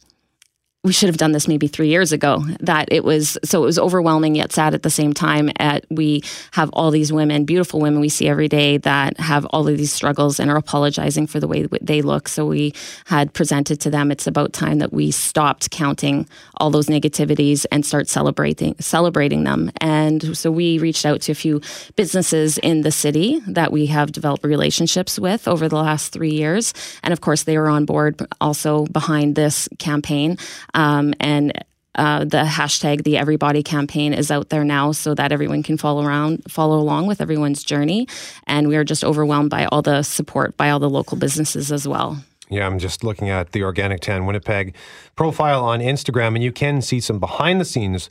we 0.85 0.93
should 0.93 1.09
have 1.09 1.17
done 1.17 1.33
this 1.33 1.45
maybe 1.45 1.67
three 1.67 1.89
years 1.89 2.13
ago. 2.13 2.41
That 2.61 2.87
it 2.89 3.03
was 3.03 3.37
so 3.43 3.63
it 3.63 3.65
was 3.65 3.77
overwhelming 3.77 4.35
yet 4.35 4.53
sad 4.53 4.73
at 4.73 4.81
the 4.81 4.89
same 4.89 5.13
time. 5.13 5.51
At 5.59 5.85
we 5.89 6.23
have 6.51 6.69
all 6.71 6.89
these 6.89 7.11
women, 7.11 7.43
beautiful 7.43 7.81
women 7.81 7.99
we 7.99 8.07
see 8.07 8.29
every 8.29 8.47
day 8.47 8.77
that 8.77 9.19
have 9.19 9.45
all 9.47 9.67
of 9.67 9.77
these 9.77 9.91
struggles 9.91 10.39
and 10.39 10.49
are 10.49 10.55
apologizing 10.55 11.27
for 11.27 11.41
the 11.41 11.49
way 11.49 11.67
they 11.81 12.01
look. 12.01 12.29
So 12.29 12.45
we 12.45 12.73
had 13.05 13.33
presented 13.33 13.81
to 13.81 13.89
them 13.89 14.09
it's 14.09 14.25
about 14.25 14.53
time 14.53 14.79
that 14.79 14.93
we 14.93 15.11
stopped 15.11 15.69
counting 15.69 16.29
all 16.55 16.69
those 16.69 16.87
negativities 16.87 17.65
and 17.73 17.85
start 17.85 18.07
celebrating 18.07 18.75
celebrating 18.79 19.43
them. 19.43 19.71
And 19.81 20.37
so 20.37 20.49
we 20.49 20.79
reached 20.79 21.05
out 21.05 21.19
to 21.23 21.33
a 21.33 21.35
few 21.35 21.59
businesses 21.97 22.57
in 22.57 22.81
the 22.81 22.91
city 22.91 23.41
that 23.47 23.73
we 23.73 23.87
have 23.87 24.13
developed 24.13 24.45
relationships 24.45 25.19
with 25.19 25.45
over 25.45 25.67
the 25.67 25.75
last 25.75 26.13
three 26.13 26.31
years, 26.31 26.73
and 27.03 27.11
of 27.11 27.19
course 27.19 27.43
they 27.43 27.57
were 27.57 27.67
on 27.67 27.83
board 27.83 28.25
also 28.39 28.85
behind 28.85 29.35
this 29.35 29.67
campaign. 29.77 30.37
Um, 30.73 31.13
and 31.19 31.53
uh, 31.95 32.23
the 32.23 32.43
hashtag 32.43 33.03
the 33.03 33.17
everybody 33.17 33.63
campaign 33.63 34.13
is 34.13 34.31
out 34.31 34.49
there 34.49 34.63
now 34.63 34.91
so 34.91 35.13
that 35.15 35.31
everyone 35.31 35.63
can 35.63 35.77
follow 35.77 36.05
around 36.05 36.43
follow 36.49 36.79
along 36.79 37.07
with 37.07 37.19
everyone's 37.19 37.63
journey. 37.63 38.07
And 38.47 38.67
we 38.67 38.75
are 38.77 38.83
just 38.83 39.03
overwhelmed 39.03 39.49
by 39.49 39.65
all 39.65 39.81
the 39.81 40.03
support 40.03 40.55
by 40.55 40.69
all 40.69 40.79
the 40.79 40.89
local 40.89 41.17
businesses 41.17 41.71
as 41.71 41.87
well. 41.87 42.17
Yeah, 42.49 42.65
I'm 42.65 42.79
just 42.79 43.03
looking 43.03 43.29
at 43.29 43.51
the 43.51 43.63
Organic 43.63 43.99
Tan 44.01 44.25
Winnipeg 44.25 44.75
profile 45.15 45.63
on 45.63 45.81
Instagram, 45.81 46.29
and 46.33 46.43
you 46.43 46.51
can 46.51 46.81
see 46.81 46.99
some 46.99 47.19
behind 47.19 47.61
the 47.61 47.65
scenes 47.65 48.09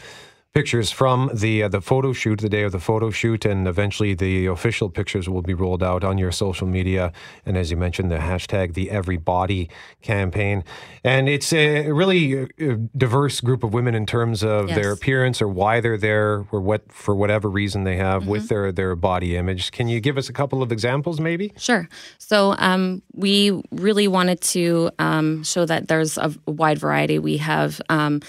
pictures 0.55 0.91
from 0.91 1.31
the 1.33 1.63
uh, 1.63 1.69
the 1.69 1.81
photo 1.81 2.13
shoot, 2.13 2.41
the 2.41 2.49
day 2.49 2.63
of 2.63 2.73
the 2.73 2.81
photo 2.81 3.11
shoot, 3.11 3.45
and 3.45 3.69
eventually 3.69 4.15
the 4.15 4.47
official 4.47 4.89
pictures 4.91 5.29
will 5.29 5.43
be 5.43 5.55
rolled 5.55 5.83
out 5.83 6.03
on 6.03 6.19
your 6.19 6.33
social 6.33 6.67
media. 6.67 7.13
And 7.47 7.57
as 7.57 7.71
you 7.71 7.77
mentioned, 7.77 8.11
the 8.11 8.17
hashtag 8.19 8.75
the 8.75 8.91
Everybody 8.91 9.69
campaign, 10.03 10.65
and 11.05 11.29
it's 11.29 11.53
a 11.53 11.91
really 11.93 12.43
uh, 12.43 12.77
diverse 12.97 13.41
group 13.41 13.63
of 13.63 13.73
women 13.75 13.95
in 13.95 14.07
terms 14.07 14.43
of 14.43 14.69
their 14.69 14.93
appearance 14.93 15.41
or 15.43 15.49
why 15.49 15.81
they're 15.81 15.99
there 15.99 16.47
or 16.51 16.61
what 16.61 16.91
for 16.91 17.15
whatever 17.15 17.49
reason 17.49 17.85
they 17.85 17.97
have 17.97 18.23
Mm-hmm. 18.23 18.31
with 18.31 18.49
their 18.49 18.73
their 18.73 18.97
body 18.97 19.37
image. 19.37 19.71
Can 19.71 19.87
you 19.89 20.01
give 20.01 20.19
us 20.19 20.29
a 20.29 20.33
couple 20.33 20.63
of 20.63 20.73
examples, 20.73 21.21
maybe? 21.21 21.53
Sure. 21.57 21.89
So 22.19 22.55
um, 22.59 23.03
we 23.13 23.63
really 23.71 24.09
wanted 24.09 24.41
to 24.41 24.91
um, 24.99 25.45
show 25.45 25.65
that 25.67 25.89
there's 25.89 26.19
a 26.19 26.33
wide 26.47 26.79
variety. 26.79 27.19
We 27.19 27.37
have 27.37 27.81
um, 27.89 28.21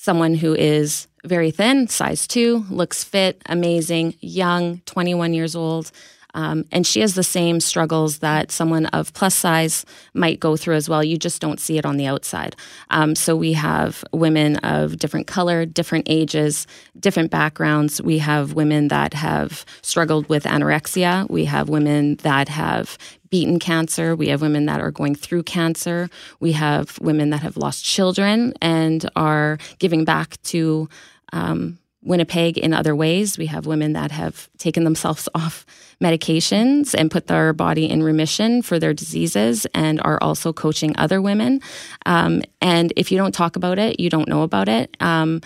someone 0.00 0.32
who 0.32 0.54
is 0.54 1.08
very 1.26 1.50
thin, 1.50 1.86
size 1.86 2.26
two, 2.26 2.64
looks 2.70 3.04
fit, 3.04 3.42
amazing, 3.44 4.14
young, 4.20 4.80
21 4.86 5.34
years 5.34 5.54
old. 5.54 5.92
Um, 6.34 6.64
and 6.72 6.86
she 6.86 7.00
has 7.00 7.14
the 7.14 7.22
same 7.22 7.60
struggles 7.60 8.18
that 8.18 8.50
someone 8.50 8.86
of 8.86 9.12
plus 9.14 9.34
size 9.34 9.84
might 10.14 10.40
go 10.40 10.56
through 10.56 10.76
as 10.76 10.88
well. 10.88 11.02
You 11.02 11.16
just 11.16 11.40
don't 11.40 11.60
see 11.60 11.78
it 11.78 11.86
on 11.86 11.96
the 11.96 12.06
outside. 12.06 12.56
Um, 12.90 13.14
so 13.14 13.36
we 13.36 13.52
have 13.54 14.04
women 14.12 14.56
of 14.58 14.98
different 14.98 15.26
color, 15.26 15.66
different 15.66 16.06
ages, 16.08 16.66
different 16.98 17.30
backgrounds. 17.30 18.00
We 18.02 18.18
have 18.18 18.54
women 18.54 18.88
that 18.88 19.14
have 19.14 19.64
struggled 19.82 20.28
with 20.28 20.44
anorexia. 20.44 21.28
We 21.30 21.44
have 21.46 21.68
women 21.68 22.16
that 22.16 22.48
have 22.48 22.98
beaten 23.30 23.58
cancer. 23.58 24.16
We 24.16 24.28
have 24.28 24.42
women 24.42 24.66
that 24.66 24.80
are 24.80 24.90
going 24.90 25.14
through 25.14 25.44
cancer. 25.44 26.10
We 26.40 26.52
have 26.52 26.98
women 27.00 27.30
that 27.30 27.42
have 27.42 27.56
lost 27.56 27.84
children 27.84 28.52
and 28.60 29.08
are 29.16 29.58
giving 29.78 30.04
back 30.04 30.40
to 30.42 30.88
um, 31.32 31.78
Winnipeg 32.02 32.56
in 32.58 32.72
other 32.72 32.96
ways. 32.96 33.36
We 33.36 33.46
have 33.46 33.66
women 33.66 33.92
that 33.92 34.10
have 34.10 34.48
taken 34.58 34.84
themselves 34.84 35.28
off 35.34 35.66
medications 36.00 36.94
and 36.94 37.10
put 37.10 37.26
their 37.26 37.52
body 37.52 37.88
in 37.88 38.02
remission 38.02 38.62
for 38.62 38.78
their 38.78 38.94
diseases 38.94 39.66
and 39.74 40.00
are 40.02 40.18
also 40.22 40.52
coaching 40.52 40.94
other 40.96 41.20
women. 41.20 41.60
Um, 42.06 42.42
and 42.60 42.92
if 42.96 43.12
you 43.12 43.18
don't 43.18 43.34
talk 43.34 43.56
about 43.56 43.78
it, 43.78 44.00
you 44.00 44.08
don't 44.08 44.28
know 44.28 44.42
about 44.42 44.68
it. 44.68 44.96
Um, 45.00 45.42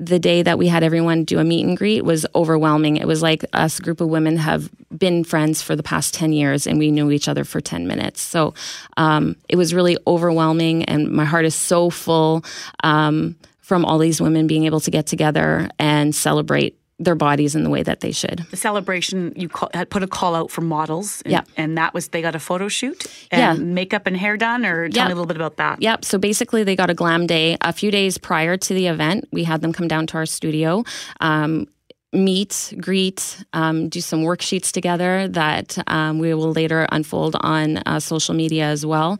the 0.00 0.20
day 0.20 0.42
that 0.42 0.58
we 0.58 0.68
had 0.68 0.84
everyone 0.84 1.24
do 1.24 1.40
a 1.40 1.44
meet 1.44 1.66
and 1.66 1.76
greet 1.76 2.04
was 2.04 2.24
overwhelming. 2.34 2.96
It 2.98 3.06
was 3.08 3.20
like 3.20 3.44
us 3.52 3.80
group 3.80 4.00
of 4.00 4.08
women 4.08 4.36
have 4.36 4.70
been 4.96 5.24
friends 5.24 5.60
for 5.60 5.74
the 5.74 5.82
past 5.82 6.14
10 6.14 6.32
years 6.32 6.68
and 6.68 6.78
we 6.78 6.92
knew 6.92 7.10
each 7.10 7.26
other 7.26 7.42
for 7.42 7.60
10 7.60 7.88
minutes. 7.88 8.22
So 8.22 8.54
um, 8.96 9.34
it 9.48 9.56
was 9.56 9.74
really 9.74 9.98
overwhelming 10.06 10.84
and 10.84 11.10
my 11.10 11.24
heart 11.24 11.44
is 11.44 11.56
so 11.56 11.90
full 11.90 12.44
um, 12.84 13.34
from 13.68 13.84
all 13.84 13.98
these 13.98 14.18
women 14.18 14.46
being 14.46 14.64
able 14.64 14.80
to 14.80 14.90
get 14.90 15.06
together 15.06 15.68
and 15.78 16.14
celebrate 16.14 16.72
their 16.98 17.14
bodies 17.14 17.54
in 17.54 17.62
the 17.64 17.70
way 17.70 17.82
that 17.82 18.00
they 18.00 18.10
should. 18.12 18.38
The 18.50 18.56
celebration, 18.56 19.32
you 19.36 19.48
call, 19.48 19.68
had 19.74 19.88
put 19.90 20.02
a 20.02 20.06
call 20.08 20.34
out 20.34 20.50
for 20.50 20.62
models. 20.62 21.20
And, 21.26 21.32
Yeah. 21.32 21.42
And 21.56 21.76
that 21.76 21.92
was, 21.94 22.08
they 22.08 22.22
got 22.22 22.34
a 22.34 22.38
photo 22.40 22.66
shoot 22.68 23.04
and 23.30 23.40
Yeah. 23.40 23.64
makeup 23.64 24.06
and 24.06 24.16
hair 24.16 24.36
done, 24.38 24.64
or 24.64 24.88
tell 24.88 25.02
Yeah. 25.04 25.08
me 25.08 25.12
a 25.12 25.14
little 25.14 25.26
bit 25.26 25.36
about 25.36 25.58
that. 25.58 25.80
Yep. 25.82 26.04
So 26.04 26.18
basically, 26.18 26.64
they 26.64 26.74
got 26.74 26.90
a 26.90 26.94
glam 26.94 27.26
day 27.26 27.56
a 27.60 27.72
few 27.72 27.90
days 27.92 28.16
prior 28.18 28.56
to 28.56 28.74
the 28.74 28.86
event. 28.88 29.28
We 29.32 29.44
had 29.44 29.60
them 29.60 29.72
come 29.72 29.86
down 29.86 30.06
to 30.08 30.14
our 30.16 30.26
studio. 30.26 30.82
Um, 31.20 31.66
Meet, 32.10 32.72
greet, 32.80 33.44
um, 33.52 33.90
do 33.90 34.00
some 34.00 34.22
worksheets 34.22 34.72
together 34.72 35.28
that 35.28 35.76
um, 35.88 36.18
we 36.18 36.32
will 36.32 36.52
later 36.52 36.86
unfold 36.90 37.36
on 37.40 37.82
uh, 37.84 38.00
social 38.00 38.34
media 38.34 38.64
as 38.64 38.86
well. 38.86 39.18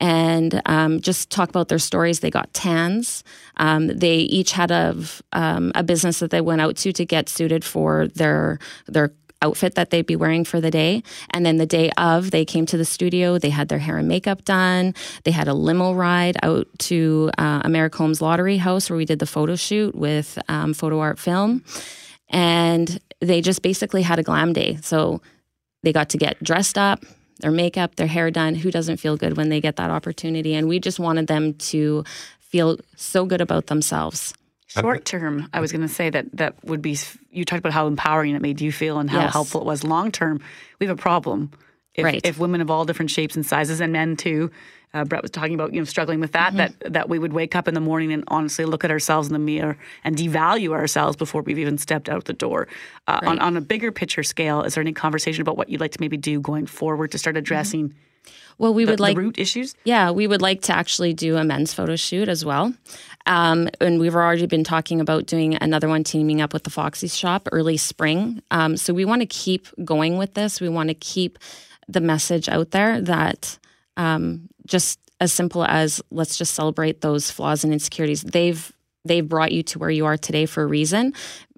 And 0.00 0.60
um, 0.66 1.00
just 1.00 1.30
talk 1.30 1.48
about 1.48 1.68
their 1.68 1.78
stories. 1.78 2.20
They 2.20 2.30
got 2.30 2.52
tans. 2.52 3.24
Um, 3.56 3.86
they 3.88 4.16
each 4.16 4.52
had 4.52 4.70
a, 4.70 4.96
um, 5.32 5.72
a 5.74 5.82
business 5.82 6.18
that 6.18 6.30
they 6.30 6.40
went 6.40 6.60
out 6.60 6.76
to 6.76 6.92
to 6.92 7.04
get 7.04 7.28
suited 7.28 7.64
for 7.64 8.08
their 8.08 8.58
their 8.86 9.12
outfit 9.42 9.74
that 9.74 9.90
they'd 9.90 10.06
be 10.06 10.16
wearing 10.16 10.44
for 10.44 10.60
the 10.60 10.70
day. 10.70 11.02
And 11.30 11.44
then 11.44 11.56
the 11.58 11.66
day 11.66 11.90
of, 11.98 12.30
they 12.30 12.44
came 12.44 12.66
to 12.66 12.76
the 12.76 12.84
studio. 12.84 13.38
They 13.38 13.50
had 13.50 13.68
their 13.68 13.78
hair 13.78 13.98
and 13.98 14.08
makeup 14.08 14.44
done. 14.44 14.94
They 15.24 15.30
had 15.30 15.48
a 15.48 15.54
limo 15.54 15.92
ride 15.92 16.36
out 16.42 16.66
to 16.78 17.30
uh, 17.38 17.60
Americomb's 17.64 18.20
Lottery 18.20 18.56
House 18.56 18.88
where 18.88 18.96
we 18.96 19.04
did 19.04 19.18
the 19.18 19.26
photo 19.26 19.56
shoot 19.56 19.94
with 19.94 20.38
um, 20.48 20.74
photo 20.74 21.00
art 21.00 21.18
film. 21.18 21.64
And 22.30 22.98
they 23.20 23.40
just 23.40 23.62
basically 23.62 24.02
had 24.02 24.18
a 24.18 24.22
glam 24.22 24.52
day. 24.52 24.78
So 24.82 25.20
they 25.82 25.92
got 25.92 26.08
to 26.10 26.18
get 26.18 26.42
dressed 26.42 26.78
up, 26.78 27.04
their 27.40 27.50
makeup, 27.50 27.96
their 27.96 28.06
hair 28.06 28.30
done. 28.30 28.54
Who 28.54 28.70
doesn't 28.70 28.96
feel 28.98 29.16
good 29.16 29.36
when 29.36 29.48
they 29.48 29.60
get 29.60 29.76
that 29.76 29.90
opportunity? 29.90 30.54
And 30.54 30.68
we 30.68 30.78
just 30.80 30.98
wanted 30.98 31.26
them 31.26 31.54
to 31.54 32.04
feel 32.40 32.78
so 32.96 33.26
good 33.26 33.40
about 33.40 33.66
themselves. 33.66 34.32
Short 34.68 35.04
term, 35.04 35.48
I 35.52 35.60
was 35.60 35.70
going 35.72 35.82
to 35.86 35.88
say 35.92 36.10
that 36.10 36.26
that 36.36 36.62
would 36.64 36.82
be. 36.82 36.98
You 37.30 37.44
talked 37.44 37.60
about 37.60 37.72
how 37.72 37.86
empowering 37.86 38.34
it 38.34 38.42
made 38.42 38.60
you 38.60 38.72
feel 38.72 38.98
and 38.98 39.08
how 39.08 39.20
Yes. 39.20 39.32
helpful 39.32 39.60
it 39.60 39.66
was. 39.66 39.84
Long 39.84 40.10
term, 40.10 40.40
we 40.80 40.86
have 40.86 40.98
a 40.98 41.00
problem. 41.00 41.50
If, 41.94 42.04
Right. 42.04 42.20
if 42.24 42.38
women 42.38 42.60
of 42.60 42.70
all 42.70 42.84
different 42.84 43.10
shapes 43.10 43.36
and 43.36 43.46
sizes 43.46 43.80
and 43.80 43.92
men 43.92 44.16
too, 44.16 44.50
uh, 44.94 45.04
Brett 45.04 45.22
was 45.22 45.30
talking 45.30 45.54
about 45.54 45.74
you 45.74 45.80
know 45.80 45.84
struggling 45.84 46.20
with 46.20 46.32
that. 46.32 46.54
That 46.56 46.74
that 46.92 47.08
we 47.08 47.18
would 47.18 47.32
wake 47.32 47.54
up 47.54 47.68
in 47.68 47.74
the 47.74 47.80
morning 47.80 48.12
and 48.12 48.24
honestly 48.28 48.64
look 48.64 48.84
at 48.84 48.90
ourselves 48.90 49.28
in 49.28 49.32
the 49.32 49.38
mirror 49.38 49.76
and 50.04 50.16
devalue 50.16 50.72
ourselves 50.72 51.16
before 51.16 51.42
we've 51.42 51.58
even 51.58 51.78
stepped 51.78 52.08
out 52.08 52.24
the 52.24 52.32
door. 52.32 52.68
Uh, 53.06 53.20
on 53.22 53.38
on 53.38 53.56
a 53.56 53.60
bigger 53.60 53.92
picture 53.92 54.22
scale, 54.22 54.62
is 54.62 54.74
there 54.74 54.80
any 54.80 54.92
conversation 54.92 55.42
about 55.42 55.56
what 55.56 55.68
you'd 55.68 55.80
like 55.80 55.92
to 55.92 56.00
maybe 56.00 56.16
do 56.16 56.40
going 56.40 56.66
forward 56.66 57.12
to 57.12 57.18
start 57.18 57.36
addressing? 57.36 57.94
Well, 58.58 58.72
we 58.72 58.84
the, 58.84 58.92
would 58.92 59.00
like 59.00 59.16
the 59.16 59.22
root 59.22 59.38
issues. 59.38 59.74
Yeah, 59.84 60.10
we 60.10 60.26
would 60.26 60.40
like 60.40 60.62
to 60.62 60.74
actually 60.74 61.12
do 61.12 61.36
a 61.36 61.44
men's 61.44 61.74
photo 61.74 61.96
shoot 61.96 62.28
as 62.28 62.44
well. 62.44 62.72
Um, 63.26 63.68
and 63.80 64.00
we've 64.00 64.14
already 64.14 64.46
been 64.46 64.64
talking 64.64 65.00
about 65.00 65.26
doing 65.26 65.56
another 65.56 65.88
one 65.88 66.04
teaming 66.04 66.40
up 66.40 66.52
with 66.52 66.64
the 66.64 66.70
Foxy 66.70 67.08
Shop 67.08 67.48
early 67.52 67.76
spring. 67.76 68.42
Um, 68.50 68.76
so 68.76 68.94
we 68.94 69.04
want 69.04 69.20
to 69.20 69.26
keep 69.26 69.66
going 69.84 70.16
with 70.16 70.34
this. 70.34 70.60
We 70.60 70.68
want 70.68 70.88
to 70.88 70.94
keep 70.94 71.38
the 71.88 72.00
message 72.00 72.48
out 72.48 72.70
there 72.70 73.00
that 73.00 73.58
um, 73.96 74.48
just 74.66 74.98
as 75.20 75.32
simple 75.32 75.64
as 75.64 76.02
let's 76.10 76.36
just 76.36 76.54
celebrate 76.54 77.00
those 77.00 77.30
flaws 77.30 77.64
and 77.64 77.72
insecurities. 77.72 78.22
They've 78.22 78.72
they've 79.04 79.26
brought 79.26 79.52
you 79.52 79.62
to 79.62 79.78
where 79.78 79.90
you 79.90 80.06
are 80.06 80.16
today 80.16 80.46
for 80.46 80.62
a 80.62 80.66
reason. 80.66 81.14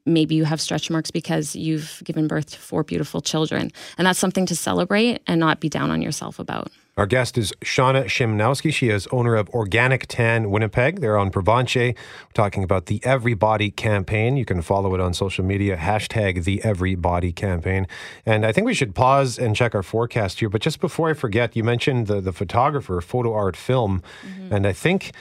Maybe 0.06 0.34
you 0.34 0.44
have 0.44 0.60
stretch 0.60 0.90
marks 0.90 1.10
because 1.10 1.54
you've 1.54 2.00
given 2.04 2.28
birth 2.28 2.52
to 2.52 2.58
four 2.58 2.82
beautiful 2.82 3.20
children. 3.20 3.70
And 3.98 4.06
that's 4.06 4.18
something 4.18 4.46
to 4.46 4.56
celebrate 4.56 5.22
and 5.26 5.38
not 5.40 5.60
be 5.60 5.68
down 5.68 5.90
on 5.90 6.00
yourself 6.00 6.38
about. 6.38 6.70
Our 6.98 7.06
guest 7.06 7.38
is 7.38 7.52
Shauna 7.60 8.06
Shimnowski. 8.06 8.74
She 8.74 8.88
is 8.88 9.06
owner 9.12 9.36
of 9.36 9.48
Organic 9.50 10.08
Tan 10.08 10.50
Winnipeg. 10.50 11.00
They're 11.00 11.16
on 11.16 11.30
Provencher. 11.30 11.94
We're 11.94 12.32
talking 12.34 12.64
about 12.64 12.86
the 12.86 13.00
Everybody 13.04 13.70
campaign. 13.70 14.36
You 14.36 14.44
can 14.44 14.62
follow 14.62 14.92
it 14.96 15.00
on 15.00 15.14
social 15.14 15.44
media, 15.44 15.76
hashtag 15.76 16.42
the 16.42 16.60
Everybody 16.64 17.30
campaign. 17.30 17.86
And 18.26 18.44
I 18.44 18.50
think 18.50 18.66
we 18.66 18.74
should 18.74 18.96
pause 18.96 19.38
and 19.38 19.54
check 19.54 19.76
our 19.76 19.84
forecast 19.84 20.40
here. 20.40 20.48
But 20.48 20.60
just 20.60 20.80
before 20.80 21.08
I 21.08 21.12
forget, 21.12 21.54
you 21.54 21.62
mentioned 21.62 22.08
the, 22.08 22.20
the 22.20 22.32
photographer, 22.32 23.00
photo 23.00 23.32
art 23.32 23.54
film. 23.54 24.02
And 24.50 24.66
I 24.66 24.72
think, 24.72 25.12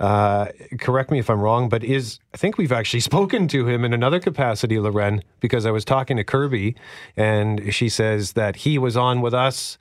uh, 0.00 0.46
correct 0.78 1.10
me 1.10 1.18
if 1.18 1.28
I'm 1.28 1.40
wrong, 1.40 1.68
but 1.68 1.84
is 1.84 2.18
I 2.32 2.38
think 2.38 2.56
we've 2.56 2.72
actually 2.72 3.00
spoken 3.12 3.46
to 3.48 3.68
him 3.68 3.84
in 3.84 3.92
another 3.92 4.20
capacity, 4.20 4.78
Loren, 4.78 5.22
because 5.40 5.66
I 5.66 5.70
was 5.70 5.84
talking 5.84 6.16
to 6.16 6.24
Kirby 6.24 6.76
and 7.14 7.74
she 7.74 7.90
says 7.90 8.32
that 8.32 8.56
he 8.56 8.78
was 8.78 8.96
on 8.96 9.20
with 9.20 9.34
us 9.34 9.76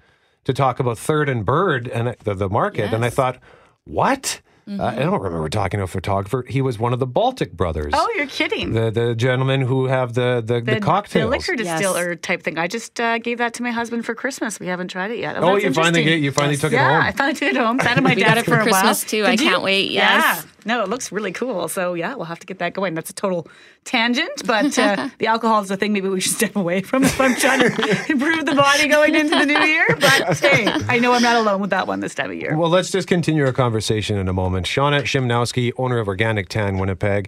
to 0.46 0.54
talk 0.54 0.80
about 0.80 0.98
Third 0.98 1.28
and 1.30 1.46
Bird 1.46 1.88
and 1.88 2.16
the, 2.24 2.34
the 2.34 2.50
market. 2.50 2.94
And 2.94 3.04
I 3.04 3.10
thought, 3.10 3.40
what? 3.84 4.42
Uh, 4.68 4.84
I 4.84 4.96
don't 4.96 5.22
remember 5.22 5.48
talking 5.48 5.78
to 5.78 5.84
a 5.84 5.88
photographer. 5.88 6.44
He 6.50 6.60
was 6.60 6.80
one 6.80 6.92
of 6.92 6.98
the 6.98 7.06
Baltic 7.06 7.54
brothers. 7.54 7.94
Oh, 7.96 8.12
you're 8.18 8.26
kidding. 8.26 8.74
The 8.74 8.90
the 8.90 9.14
gentlemen 9.14 9.62
who 9.62 9.86
have 9.86 10.16
the 10.16 10.42
the, 10.44 10.60
the, 10.60 10.80
cocktails. 10.80 11.26
The 11.26 11.30
liquor 11.30 11.56
distiller 11.56 12.16
type 12.16 12.42
thing. 12.42 12.58
I 12.58 12.66
just 12.68 13.00
uh, 13.00 13.20
gave 13.20 13.38
that 13.38 13.54
to 13.56 13.64
my 13.64 13.70
husband 13.70 14.08
for 14.08 14.16
Christmas. 14.16 14.60
We 14.60 14.66
haven't 14.66 14.88
tried 14.88 15.12
it 15.12 15.20
yet. 15.20 15.38
Oh, 15.38 15.54
that's 15.54 15.66
you 15.66 15.72
finally 15.74 16.02
interesting. 16.02 16.06
get- 16.06 16.20
you 16.24 16.32
finally 16.32 16.58
took 16.58 16.74
it 16.74 16.80
home. 16.80 16.90
yeah. 16.90 17.00
I 17.06 17.12
finally 17.12 17.36
took 17.36 17.50
it 17.50 17.58
home. 17.58 17.80
Sat 17.80 17.98
in 18.00 18.04
my 18.04 18.16
We 18.16 18.24
desk 18.24 18.36
got 18.38 18.46
for 18.46 18.54
a 18.56 18.58
while. 18.58 18.66
Christmas, 18.82 19.04
too. 19.04 19.24
I 19.26 19.34
you? 19.34 19.38
can't 19.38 19.62
wait. 19.62 19.92
Yes. 19.92 20.44
Yeah. 20.44 20.50
No, 20.66 20.82
it 20.82 20.90
looks 20.90 21.12
really 21.12 21.32
cool. 21.32 21.68
So 21.68 21.94
yeah, 21.94 22.16
we'll 22.16 22.26
have 22.26 22.40
to 22.40 22.48
get 22.48 22.58
that 22.60 22.74
going. 22.74 22.96
That's 22.96 23.12
a 23.12 23.14
total 23.14 23.48
tangent, 23.84 24.46
but 24.46 24.78
uh, 24.78 25.10
the 25.20 25.28
alcohol 25.28 25.62
is 25.62 25.70
the 25.70 25.78
thing. 25.78 25.94
Maybe 25.94 26.10
we 26.10 26.20
should 26.20 26.34
step 26.34 26.56
away 26.56 26.82
from 26.82 27.04
if 27.04 27.22
I'm 27.22 27.36
trying 27.36 27.60
to 27.60 28.06
improve 28.10 28.46
the 28.46 28.56
body 28.56 28.88
going 28.88 29.14
into 29.14 29.38
the 29.38 29.46
new 29.46 29.60
year. 29.60 29.86
But 29.90 30.40
hey, 30.40 30.68
I 30.90 30.98
know 30.98 31.14
I'm 31.14 31.22
not 31.22 31.36
alone 31.36 31.62
with 31.62 31.70
that 31.70 31.88
one 31.88 32.00
this 32.00 32.16
time 32.16 32.32
of 32.32 32.38
year. 32.38 32.58
Well, 32.58 32.70
let's 32.70 32.90
just 32.90 33.08
continue 33.08 33.46
our 33.46 33.54
conversation 33.54 34.18
in 34.18 34.28
a 34.28 34.34
moment. 34.34 34.66
Shauna 34.66 35.04
Shimnowski, 35.04 35.72
owner 35.78 36.00
of 36.00 36.08
Organic 36.08 36.50
Tan 36.50 36.80
Winnipeg. 36.80 37.28